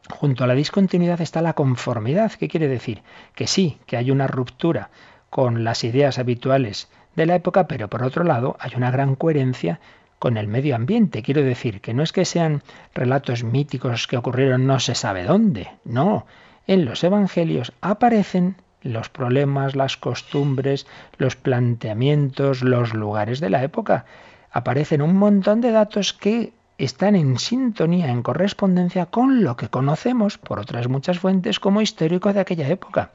junto 0.09 0.43
a 0.43 0.47
la 0.47 0.55
discontinuidad 0.55 1.21
está 1.21 1.41
la 1.41 1.53
conformidad. 1.53 2.31
¿Qué 2.31 2.47
quiere 2.47 2.67
decir? 2.67 3.03
Que 3.35 3.45
sí, 3.45 3.77
que 3.85 3.97
hay 3.97 4.09
una 4.09 4.27
ruptura 4.27 4.89
con 5.29 5.63
las 5.63 5.83
ideas 5.83 6.17
habituales 6.17 6.89
de 7.18 7.26
la 7.26 7.36
época, 7.36 7.68
pero 7.68 7.89
por 7.89 8.03
otro 8.03 8.24
lado 8.24 8.55
hay 8.59 8.72
una 8.78 8.91
gran 8.91 9.15
coherencia 9.15 9.82
con 10.20 10.38
el 10.38 10.47
medio 10.47 10.76
ambiente. 10.76 11.24
Quiero 11.24 11.43
decir 11.43 11.82
que 11.82 11.93
no 11.93 12.03
es 12.03 12.13
que 12.13 12.26
sean 12.26 12.61
relatos 12.93 13.43
míticos 13.43 14.07
que 14.07 14.18
ocurrieron 14.18 14.65
no 14.68 14.80
se 14.80 14.95
sabe 14.95 15.24
dónde, 15.24 15.68
no. 15.84 16.26
En 16.68 16.86
los 16.86 17.03
evangelios 17.03 17.74
aparecen 17.82 18.55
los 18.84 19.09
problemas, 19.09 19.76
las 19.76 19.97
costumbres, 19.97 20.86
los 21.18 21.36
planteamientos, 21.36 22.61
los 22.61 22.93
lugares 22.93 23.39
de 23.39 23.49
la 23.49 23.63
época. 23.63 24.05
Aparecen 24.51 25.01
un 25.01 25.15
montón 25.15 25.59
de 25.59 25.72
datos 25.72 26.13
que 26.13 26.53
están 26.78 27.15
en 27.15 27.39
sintonía, 27.39 28.09
en 28.09 28.22
correspondencia 28.22 29.07
con 29.07 29.43
lo 29.43 29.57
que 29.57 29.70
conocemos 29.70 30.38
por 30.38 30.59
otras 30.59 30.88
muchas 30.88 31.18
fuentes 31.18 31.59
como 31.59 31.82
histórico 31.82 32.32
de 32.32 32.41
aquella 32.41 32.68
época. 32.68 33.11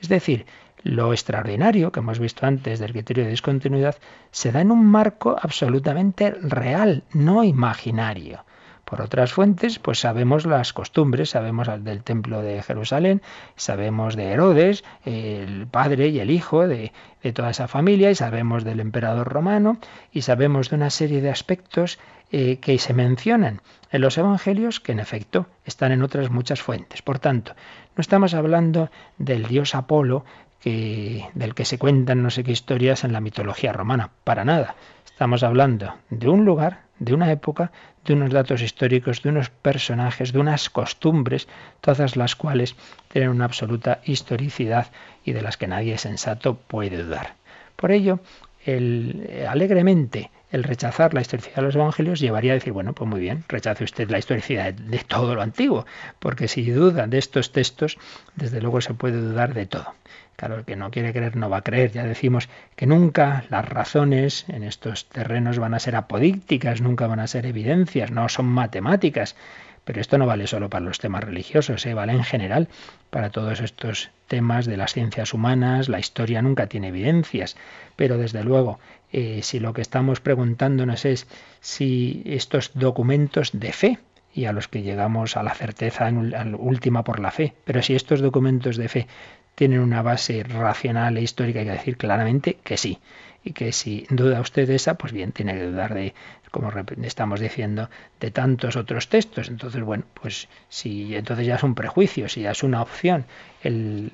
Es 0.00 0.08
decir, 0.08 0.46
lo 0.84 1.12
extraordinario 1.12 1.90
que 1.90 2.00
hemos 2.00 2.18
visto 2.18 2.46
antes 2.46 2.78
del 2.78 2.92
criterio 2.92 3.24
de 3.24 3.30
discontinuidad 3.30 3.96
se 4.30 4.52
da 4.52 4.60
en 4.60 4.70
un 4.70 4.86
marco 4.86 5.36
absolutamente 5.40 6.30
real, 6.30 7.02
no 7.12 7.42
imaginario. 7.42 8.44
Por 8.84 9.00
otras 9.00 9.32
fuentes, 9.32 9.78
pues 9.78 9.98
sabemos 9.98 10.44
las 10.44 10.74
costumbres, 10.74 11.30
sabemos 11.30 11.68
del 11.82 12.02
templo 12.02 12.42
de 12.42 12.62
Jerusalén, 12.62 13.22
sabemos 13.56 14.14
de 14.14 14.24
Herodes, 14.26 14.84
el 15.06 15.66
padre 15.66 16.08
y 16.08 16.20
el 16.20 16.30
hijo 16.30 16.68
de, 16.68 16.92
de 17.22 17.32
toda 17.32 17.50
esa 17.50 17.66
familia, 17.66 18.10
y 18.10 18.14
sabemos 18.14 18.62
del 18.62 18.80
emperador 18.80 19.26
romano, 19.26 19.78
y 20.12 20.20
sabemos 20.20 20.68
de 20.68 20.76
una 20.76 20.90
serie 20.90 21.22
de 21.22 21.30
aspectos 21.30 21.98
eh, 22.36 22.58
que 22.58 22.78
se 22.78 22.94
mencionan 22.94 23.60
en 23.92 24.00
los 24.00 24.18
evangelios 24.18 24.80
que 24.80 24.90
en 24.90 24.98
efecto 24.98 25.46
están 25.64 25.92
en 25.92 26.02
otras 26.02 26.30
muchas 26.30 26.60
fuentes. 26.60 27.00
Por 27.00 27.20
tanto, 27.20 27.54
no 27.96 28.00
estamos 28.00 28.34
hablando 28.34 28.90
del 29.18 29.44
dios 29.44 29.76
Apolo, 29.76 30.24
del 30.64 31.54
que 31.54 31.64
se 31.64 31.78
cuentan 31.78 32.22
no 32.22 32.30
sé 32.30 32.42
qué 32.42 32.52
historias 32.52 33.04
en 33.04 33.12
la 33.12 33.20
mitología 33.20 33.72
romana. 33.72 34.10
Para 34.24 34.44
nada. 34.44 34.76
Estamos 35.04 35.42
hablando 35.42 35.94
de 36.10 36.28
un 36.28 36.44
lugar, 36.44 36.80
de 36.98 37.14
una 37.14 37.30
época, 37.30 37.70
de 38.04 38.14
unos 38.14 38.30
datos 38.30 38.62
históricos, 38.62 39.22
de 39.22 39.30
unos 39.30 39.50
personajes, 39.50 40.32
de 40.32 40.38
unas 40.38 40.70
costumbres, 40.70 41.48
todas 41.80 42.16
las 42.16 42.34
cuales 42.34 42.76
tienen 43.08 43.30
una 43.30 43.44
absoluta 43.44 44.00
historicidad 44.04 44.88
y 45.24 45.32
de 45.32 45.42
las 45.42 45.56
que 45.56 45.66
nadie 45.66 45.98
sensato 45.98 46.56
puede 46.56 47.02
dudar. 47.02 47.34
Por 47.76 47.92
ello, 47.92 48.20
el, 48.64 49.46
alegremente 49.48 50.30
el 50.54 50.62
rechazar 50.62 51.14
la 51.14 51.20
historicidad 51.20 51.56
de 51.56 51.62
los 51.62 51.74
evangelios 51.74 52.20
llevaría 52.20 52.52
a 52.52 52.54
decir, 52.54 52.72
bueno, 52.72 52.92
pues 52.92 53.10
muy 53.10 53.18
bien, 53.18 53.44
rechace 53.48 53.82
usted 53.82 54.08
la 54.08 54.18
historicidad 54.18 54.72
de 54.72 54.98
todo 54.98 55.34
lo 55.34 55.42
antiguo, 55.42 55.84
porque 56.20 56.46
si 56.46 56.70
duda 56.70 57.08
de 57.08 57.18
estos 57.18 57.50
textos, 57.50 57.98
desde 58.36 58.60
luego 58.60 58.80
se 58.80 58.94
puede 58.94 59.20
dudar 59.20 59.52
de 59.52 59.66
todo. 59.66 59.94
Claro, 60.36 60.56
el 60.56 60.64
que 60.64 60.76
no 60.76 60.92
quiere 60.92 61.12
creer 61.12 61.36
no 61.36 61.50
va 61.50 61.58
a 61.58 61.62
creer. 61.62 61.90
Ya 61.92 62.04
decimos 62.04 62.48
que 62.76 62.86
nunca 62.86 63.44
las 63.50 63.68
razones 63.68 64.46
en 64.48 64.62
estos 64.62 65.08
terrenos 65.08 65.58
van 65.58 65.74
a 65.74 65.78
ser 65.80 65.96
apodícticas, 65.96 66.80
nunca 66.80 67.06
van 67.06 67.20
a 67.20 67.26
ser 67.26 67.46
evidencias, 67.46 68.10
no 68.10 68.28
son 68.28 68.46
matemáticas. 68.46 69.36
Pero 69.84 70.00
esto 70.00 70.18
no 70.18 70.26
vale 70.26 70.46
solo 70.46 70.70
para 70.70 70.84
los 70.84 70.98
temas 70.98 71.22
religiosos, 71.22 71.84
¿eh? 71.84 71.94
vale 71.94 72.12
en 72.12 72.24
general 72.24 72.68
para 73.14 73.30
todos 73.30 73.60
estos 73.60 74.10
temas 74.26 74.66
de 74.66 74.76
las 74.76 74.92
ciencias 74.92 75.34
humanas. 75.34 75.88
La 75.88 76.00
historia 76.00 76.42
nunca 76.42 76.66
tiene 76.66 76.88
evidencias, 76.88 77.56
pero 77.94 78.18
desde 78.18 78.42
luego, 78.42 78.80
eh, 79.12 79.38
si 79.44 79.60
lo 79.60 79.72
que 79.72 79.82
estamos 79.82 80.18
preguntándonos 80.18 81.04
es 81.04 81.28
si 81.60 82.24
estos 82.26 82.72
documentos 82.74 83.50
de 83.52 83.72
fe, 83.72 83.98
y 84.34 84.46
a 84.46 84.52
los 84.52 84.66
que 84.66 84.82
llegamos 84.82 85.36
a 85.36 85.44
la 85.44 85.54
certeza 85.54 86.08
en, 86.08 86.56
última 86.58 87.04
por 87.04 87.20
la 87.20 87.30
fe, 87.30 87.54
pero 87.64 87.82
si 87.82 87.94
estos 87.94 88.20
documentos 88.20 88.76
de 88.76 88.88
fe 88.88 89.06
tienen 89.54 89.78
una 89.78 90.02
base 90.02 90.42
racional 90.42 91.16
e 91.16 91.22
histórica, 91.22 91.60
hay 91.60 91.66
que 91.66 91.70
decir 91.70 91.96
claramente 91.96 92.58
que 92.64 92.76
sí. 92.76 92.98
Y 93.44 93.52
que 93.52 93.72
si 93.72 94.06
duda 94.08 94.40
usted 94.40 94.66
de 94.66 94.76
esa, 94.76 94.94
pues 94.94 95.12
bien, 95.12 95.32
tiene 95.32 95.54
que 95.54 95.66
dudar 95.66 95.92
de, 95.92 96.14
como 96.50 96.72
estamos 97.02 97.40
diciendo, 97.40 97.90
de 98.20 98.30
tantos 98.30 98.76
otros 98.76 99.08
textos. 99.08 99.48
Entonces, 99.48 99.82
bueno, 99.82 100.04
pues 100.14 100.48
si 100.68 101.14
entonces 101.14 101.46
ya 101.46 101.56
es 101.56 101.62
un 101.62 101.74
prejuicio, 101.74 102.28
si 102.28 102.42
ya 102.42 102.52
es 102.52 102.62
una 102.62 102.80
opción 102.80 103.26
el 103.64 104.12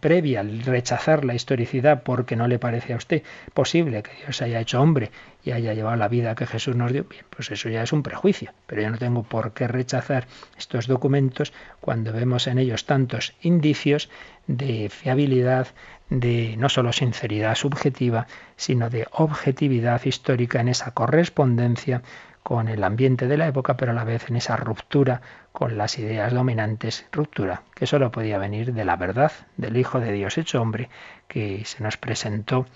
previa, 0.00 0.40
el 0.40 0.62
rechazar 0.62 1.24
la 1.24 1.34
historicidad 1.34 2.02
porque 2.02 2.34
no 2.34 2.48
le 2.48 2.58
parece 2.58 2.94
a 2.94 2.96
usted 2.96 3.22
posible 3.52 4.02
que 4.02 4.12
Dios 4.24 4.40
haya 4.42 4.60
hecho 4.60 4.80
hombre 4.80 5.10
y 5.44 5.52
haya 5.52 5.74
llevado 5.74 5.96
la 5.96 6.08
vida 6.08 6.34
que 6.34 6.46
Jesús 6.46 6.74
nos 6.74 6.92
dio, 6.92 7.04
bien, 7.04 7.24
pues 7.30 7.50
eso 7.50 7.68
ya 7.68 7.82
es 7.82 7.92
un 7.92 8.02
prejuicio. 8.02 8.52
Pero 8.66 8.82
yo 8.82 8.90
no 8.90 8.98
tengo 8.98 9.22
por 9.22 9.52
qué 9.52 9.68
rechazar 9.68 10.26
estos 10.58 10.86
documentos 10.86 11.52
cuando 11.80 12.12
vemos 12.12 12.46
en 12.46 12.58
ellos 12.58 12.84
tantos 12.84 13.34
indicios 13.42 14.08
de 14.46 14.88
fiabilidad, 14.88 15.68
de 16.10 16.56
no 16.58 16.68
solo 16.68 16.92
sinceridad 16.92 17.54
subjetiva, 17.54 18.26
sino 18.56 18.90
de 18.90 19.06
objetividad 19.12 20.04
histórica 20.04 20.60
en 20.60 20.68
esa 20.68 20.92
correspondencia 20.92 22.02
con 22.42 22.68
el 22.68 22.84
ambiente 22.84 23.26
de 23.26 23.36
la 23.36 23.48
época, 23.48 23.76
pero 23.76 23.90
a 23.90 23.94
la 23.94 24.04
vez 24.04 24.28
en 24.28 24.36
esa 24.36 24.56
ruptura 24.56 25.20
con 25.50 25.76
las 25.76 25.98
ideas 25.98 26.32
dominantes, 26.32 27.06
ruptura 27.10 27.62
que 27.74 27.88
solo 27.88 28.12
podía 28.12 28.38
venir 28.38 28.72
de 28.72 28.84
la 28.84 28.94
verdad 28.94 29.32
del 29.56 29.76
Hijo 29.76 29.98
de 29.98 30.12
Dios 30.12 30.38
hecho 30.38 30.62
hombre, 30.62 30.88
que 31.26 31.64
se 31.64 31.82
nos 31.82 31.96
presentó 31.96 32.66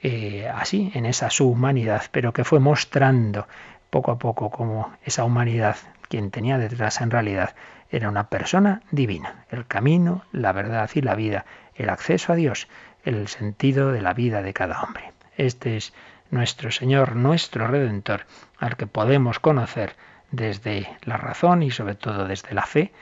eh, 0.00 0.48
así, 0.54 0.92
en 0.94 1.06
esa 1.06 1.30
su 1.30 1.50
humanidad, 1.50 2.04
pero 2.12 2.32
que 2.32 2.44
fue 2.44 2.60
mostrando 2.60 3.48
poco 3.90 4.12
a 4.12 4.18
poco 4.18 4.50
como 4.50 4.96
esa 5.04 5.24
humanidad, 5.24 5.76
quien 6.08 6.30
tenía 6.30 6.58
detrás 6.58 7.00
en 7.00 7.10
realidad, 7.10 7.56
era 7.90 8.08
una 8.08 8.28
persona 8.28 8.82
divina, 8.90 9.44
el 9.50 9.66
camino, 9.66 10.24
la 10.32 10.52
verdad 10.52 10.90
y 10.94 11.02
la 11.02 11.14
vida, 11.14 11.44
el 11.74 11.88
acceso 11.88 12.32
a 12.32 12.36
Dios, 12.36 12.68
el 13.04 13.28
sentido 13.28 13.92
de 13.92 14.02
la 14.02 14.14
vida 14.14 14.42
de 14.42 14.52
cada 14.52 14.82
hombre. 14.82 15.12
Este 15.36 15.76
es 15.76 15.92
nuestro 16.30 16.70
Señor, 16.70 17.16
nuestro 17.16 17.66
Redentor, 17.68 18.26
al 18.58 18.76
que 18.76 18.86
podemos 18.86 19.38
conocer 19.38 19.94
desde 20.30 20.88
la 21.02 21.16
razón 21.16 21.62
y 21.62 21.70
sobre 21.70 21.94
todo 21.94 22.26
desde 22.26 22.54
la 22.54 22.66
fe, 22.66 22.92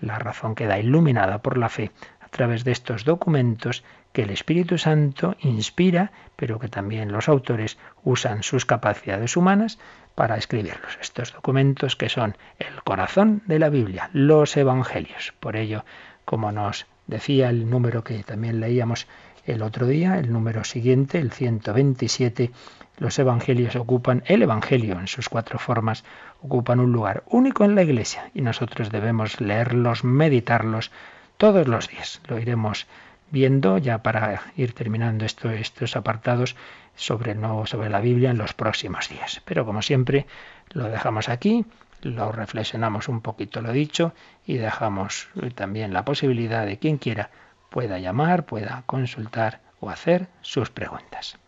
la 0.00 0.18
razón 0.18 0.54
queda 0.54 0.78
iluminada 0.78 1.42
por 1.42 1.58
la 1.58 1.68
fe 1.68 1.90
a 2.20 2.28
través 2.28 2.64
de 2.64 2.72
estos 2.72 3.04
documentos 3.04 3.84
que 4.12 4.22
el 4.22 4.30
Espíritu 4.30 4.78
Santo 4.78 5.36
inspira, 5.40 6.10
pero 6.36 6.58
que 6.58 6.68
también 6.68 7.12
los 7.12 7.28
autores 7.28 7.78
usan 8.02 8.42
sus 8.42 8.64
capacidades 8.64 9.36
humanas 9.36 9.78
para 10.20 10.36
escribirlos. 10.36 10.98
Estos 11.00 11.32
documentos 11.32 11.96
que 11.96 12.10
son 12.10 12.36
el 12.58 12.82
corazón 12.84 13.40
de 13.46 13.58
la 13.58 13.70
Biblia, 13.70 14.10
los 14.12 14.54
Evangelios. 14.54 15.32
Por 15.40 15.56
ello, 15.56 15.86
como 16.26 16.52
nos 16.52 16.84
decía 17.06 17.48
el 17.48 17.70
número 17.70 18.04
que 18.04 18.22
también 18.22 18.60
leíamos 18.60 19.06
el 19.46 19.62
otro 19.62 19.86
día, 19.86 20.18
el 20.18 20.30
número 20.30 20.62
siguiente, 20.64 21.16
el 21.16 21.30
127, 21.30 22.50
los 22.98 23.18
Evangelios 23.18 23.76
ocupan, 23.76 24.22
el 24.26 24.42
Evangelio 24.42 25.00
en 25.00 25.06
sus 25.06 25.30
cuatro 25.30 25.58
formas, 25.58 26.04
ocupan 26.42 26.80
un 26.80 26.92
lugar 26.92 27.22
único 27.24 27.64
en 27.64 27.74
la 27.74 27.82
Iglesia 27.82 28.30
y 28.34 28.42
nosotros 28.42 28.90
debemos 28.90 29.40
leerlos, 29.40 30.04
meditarlos 30.04 30.90
todos 31.38 31.66
los 31.66 31.88
días. 31.88 32.20
Lo 32.28 32.38
iremos 32.38 32.86
viendo 33.30 33.78
ya 33.78 34.02
para 34.02 34.42
ir 34.54 34.74
terminando 34.74 35.24
estos 35.24 35.96
apartados 35.96 36.56
sobre 37.00 37.32
el 37.32 37.40
nuevo, 37.40 37.66
sobre 37.66 37.88
la 37.88 38.00
Biblia 38.00 38.30
en 38.30 38.38
los 38.38 38.52
próximos 38.52 39.08
días. 39.08 39.40
Pero 39.44 39.64
como 39.64 39.82
siempre, 39.82 40.26
lo 40.72 40.84
dejamos 40.88 41.28
aquí, 41.28 41.64
lo 42.02 42.30
reflexionamos 42.30 43.08
un 43.08 43.20
poquito 43.22 43.62
lo 43.62 43.72
dicho 43.72 44.12
y 44.46 44.58
dejamos 44.58 45.28
también 45.54 45.92
la 45.92 46.04
posibilidad 46.04 46.66
de 46.66 46.78
quien 46.78 46.98
quiera 46.98 47.30
pueda 47.70 47.98
llamar, 47.98 48.44
pueda 48.44 48.82
consultar 48.86 49.60
o 49.80 49.88
hacer 49.88 50.28
sus 50.42 50.70
preguntas. 50.70 51.38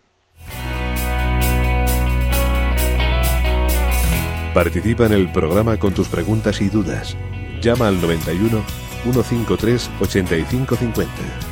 Participa 4.55 5.07
en 5.07 5.13
el 5.13 5.33
programa 5.33 5.79
con 5.79 5.95
tus 5.95 6.09
preguntas 6.09 6.61
y 6.61 6.69
dudas. 6.69 7.17
Llama 7.61 7.89
al 7.89 8.01
91 8.01 8.63
153 9.03 9.91
8550. 10.01 11.52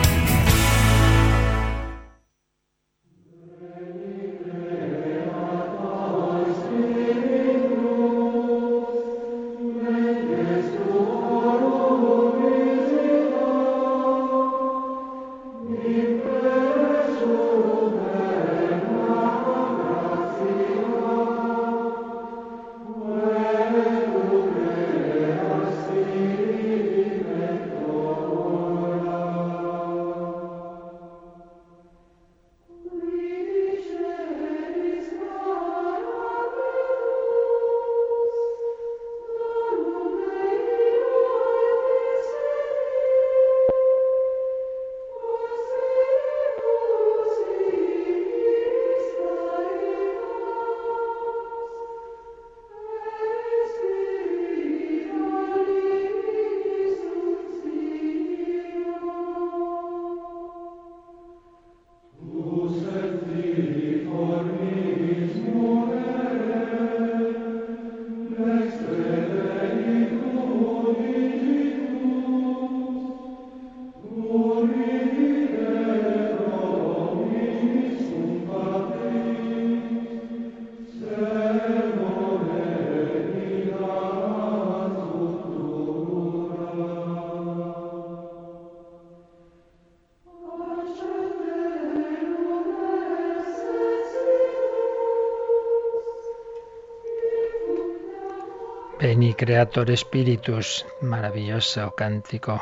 Creator 99.41 99.97
Spiritus, 99.97 100.85
maravilloso 101.01 101.95
cántico 101.97 102.61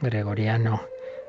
gregoriano. 0.00 0.80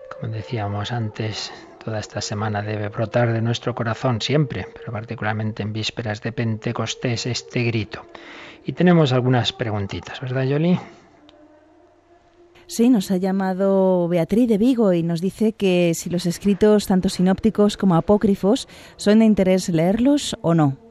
Como 0.09 0.31
decíamos 0.31 0.93
antes, 0.93 1.51
toda 1.83 1.99
esta 1.99 2.21
semana 2.21 2.61
debe 2.61 2.87
brotar 2.87 3.33
de 3.33 3.41
nuestro 3.41 3.75
corazón 3.75 4.21
siempre, 4.21 4.67
pero 4.73 4.93
particularmente 4.93 5.63
en 5.63 5.73
vísperas 5.73 6.21
de 6.21 6.31
Pentecostés, 6.31 7.25
este 7.25 7.63
grito. 7.63 8.05
Y 8.65 8.71
tenemos 8.71 9.11
algunas 9.11 9.51
preguntitas, 9.51 10.21
¿verdad, 10.21 10.45
Yoli? 10.45 10.79
Sí, 12.65 12.89
nos 12.89 13.11
ha 13.11 13.17
llamado 13.17 14.07
Beatriz 14.07 14.47
de 14.47 14.57
Vigo 14.57 14.93
y 14.93 15.03
nos 15.03 15.19
dice 15.19 15.51
que 15.51 15.91
si 15.93 16.09
los 16.09 16.25
escritos, 16.25 16.87
tanto 16.87 17.09
sinópticos 17.09 17.75
como 17.75 17.95
apócrifos, 17.95 18.69
son 18.95 19.19
de 19.19 19.25
interés 19.25 19.67
leerlos 19.67 20.37
o 20.41 20.53
no 20.53 20.88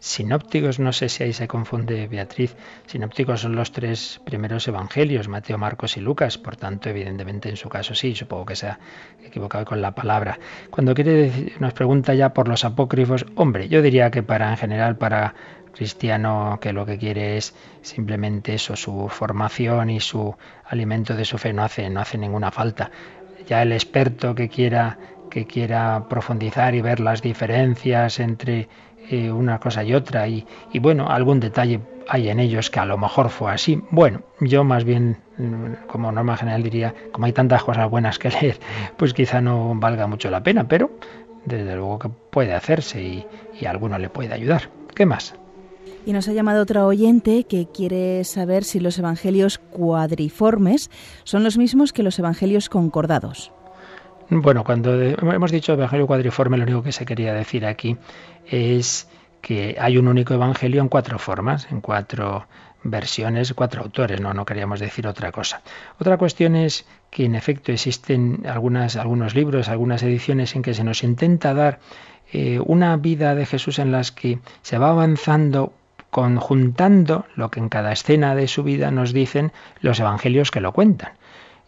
sinópticos, 0.00 0.80
no 0.80 0.92
sé 0.92 1.10
si 1.10 1.22
ahí 1.22 1.32
se 1.34 1.46
confunde 1.46 2.08
Beatriz, 2.08 2.56
sinópticos 2.86 3.42
son 3.42 3.54
los 3.54 3.70
tres 3.70 4.20
primeros 4.24 4.66
evangelios, 4.66 5.28
Mateo, 5.28 5.58
Marcos 5.58 5.98
y 5.98 6.00
Lucas, 6.00 6.38
por 6.38 6.56
tanto, 6.56 6.88
evidentemente 6.88 7.50
en 7.50 7.56
su 7.56 7.68
caso 7.68 7.94
sí, 7.94 8.14
supongo 8.14 8.46
que 8.46 8.56
se 8.56 8.68
ha 8.68 8.78
equivocado 9.22 9.66
con 9.66 9.82
la 9.82 9.94
palabra. 9.94 10.38
Cuando 10.70 10.94
quiere 10.94 11.12
decir, 11.12 11.52
nos 11.60 11.74
pregunta 11.74 12.14
ya 12.14 12.32
por 12.32 12.48
los 12.48 12.64
apócrifos, 12.64 13.26
hombre, 13.34 13.68
yo 13.68 13.82
diría 13.82 14.10
que 14.10 14.22
para 14.22 14.50
en 14.50 14.56
general 14.56 14.96
para 14.96 15.34
cristiano 15.74 16.58
que 16.60 16.72
lo 16.72 16.86
que 16.86 16.98
quiere 16.98 17.36
es 17.36 17.54
simplemente 17.82 18.54
eso, 18.54 18.76
su 18.76 19.08
formación 19.08 19.90
y 19.90 20.00
su 20.00 20.34
alimento 20.64 21.14
de 21.14 21.26
su 21.26 21.36
fe 21.36 21.52
no 21.52 21.62
hace, 21.62 21.90
no 21.90 22.00
hace 22.00 22.16
ninguna 22.16 22.50
falta. 22.50 22.90
Ya 23.46 23.62
el 23.62 23.72
experto 23.72 24.34
que 24.34 24.48
quiera 24.48 24.98
que 25.30 25.46
quiera 25.46 26.08
profundizar 26.08 26.74
y 26.74 26.82
ver 26.82 26.98
las 27.00 27.22
diferencias 27.22 28.18
entre 28.18 28.68
eh, 29.10 29.32
una 29.32 29.58
cosa 29.58 29.82
y 29.82 29.92
otra 29.92 30.28
y, 30.28 30.46
bueno, 30.80 31.08
algún 31.08 31.40
detalle 31.40 31.80
hay 32.06 32.28
en 32.28 32.38
ellos 32.38 32.70
que 32.70 32.78
a 32.78 32.84
lo 32.84 32.96
mejor 32.96 33.28
fue 33.28 33.50
así. 33.50 33.82
Bueno, 33.90 34.22
yo 34.38 34.62
más 34.62 34.84
bien, 34.84 35.16
mm, 35.36 35.88
como 35.88 36.12
norma 36.12 36.36
general 36.36 36.62
diría, 36.62 36.94
como 37.10 37.26
hay 37.26 37.32
tantas 37.32 37.64
cosas 37.64 37.90
buenas 37.90 38.20
que 38.20 38.30
leer, 38.40 38.60
pues 38.96 39.12
quizá 39.12 39.40
no 39.40 39.74
valga 39.74 40.06
mucho 40.06 40.30
la 40.30 40.44
pena, 40.44 40.68
pero 40.68 40.92
desde 41.44 41.74
luego 41.74 41.98
que 41.98 42.08
puede 42.08 42.54
hacerse 42.54 43.02
y, 43.02 43.26
y 43.60 43.66
alguno 43.66 43.98
le 43.98 44.10
puede 44.10 44.32
ayudar. 44.32 44.70
¿Qué 44.94 45.06
más? 45.06 45.34
Y 46.06 46.12
nos 46.12 46.28
ha 46.28 46.32
llamado 46.32 46.62
otra 46.62 46.86
oyente 46.86 47.44
que 47.44 47.66
quiere 47.66 48.22
saber 48.22 48.62
si 48.62 48.78
los 48.78 48.96
evangelios 48.96 49.58
cuadriformes 49.58 50.88
son 51.24 51.42
los 51.42 51.58
mismos 51.58 51.92
que 51.92 52.04
los 52.04 52.16
evangelios 52.18 52.68
concordados. 52.68 53.52
Bueno, 54.32 54.62
cuando 54.62 54.94
hemos 55.02 55.50
dicho 55.50 55.72
Evangelio 55.72 56.06
cuadriforme, 56.06 56.56
lo 56.56 56.62
único 56.62 56.84
que 56.84 56.92
se 56.92 57.04
quería 57.04 57.34
decir 57.34 57.66
aquí 57.66 57.96
es 58.46 59.08
que 59.40 59.76
hay 59.80 59.98
un 59.98 60.06
único 60.06 60.34
Evangelio 60.34 60.80
en 60.80 60.88
cuatro 60.88 61.18
formas, 61.18 61.66
en 61.72 61.80
cuatro 61.80 62.46
versiones, 62.84 63.52
cuatro 63.54 63.82
autores, 63.82 64.20
no, 64.20 64.32
no 64.32 64.44
queríamos 64.44 64.78
decir 64.78 65.08
otra 65.08 65.32
cosa. 65.32 65.62
Otra 65.98 66.16
cuestión 66.16 66.54
es 66.54 66.86
que 67.10 67.24
en 67.24 67.34
efecto 67.34 67.72
existen 67.72 68.46
algunas, 68.46 68.94
algunos 68.94 69.34
libros, 69.34 69.68
algunas 69.68 70.00
ediciones 70.04 70.54
en 70.54 70.62
que 70.62 70.74
se 70.74 70.84
nos 70.84 71.02
intenta 71.02 71.52
dar 71.52 71.80
eh, 72.32 72.60
una 72.64 72.96
vida 72.98 73.34
de 73.34 73.46
Jesús 73.46 73.80
en 73.80 73.90
las 73.90 74.12
que 74.12 74.38
se 74.62 74.78
va 74.78 74.90
avanzando 74.90 75.72
conjuntando 76.10 77.26
lo 77.34 77.50
que 77.50 77.60
en 77.60 77.68
cada 77.68 77.92
escena 77.92 78.36
de 78.36 78.48
su 78.48 78.62
vida 78.62 78.90
nos 78.90 79.12
dicen 79.12 79.52
los 79.80 79.98
evangelios 79.98 80.50
que 80.50 80.60
lo 80.60 80.72
cuentan. 80.72 81.12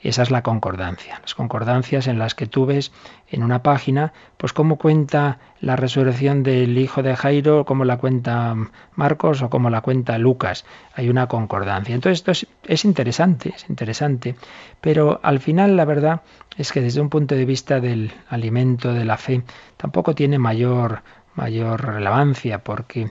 Esa 0.08 0.22
es 0.22 0.30
la 0.30 0.42
concordancia. 0.42 1.20
Las 1.20 1.34
concordancias 1.34 2.06
en 2.06 2.18
las 2.18 2.34
que 2.34 2.46
tú 2.46 2.66
ves 2.66 2.92
en 3.28 3.42
una 3.42 3.62
página, 3.62 4.12
pues 4.36 4.52
cómo 4.52 4.76
cuenta 4.76 5.38
la 5.60 5.76
resurrección 5.76 6.42
del 6.42 6.76
hijo 6.76 7.02
de 7.02 7.14
Jairo, 7.14 7.64
cómo 7.64 7.84
la 7.84 7.98
cuenta 7.98 8.56
Marcos 8.96 9.42
o 9.42 9.50
cómo 9.50 9.70
la 9.70 9.80
cuenta 9.80 10.18
Lucas. 10.18 10.64
Hay 10.94 11.08
una 11.08 11.28
concordancia. 11.28 11.94
Entonces 11.94 12.18
esto 12.18 12.32
es, 12.32 12.46
es 12.64 12.84
interesante, 12.84 13.52
es 13.54 13.68
interesante, 13.68 14.34
pero 14.80 15.20
al 15.22 15.38
final 15.38 15.76
la 15.76 15.84
verdad 15.84 16.22
es 16.56 16.72
que 16.72 16.80
desde 16.80 17.00
un 17.00 17.08
punto 17.08 17.34
de 17.34 17.44
vista 17.44 17.80
del 17.80 18.12
alimento 18.28 18.92
de 18.92 19.04
la 19.04 19.16
fe 19.16 19.42
tampoco 19.76 20.14
tiene 20.14 20.38
mayor 20.38 21.02
mayor 21.34 21.82
relevancia 21.84 22.62
porque 22.62 23.10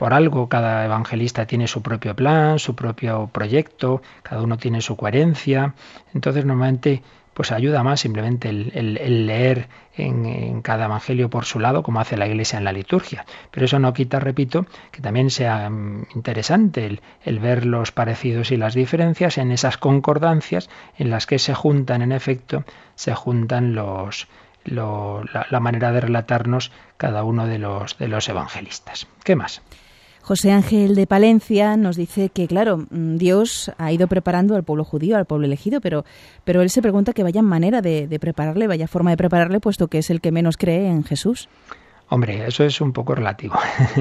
por 0.00 0.14
algo 0.14 0.48
cada 0.48 0.86
evangelista 0.86 1.44
tiene 1.44 1.66
su 1.66 1.82
propio 1.82 2.16
plan, 2.16 2.58
su 2.58 2.74
propio 2.74 3.28
proyecto, 3.30 4.00
cada 4.22 4.40
uno 4.40 4.56
tiene 4.56 4.80
su 4.80 4.96
coherencia. 4.96 5.74
Entonces 6.14 6.46
normalmente 6.46 7.02
pues 7.34 7.52
ayuda 7.52 7.82
más 7.82 8.00
simplemente 8.00 8.48
el, 8.48 9.26
leer 9.26 9.68
en, 9.98 10.62
cada 10.62 10.86
evangelio 10.86 11.28
por 11.28 11.44
su 11.44 11.60
lado, 11.60 11.82
como 11.82 12.00
hace 12.00 12.16
la 12.16 12.26
Iglesia 12.26 12.58
en 12.58 12.64
la 12.64 12.72
liturgia. 12.72 13.26
Pero 13.50 13.66
eso 13.66 13.78
no 13.78 13.92
quita, 13.92 14.20
repito, 14.20 14.64
que 14.90 15.02
también 15.02 15.28
sea 15.28 15.68
mm, 15.68 16.06
interesante 16.14 16.98
el, 17.22 17.38
ver 17.38 17.66
los 17.66 17.92
parecidos 17.92 18.52
y 18.52 18.56
las 18.56 18.72
diferencias 18.72 19.36
en 19.36 19.52
esas 19.52 19.76
concordancias 19.76 20.70
en 20.96 21.10
las 21.10 21.26
que 21.26 21.38
se 21.38 21.52
juntan, 21.52 22.00
en 22.00 22.12
efecto, 22.12 22.64
se 22.94 23.14
juntan 23.14 23.74
los, 23.74 24.28
la, 24.64 25.46
la, 25.50 25.60
manera 25.60 25.92
de 25.92 26.00
relatarnos 26.00 26.72
cada 26.96 27.22
uno 27.22 27.46
de 27.46 27.58
los, 27.58 27.98
de 27.98 28.08
los 28.08 28.26
evangelistas. 28.30 29.06
¿Qué 29.24 29.36
más? 29.36 29.60
José 30.30 30.52
Ángel 30.52 30.94
de 30.94 31.08
Palencia 31.08 31.76
nos 31.76 31.96
dice 31.96 32.28
que, 32.28 32.46
claro, 32.46 32.86
mm, 32.88 33.16
Dios 33.16 33.72
ha 33.78 33.90
ido 33.90 34.06
preparando 34.06 34.54
al 34.54 34.62
pueblo 34.62 34.84
judío, 34.84 35.16
al 35.16 35.24
pueblo 35.24 35.44
elegido, 35.44 35.80
pero, 35.80 36.04
pero 36.44 36.62
él 36.62 36.70
se 36.70 36.80
pregunta 36.80 37.12
que 37.12 37.24
vaya 37.24 37.42
manera 37.42 37.82
de, 37.82 38.06
de 38.06 38.20
prepararle, 38.20 38.68
vaya 38.68 38.86
forma 38.86 39.10
de 39.10 39.16
prepararle, 39.16 39.58
puesto 39.58 39.88
que 39.88 39.98
es 39.98 40.08
el 40.08 40.20
que 40.20 40.30
menos 40.30 40.56
cree 40.56 40.86
en 40.86 41.02
Jesús. 41.02 41.48
Hombre, 42.12 42.44
eso 42.44 42.64
es 42.64 42.80
un 42.80 42.92
poco 42.92 43.14
relativo. 43.14 43.54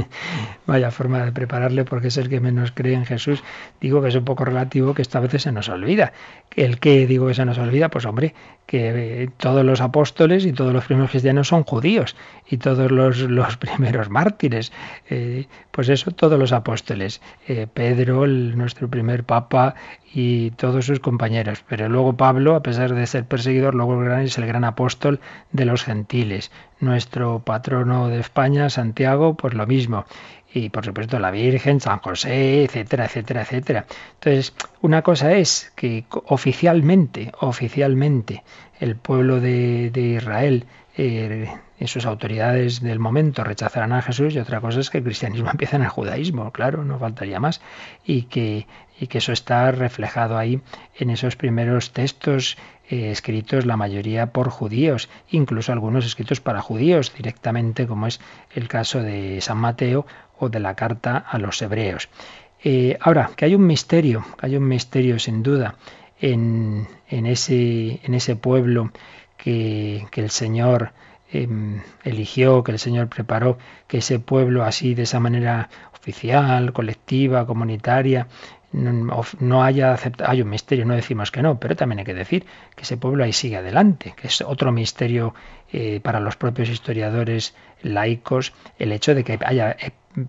Vaya 0.65 0.89
forma 0.89 1.23
de 1.23 1.31
prepararle 1.31 1.85
porque 1.85 2.07
es 2.07 2.17
el 2.17 2.27
que 2.27 2.39
menos 2.39 2.71
cree 2.71 2.95
en 2.95 3.05
Jesús. 3.05 3.43
Digo 3.79 4.01
que 4.01 4.07
es 4.07 4.15
un 4.15 4.25
poco 4.25 4.45
relativo 4.45 4.95
que 4.95 5.03
esta 5.03 5.19
vez 5.19 5.39
se 5.39 5.51
nos 5.51 5.69
olvida. 5.69 6.11
¿El 6.55 6.79
qué 6.79 7.05
digo 7.05 7.27
que 7.27 7.35
se 7.35 7.45
nos 7.45 7.59
olvida? 7.59 7.89
Pues 7.89 8.07
hombre, 8.07 8.33
que 8.65 9.23
eh, 9.23 9.29
todos 9.37 9.63
los 9.63 9.79
apóstoles 9.79 10.43
y 10.47 10.53
todos 10.53 10.73
los 10.73 10.85
primeros 10.85 11.11
cristianos 11.11 11.49
son 11.49 11.63
judíos 11.63 12.15
y 12.49 12.57
todos 12.57 12.89
los, 12.89 13.19
los 13.29 13.57
primeros 13.57 14.09
mártires. 14.09 14.71
Eh, 15.11 15.45
pues 15.69 15.87
eso, 15.89 16.09
todos 16.09 16.39
los 16.39 16.51
apóstoles. 16.51 17.21
Eh, 17.47 17.67
Pedro, 17.71 18.25
nuestro 18.25 18.87
primer 18.89 19.23
papa 19.23 19.75
y 20.13 20.49
todos 20.51 20.85
sus 20.85 20.99
compañeros. 20.99 21.63
Pero 21.67 21.87
luego 21.89 22.17
Pablo, 22.17 22.55
a 22.55 22.63
pesar 22.63 22.95
de 22.95 23.05
ser 23.05 23.25
perseguidor, 23.25 23.75
luego 23.75 24.03
es 24.15 24.37
el 24.39 24.47
gran 24.47 24.63
apóstol 24.63 25.19
de 25.51 25.65
los 25.65 25.83
gentiles. 25.83 26.51
Nuestro 26.79 27.39
patrono 27.39 28.07
de 28.07 28.19
España, 28.19 28.69
Santiago, 28.69 29.35
pues 29.35 29.53
lo 29.53 29.67
mismo. 29.67 30.05
Y 30.53 30.69
por 30.69 30.85
supuesto 30.85 31.19
la 31.19 31.29
Virgen, 31.29 31.79
San 31.79 31.99
José, 31.99 32.63
etcétera, 32.63 33.05
etcétera, 33.05 33.41
etcétera. 33.41 33.85
Entonces, 34.15 34.53
una 34.81 35.01
cosa 35.01 35.33
es 35.33 35.71
que 35.75 36.05
oficialmente, 36.25 37.31
oficialmente, 37.39 38.43
el 38.79 38.95
pueblo 38.95 39.39
de, 39.39 39.91
Israel 39.93 40.65
eh, 40.97 41.47
y 41.79 41.87
sus 41.87 42.05
autoridades 42.05 42.81
del 42.81 42.99
momento 42.99 43.43
rechazarán 43.43 43.93
a 43.93 44.01
Jesús 44.01 44.33
y 44.33 44.39
otra 44.39 44.59
cosa 44.61 44.79
es 44.79 44.89
que 44.89 44.99
el 44.99 45.03
cristianismo 45.03 45.49
empieza 45.51 45.75
en 45.75 45.83
el 45.83 45.89
judaísmo, 45.89 46.51
claro, 46.51 46.83
no 46.83 46.97
faltaría 46.99 47.39
más, 47.39 47.61
y 48.05 48.23
que, 48.23 48.67
y 48.99 49.07
que 49.07 49.19
eso 49.19 49.31
está 49.31 49.71
reflejado 49.71 50.37
ahí 50.37 50.61
en 50.97 51.09
esos 51.09 51.35
primeros 51.35 51.91
textos 51.91 52.57
eh, 52.89 53.11
escritos 53.11 53.65
la 53.65 53.77
mayoría 53.77 54.33
por 54.33 54.49
judíos, 54.49 55.09
incluso 55.29 55.71
algunos 55.71 56.05
escritos 56.05 56.41
para 56.41 56.61
judíos 56.61 57.13
directamente, 57.15 57.87
como 57.87 58.07
es 58.07 58.19
el 58.53 58.67
caso 58.67 59.01
de 59.01 59.39
San 59.41 59.57
Mateo 59.57 60.05
o 60.37 60.49
de 60.49 60.59
la 60.59 60.75
carta 60.75 61.17
a 61.17 61.37
los 61.37 61.61
hebreos. 61.61 62.09
Eh, 62.63 62.97
ahora, 62.99 63.31
que 63.35 63.45
hay 63.45 63.55
un 63.55 63.65
misterio, 63.65 64.25
que 64.39 64.47
hay 64.47 64.57
un 64.57 64.67
misterio 64.67 65.19
sin 65.19 65.43
duda 65.43 65.75
en, 66.19 66.87
en, 67.07 67.25
ese, 67.25 67.99
en 68.03 68.13
ese 68.13 68.35
pueblo 68.35 68.91
que, 69.37 70.07
el 70.15 70.29
Señor 70.29 70.91
Em, 71.31 71.83
eligió, 72.03 72.63
que 72.63 72.71
el 72.71 72.79
Señor 72.79 73.07
preparó, 73.07 73.59
que 73.87 73.99
ese 73.99 74.19
pueblo 74.19 74.63
así, 74.63 74.95
de 74.95 75.03
esa 75.03 75.19
manera 75.19 75.69
oficial, 75.93 76.73
colectiva, 76.73 77.45
comunitaria, 77.45 78.27
no, 78.71 79.63
haya 79.63 79.93
aceptado, 79.93 80.29
hay 80.29 80.41
un 80.41 80.49
misterio, 80.49 80.85
no 80.85 80.95
decimos 80.95 81.31
que 81.31 81.41
no, 81.41 81.59
pero 81.59 81.75
también 81.75 81.99
hay 81.99 82.05
que 82.05 82.13
decir 82.13 82.45
que 82.75 82.83
ese 82.83 82.97
pueblo 82.97 83.23
ahí 83.23 83.33
sigue 83.33 83.57
adelante, 83.57 84.13
que 84.15 84.27
es 84.27 84.41
otro 84.41 84.71
misterio 84.71 85.33
eh, 85.71 85.99
para 86.01 86.19
los 86.19 86.35
propios 86.35 86.69
historiadores 86.69 87.55
laicos, 87.81 88.53
el 88.77 88.91
hecho 88.91 89.15
de 89.15 89.23
que 89.23 89.39
haya 89.43 89.75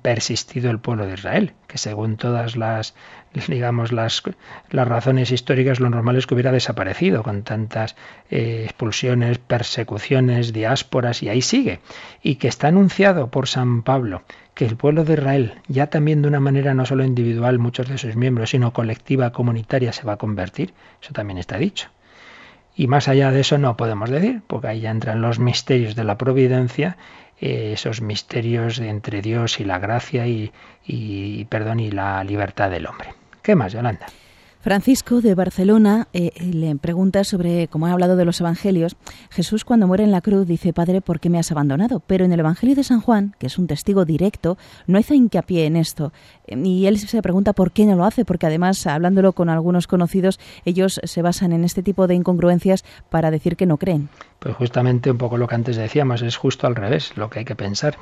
persistido 0.03 0.71
el 0.71 0.79
pueblo 0.79 1.07
de 1.07 1.15
Israel, 1.15 1.53
que 1.67 1.79
según 1.79 2.17
todas 2.17 2.57
las 2.57 2.95
digamos 3.49 3.93
las, 3.93 4.23
las 4.71 4.89
razones 4.89 5.31
históricas 5.31 5.81
lo 5.81 5.91
normal 5.91 6.17
es 6.17 6.27
que 6.27 6.35
hubiera 6.35 6.53
desaparecido 6.53 7.23
con 7.23 7.43
tantas 7.43 7.97
eh, 8.31 8.63
expulsiones, 8.65 9.39
persecuciones, 9.39 10.53
diásporas 10.53 11.23
y 11.23 11.29
ahí 11.29 11.43
sigue 11.43 11.81
y 12.23 12.37
que 12.37 12.49
está 12.49 12.69
anunciado 12.69 13.29
por 13.29 13.49
San 13.49 13.83
Pablo 13.83 14.23
que 14.55 14.67
el 14.67 14.77
pueblo 14.77 15.05
de 15.05 15.15
Israel 15.15 15.55
ya 15.69 15.89
también 15.89 16.23
de 16.23 16.29
una 16.29 16.41
manera 16.41 16.75
no 16.75 16.87
solo 16.87 17.05
individual 17.05 17.59
muchos 17.59 17.89
de 17.89 17.99
sus 17.99 18.17
miembros 18.17 18.51
sino 18.51 18.73
colectiva 18.73 19.33
comunitaria 19.33 19.93
se 19.93 20.05
va 20.05 20.15
a 20.15 20.19
convertir, 20.19 20.75
eso 21.03 21.13
también 21.13 21.39
está 21.39 21.57
dicho. 21.59 21.89
Y 22.77 22.87
más 22.87 23.09
allá 23.09 23.31
de 23.31 23.41
eso 23.41 23.59
no 23.59 23.77
podemos 23.77 24.09
decir, 24.11 24.43
porque 24.47 24.69
ahí 24.69 24.81
ya 24.81 24.91
entran 24.91 25.21
los 25.21 25.39
misterios 25.39 25.97
de 25.97 26.05
la 26.05 26.17
providencia 26.17 26.97
eh, 27.41 27.73
esos 27.73 28.03
misterios 28.03 28.79
entre 28.81 29.23
Dios 29.23 29.61
y 29.61 29.65
la 29.65 29.79
gracia 29.79 30.27
y, 30.27 30.53
y, 30.87 31.47
perdón, 31.47 31.81
y 31.81 31.91
la 31.91 32.23
libertad 32.23 32.71
del 32.71 32.87
hombre. 32.87 33.15
¿Qué 33.43 33.55
más, 33.55 33.73
Yolanda? 33.73 34.07
Francisco 34.63 35.23
de 35.23 35.35
Barcelona 35.35 36.09
eh, 36.13 36.33
eh, 36.35 36.45
le 36.45 36.77
pregunta 36.77 37.25
sobre, 37.25 37.67
como 37.69 37.87
ha 37.87 37.93
hablado 37.93 38.17
de 38.17 38.27
los 38.27 38.43
evangelios, 38.43 38.95
Jesús 39.31 39.65
cuando 39.65 39.87
muere 39.87 40.05
en 40.05 40.11
la 40.11 40.21
cruz 40.21 40.47
dice, 40.47 40.75
Padre, 40.75 41.01
¿por 41.01 41.19
qué 41.19 41.31
me 41.31 41.39
has 41.39 41.51
abandonado? 41.51 42.01
Pero 42.07 42.27
en 42.27 42.33
el 42.33 42.41
Evangelio 42.41 42.77
de 42.77 42.85
San 42.85 43.01
Juan, 43.01 43.35
que 43.39 43.47
es 43.47 43.57
un 43.57 43.67
testigo 43.67 44.05
directo, 44.05 44.59
no 44.87 44.99
hace 44.99 45.15
hincapié 45.15 45.65
en 45.65 45.77
esto. 45.77 46.13
Y 46.47 46.85
él 46.85 46.99
se 46.99 47.23
pregunta 47.23 47.55
por 47.55 47.73
qué 47.73 47.87
no 47.87 47.97
lo 47.97 48.05
hace, 48.05 48.27
porque 48.27 48.47
además, 48.47 48.87
hablándolo 48.87 49.33
con 49.33 49.49
algunos 49.49 49.87
conocidos, 49.87 50.39
ellos 50.67 51.01
se 51.03 51.23
basan 51.23 51.53
en 51.53 51.65
este 51.65 51.83
tipo 51.83 52.07
de 52.07 52.17
incongruencias 52.17 52.85
para 53.09 53.31
decir 53.31 53.57
que 53.57 53.65
no 53.65 53.79
creen. 53.79 54.11
Pues 54.41 54.55
justamente 54.57 55.11
un 55.11 55.17
poco 55.17 55.39
lo 55.39 55.49
que 55.49 55.55
antes 55.55 55.77
decíamos, 55.77 56.21
es 56.21 56.37
justo 56.37 56.67
al 56.67 56.77
revés 56.77 57.17
lo 57.17 57.31
que 57.31 57.39
hay 57.39 57.45
que 57.47 57.57
pensar 57.57 57.97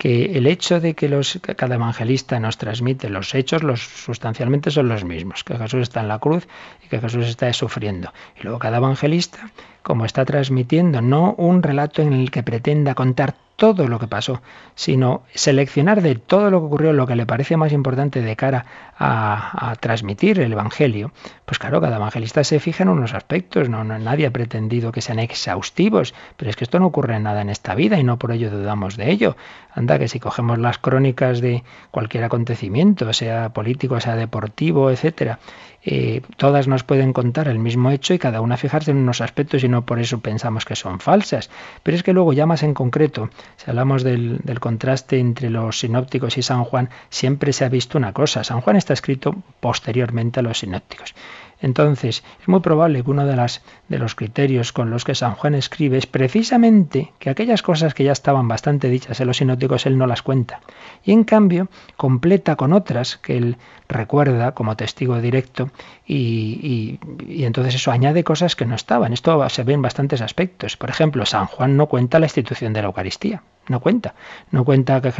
que 0.00 0.38
el 0.38 0.46
hecho 0.46 0.80
de 0.80 0.94
que 0.94 1.10
los, 1.10 1.38
cada 1.56 1.74
evangelista 1.74 2.40
nos 2.40 2.56
transmite 2.56 3.10
los 3.10 3.34
hechos, 3.34 3.62
los 3.62 3.82
sustancialmente 3.82 4.70
son 4.70 4.88
los 4.88 5.04
mismos, 5.04 5.44
que 5.44 5.58
Jesús 5.58 5.82
está 5.82 6.00
en 6.00 6.08
la 6.08 6.18
cruz 6.18 6.48
y 6.82 6.88
que 6.88 7.00
Jesús 7.00 7.26
está 7.26 7.52
sufriendo. 7.52 8.10
Y 8.40 8.44
luego 8.44 8.58
cada 8.58 8.78
evangelista, 8.78 9.50
como 9.82 10.06
está 10.06 10.24
transmitiendo, 10.24 11.02
no 11.02 11.34
un 11.34 11.62
relato 11.62 12.00
en 12.00 12.14
el 12.14 12.30
que 12.30 12.42
pretenda 12.42 12.94
contar 12.94 13.34
todo 13.60 13.88
lo 13.88 13.98
que 13.98 14.08
pasó, 14.08 14.40
sino 14.74 15.22
seleccionar 15.34 16.00
de 16.00 16.14
todo 16.14 16.50
lo 16.50 16.60
que 16.60 16.66
ocurrió 16.66 16.94
lo 16.94 17.06
que 17.06 17.14
le 17.14 17.26
parece 17.26 17.58
más 17.58 17.72
importante 17.72 18.22
de 18.22 18.34
cara 18.34 18.64
a, 18.98 19.74
transmitir 19.80 20.40
el 20.40 20.52
Evangelio, 20.52 21.12
pues 21.44 21.58
claro, 21.58 21.80
cada 21.80 21.96
evangelista 21.96 22.42
se 22.42 22.58
fija 22.58 22.84
en 22.84 22.88
unos 22.88 23.12
aspectos, 23.12 23.68
no, 23.68 23.84
nadie 23.84 24.26
ha 24.26 24.30
pretendido 24.30 24.92
que 24.92 25.02
sean 25.02 25.18
exhaustivos, 25.18 26.14
pero 26.38 26.50
es 26.50 26.56
que 26.56 26.64
esto 26.64 26.78
no 26.78 26.86
ocurre 26.86 27.16
en 27.16 27.24
nada 27.24 27.42
en 27.42 27.50
esta 27.50 27.74
vida 27.74 27.98
y 27.98 28.04
no 28.04 28.18
por 28.18 28.32
ello 28.32 28.50
dudamos 28.50 28.96
de 28.96 29.10
ello. 29.10 29.36
Anda, 29.74 29.98
que 29.98 30.08
si 30.08 30.20
cogemos 30.20 30.58
las 30.58 30.78
crónicas 30.78 31.42
de 31.42 31.62
cualquier 31.90 32.24
acontecimiento, 32.24 33.12
sea 33.12 33.50
político, 33.50 34.00
sea 34.00 34.16
deportivo, 34.16 34.90
etcétera, 34.90 35.38
eh, 35.82 36.22
todas 36.36 36.68
nos 36.68 36.84
pueden 36.84 37.12
contar 37.12 37.48
el 37.48 37.58
mismo 37.58 37.90
hecho 37.90 38.12
y 38.12 38.18
cada 38.18 38.40
una 38.40 38.56
fijarse 38.56 38.90
en 38.90 38.98
unos 38.98 39.20
aspectos 39.20 39.64
y 39.64 39.68
no 39.68 39.86
por 39.86 39.98
eso 39.98 40.20
pensamos 40.20 40.64
que 40.64 40.76
son 40.76 41.00
falsas. 41.00 41.50
Pero 41.82 41.96
es 41.96 42.02
que 42.02 42.12
luego 42.12 42.32
ya 42.32 42.46
más 42.46 42.62
en 42.62 42.74
concreto, 42.74 43.30
si 43.56 43.70
hablamos 43.70 44.02
del, 44.02 44.38
del 44.44 44.60
contraste 44.60 45.18
entre 45.18 45.50
los 45.50 45.78
sinópticos 45.78 46.36
y 46.38 46.42
San 46.42 46.64
Juan, 46.64 46.90
siempre 47.08 47.52
se 47.52 47.64
ha 47.64 47.68
visto 47.68 47.98
una 47.98 48.12
cosa. 48.12 48.44
San 48.44 48.60
Juan 48.60 48.76
está 48.76 48.92
escrito 48.92 49.34
posteriormente 49.60 50.40
a 50.40 50.42
los 50.42 50.58
sinópticos. 50.58 51.14
Entonces, 51.62 52.24
es 52.40 52.48
muy 52.48 52.60
probable 52.60 53.02
que 53.02 53.10
uno 53.10 53.26
de, 53.26 53.36
las, 53.36 53.62
de 53.88 53.98
los 53.98 54.14
criterios 54.14 54.72
con 54.72 54.90
los 54.90 55.04
que 55.04 55.14
San 55.14 55.34
Juan 55.34 55.54
escribe 55.54 55.98
es 55.98 56.06
precisamente 56.06 57.12
que 57.18 57.28
aquellas 57.28 57.62
cosas 57.62 57.92
que 57.92 58.04
ya 58.04 58.12
estaban 58.12 58.48
bastante 58.48 58.88
dichas 58.88 59.20
en 59.20 59.26
los 59.26 59.36
sinóticos 59.36 59.84
él 59.86 59.98
no 59.98 60.06
las 60.06 60.22
cuenta. 60.22 60.60
Y 61.04 61.12
en 61.12 61.24
cambio, 61.24 61.68
completa 61.96 62.56
con 62.56 62.72
otras 62.72 63.18
que 63.18 63.36
él 63.36 63.56
recuerda 63.90 64.52
como 64.52 64.76
testigo 64.76 65.20
directo 65.20 65.70
y, 66.06 66.98
y, 67.28 67.44
entonces 67.44 67.74
eso 67.74 67.90
añade 67.90 68.24
cosas 68.24 68.56
que 68.56 68.66
no 68.66 68.74
estaban. 68.74 69.12
Esto 69.12 69.48
se 69.48 69.64
ve 69.64 69.74
en 69.74 69.82
bastantes 69.82 70.20
aspectos. 70.20 70.76
Por 70.76 70.90
ejemplo, 70.90 71.26
San 71.26 71.46
Juan 71.46 71.76
no 71.76 71.86
cuenta 71.86 72.18
la 72.18 72.26
institución 72.26 72.72
de 72.72 72.82
la 72.82 72.86
Eucaristía. 72.88 73.42
no 73.68 73.80
cuenta. 73.80 74.14
No 74.50 74.64
cuenta 74.64 75.00
que, 75.00 75.12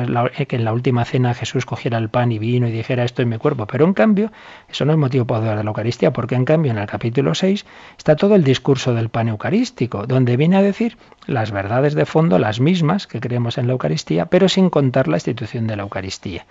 en 0.57 0.65
la 0.65 0.73
última 0.73 1.05
cena 1.05 1.35
Jesús 1.35 1.65
cogiera 1.65 1.99
el 1.99 2.09
pan 2.09 2.33
y 2.33 2.39
vino 2.39 2.67
y 2.67 2.73
dijera 2.73 3.05
esto 3.05 3.23
es 3.23 3.29
mi 3.29 3.39
cuerpo. 3.39 3.67
Pero 3.67 3.85
en 3.85 3.95
cambio, 3.95 4.33
eso 4.69 4.85
no 4.85 4.93
es 4.93 4.99
motivo 4.99 5.25
para 5.25 5.41
dudar 5.41 5.59
de 5.59 5.65
la 5.65 5.71
Eucaristía, 5.71 6.13
porque 6.13 6.35
en 6.35 6.45
cambio 6.45 6.73
en 6.73 6.79
el 6.79 6.87
capítulo 6.87 7.35
6 7.35 7.65
está 7.97 8.17
todo 8.17 8.35
el 8.35 8.45
discurso 8.45 8.95
del 8.95 9.09
pan 9.09 9.29
eucarístico, 9.29 10.07
donde 10.07 10.37
viene 10.37 10.57
a 10.57 10.63
decir 10.63 10.97
las 11.27 11.53
verdades 11.53 11.95
de 11.95 12.07
fondo, 12.07 12.39
las 12.39 12.61
mismas 12.61 13.07
que 13.07 13.21
creemos 13.21 13.57
en 13.59 13.67
la 13.67 13.73
Eucaristía, 13.73 14.27
pero 14.27 14.49
sin 14.49 14.69
contar 14.71 15.07
la 15.07 15.17
institución 15.17 15.67
de 15.67 15.77
la 15.77 15.83
Eucaristía. 15.85 16.47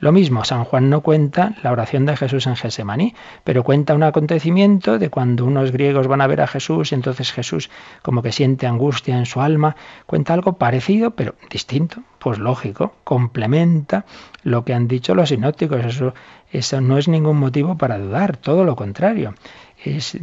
Lo 0.00 0.12
mismo, 0.12 0.44
San 0.44 0.64
Juan 0.64 0.90
no 0.90 1.00
cuenta 1.00 1.54
la 1.62 1.72
oración 1.72 2.04
de 2.06 2.16
Jesús 2.16 2.46
en 2.46 2.56
Gesemaní, 2.56 3.14
pero 3.44 3.62
cuenta 3.62 3.94
un 3.94 4.02
acontecimiento 4.02 4.98
de 4.98 5.08
cuando 5.10 5.44
unos 5.44 5.70
griegos 5.72 6.06
van 6.06 6.20
a 6.20 6.26
ver 6.26 6.40
a 6.40 6.46
Jesús 6.46 6.92
y 6.92 6.94
entonces 6.94 7.32
Jesús 7.32 7.70
como 8.02 8.22
que 8.22 8.32
siente 8.32 8.66
angustia 8.66 9.16
en 9.16 9.26
su 9.26 9.40
alma, 9.40 9.76
cuenta 10.06 10.34
algo 10.34 10.54
parecido 10.54 11.12
pero 11.12 11.34
distinto, 11.50 12.02
pues 12.18 12.38
lógico, 12.38 12.94
complementa 13.04 14.04
lo 14.42 14.64
que 14.64 14.74
han 14.74 14.88
dicho 14.88 15.14
los 15.14 15.28
sinópticos, 15.28 15.84
eso, 15.84 16.14
eso 16.50 16.80
no 16.80 16.98
es 16.98 17.08
ningún 17.08 17.38
motivo 17.38 17.76
para 17.76 17.98
dudar, 17.98 18.36
todo 18.36 18.64
lo 18.64 18.76
contrario 18.76 19.34
es 19.84 20.18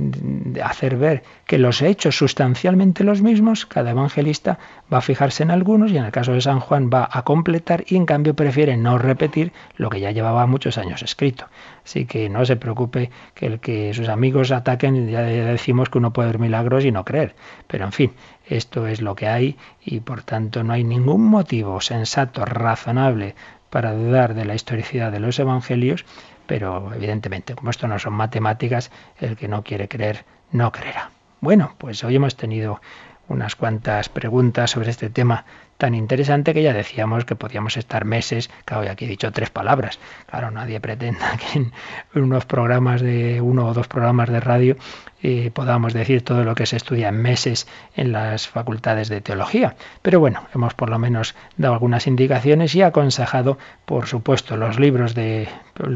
hacer 0.64 0.98
ver 0.98 1.24
que 1.46 1.58
los 1.58 1.82
hechos 1.82 2.18
sustancialmente 2.18 3.04
los 3.04 3.22
mismos, 3.22 3.66
cada 3.66 3.92
evangelista 3.92 4.60
va 4.92 5.00
a 5.00 5.02
fijarse 5.02 5.44
en 5.44 5.52
algunos 5.52 5.92
y 5.92 5.98
en 5.98 6.06
el 6.06 6.12
caso 6.12 6.34
de 6.34 6.42
San 6.42 6.60
Juan 6.60 6.90
va 6.94 7.08
a 7.12 7.24
completar 7.24 7.84
y 7.88 7.96
en 7.96 8.06
cambio 8.06 8.36
prefiere 8.36 8.78
no 8.78 8.98
repetir 8.98 9.52
lo 9.78 9.90
que 9.90 10.00
ya 10.00 10.12
llevaba 10.12 10.46
muchos 10.48 10.78
años 10.78 11.04
escrito. 11.04 11.48
Así 11.86 12.06
que 12.06 12.30
no 12.30 12.46
se 12.46 12.56
preocupe 12.56 13.12
que 13.34 13.46
el 13.48 13.60
que 13.60 13.94
sus 13.94 14.10
amigos 14.10 14.52
ataquen, 14.52 15.10
ya 15.10 15.22
decimos 15.22 15.90
que 15.90 15.98
uno 15.98 16.14
puede 16.14 16.30
ver 16.30 16.40
milagros 16.40 16.86
y 16.86 16.92
no 16.92 17.06
creer. 17.06 17.36
Pero 17.68 17.86
en 17.86 17.92
fin, 17.92 18.14
esto 18.48 18.88
es 18.88 19.02
lo 19.02 19.16
que 19.16 19.28
hay 19.28 19.58
y 19.84 20.00
por 20.00 20.24
tanto 20.24 20.64
no 20.64 20.74
hay 20.74 20.84
ningún 20.84 21.24
motivo 21.24 21.82
sensato, 21.82 22.46
razonable 22.46 23.36
para 23.70 23.94
dudar 23.94 24.36
de 24.36 24.46
la 24.46 24.54
historicidad 24.54 25.12
de 25.12 25.20
los 25.20 25.40
evangelios 25.40 26.06
pero 26.52 26.94
evidentemente, 26.94 27.56
como 27.56 27.70
esto 27.70 27.88
no 27.88 27.98
son 27.98 28.12
matemáticas, 28.12 28.92
el 29.22 29.38
que 29.38 29.48
no 29.48 29.64
quiere 29.64 29.88
creer 29.88 30.26
no 30.52 30.74
creerá. 30.74 31.12
Bueno, 31.40 31.76
pues 31.78 32.04
hoy 32.04 32.18
hemos 32.18 32.36
tenido 32.36 32.82
unas 33.30 33.56
cuantas 33.56 34.10
preguntas 34.10 34.72
sobre 34.72 34.90
este 34.90 35.10
tema 35.10 35.46
tan 35.78 35.96
interesante 35.96 36.54
que 36.54 36.62
ya 36.62 36.74
decíamos 36.74 37.24
que 37.24 37.38
podíamos 37.38 37.78
estar 37.78 38.04
meses, 38.04 38.50
claro, 38.66 38.84
ya 38.84 38.92
aquí 38.92 39.06
he 39.06 39.08
dicho 39.08 39.32
tres 39.32 39.50
palabras, 39.50 39.98
claro, 40.30 40.52
nadie 40.52 40.82
pretenda 40.82 41.38
que 41.38 41.60
en 41.60 41.72
unos 42.14 42.46
programas 42.46 43.00
de 43.00 43.40
uno 43.40 43.68
o 43.68 43.74
dos 43.74 43.88
programas 43.88 44.28
de 44.28 44.42
radio 44.42 44.76
eh, 45.24 45.52
podamos 45.54 45.94
decir 45.94 46.24
todo 46.24 46.44
lo 46.44 46.56
que 46.56 46.66
se 46.66 46.78
estudia 46.78 47.10
en 47.10 47.22
meses 47.22 47.68
en 47.96 48.12
las 48.12 48.48
facultades 48.48 49.10
de 49.10 49.22
teología. 49.22 49.76
Pero 50.02 50.20
bueno, 50.20 50.48
hemos 50.56 50.74
por 50.74 50.90
lo 50.90 51.00
menos 51.00 51.36
dado 51.58 51.74
algunas 51.74 52.08
indicaciones 52.08 52.74
y 52.76 52.82
aconsejado, 52.82 53.58
por 53.86 54.08
supuesto, 54.08 54.58
los 54.58 54.80
libros 54.80 55.14
del 55.14 55.48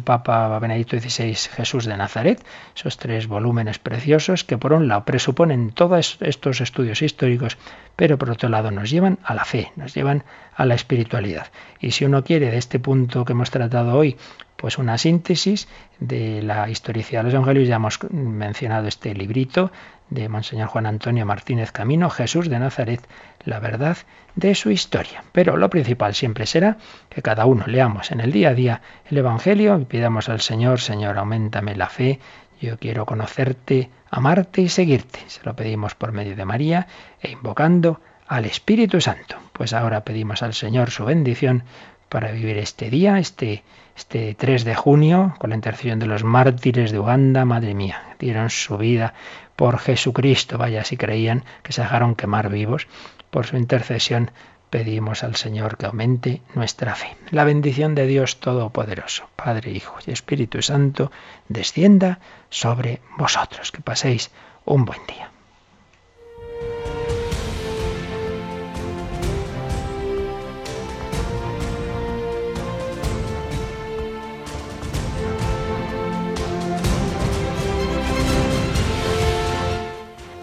Papa 0.03 0.57
Benedicto 0.59 0.99
XVI, 0.99 1.35
Jesús 1.35 1.85
de 1.85 1.97
Nazaret, 1.97 2.43
esos 2.75 2.97
tres 2.97 3.27
volúmenes 3.27 3.79
preciosos 3.79 4.43
que 4.43 4.57
por 4.57 4.73
un 4.73 4.87
lado 4.87 5.05
presuponen 5.05 5.71
todos 5.71 6.17
estos 6.21 6.61
estudios 6.61 7.01
históricos, 7.01 7.57
pero 7.95 8.17
por 8.17 8.29
otro 8.29 8.49
lado 8.49 8.71
nos 8.71 8.89
llevan 8.89 9.17
a 9.23 9.33
la 9.33 9.45
fe, 9.45 9.71
nos 9.75 9.93
llevan 9.93 10.23
a 10.55 10.65
la 10.65 10.75
espiritualidad. 10.75 11.47
Y 11.79 11.91
si 11.91 12.05
uno 12.05 12.23
quiere 12.23 12.51
de 12.51 12.57
este 12.57 12.79
punto 12.79 13.25
que 13.25 13.33
hemos 13.33 13.51
tratado 13.51 13.97
hoy 13.97 14.17
pues 14.65 14.79
una 14.79 14.97
síntesis 14.97 15.67
de 15.99 16.41
la 16.41 16.67
historicidad 16.67 17.19
de 17.19 17.25
los 17.25 17.33
evangelios. 17.35 17.67
Ya 17.67 17.75
hemos 17.75 17.99
mencionado 18.09 18.87
este 18.87 19.13
librito 19.13 19.71
de 20.09 20.27
Monseñor 20.27 20.69
Juan 20.69 20.87
Antonio 20.87 21.23
Martínez 21.23 21.71
Camino, 21.71 22.09
Jesús 22.09 22.49
de 22.49 22.57
Nazaret, 22.57 22.99
la 23.43 23.59
verdad 23.59 23.95
de 24.33 24.55
su 24.55 24.71
historia. 24.71 25.23
Pero 25.33 25.55
lo 25.55 25.69
principal 25.69 26.15
siempre 26.15 26.47
será 26.47 26.77
que 27.09 27.21
cada 27.21 27.45
uno 27.45 27.67
leamos 27.67 28.09
en 28.09 28.21
el 28.21 28.31
día 28.31 28.49
a 28.49 28.53
día 28.55 28.81
el 29.07 29.19
Evangelio 29.19 29.77
y 29.79 29.85
pidamos 29.85 30.29
al 30.29 30.41
Señor, 30.41 30.79
Señor, 30.79 31.19
aumentame 31.19 31.75
la 31.75 31.87
fe, 31.87 32.19
yo 32.59 32.79
quiero 32.79 33.05
conocerte, 33.05 33.91
amarte 34.09 34.61
y 34.61 34.69
seguirte. 34.69 35.19
Se 35.27 35.43
lo 35.43 35.55
pedimos 35.55 35.93
por 35.93 36.11
medio 36.11 36.35
de 36.35 36.45
María 36.45 36.87
e 37.21 37.29
invocando 37.29 38.01
al 38.25 38.45
Espíritu 38.45 38.99
Santo. 38.99 39.35
Pues 39.53 39.73
ahora 39.73 40.03
pedimos 40.03 40.41
al 40.41 40.55
Señor 40.55 40.89
su 40.89 41.05
bendición 41.05 41.65
para 42.09 42.31
vivir 42.31 42.57
este 42.57 42.89
día, 42.89 43.19
este 43.19 43.63
este 43.95 44.35
3 44.35 44.65
de 44.65 44.75
junio, 44.75 45.35
con 45.39 45.51
la 45.51 45.55
intercesión 45.55 45.99
de 45.99 46.05
los 46.05 46.23
mártires 46.23 46.91
de 46.91 46.99
Uganda, 46.99 47.45
madre 47.45 47.73
mía, 47.73 48.03
dieron 48.19 48.49
su 48.49 48.77
vida 48.77 49.13
por 49.55 49.79
Jesucristo, 49.79 50.57
vaya 50.57 50.83
si 50.83 50.97
creían 50.97 51.45
que 51.63 51.71
se 51.71 51.81
dejaron 51.81 52.15
quemar 52.15 52.49
vivos, 52.49 52.87
por 53.29 53.45
su 53.45 53.55
intercesión 53.55 54.31
pedimos 54.69 55.23
al 55.23 55.35
Señor 55.35 55.77
que 55.77 55.85
aumente 55.85 56.41
nuestra 56.53 56.95
fe. 56.95 57.15
La 57.31 57.45
bendición 57.45 57.95
de 57.95 58.05
Dios 58.05 58.39
Todopoderoso, 58.41 59.29
Padre, 59.37 59.71
Hijo 59.71 59.95
y 60.05 60.11
Espíritu 60.11 60.61
Santo, 60.61 61.11
descienda 61.47 62.19
sobre 62.49 62.99
vosotros. 63.17 63.71
Que 63.71 63.81
paséis 63.81 64.31
un 64.65 64.83
buen 64.83 64.99
día. 65.07 65.31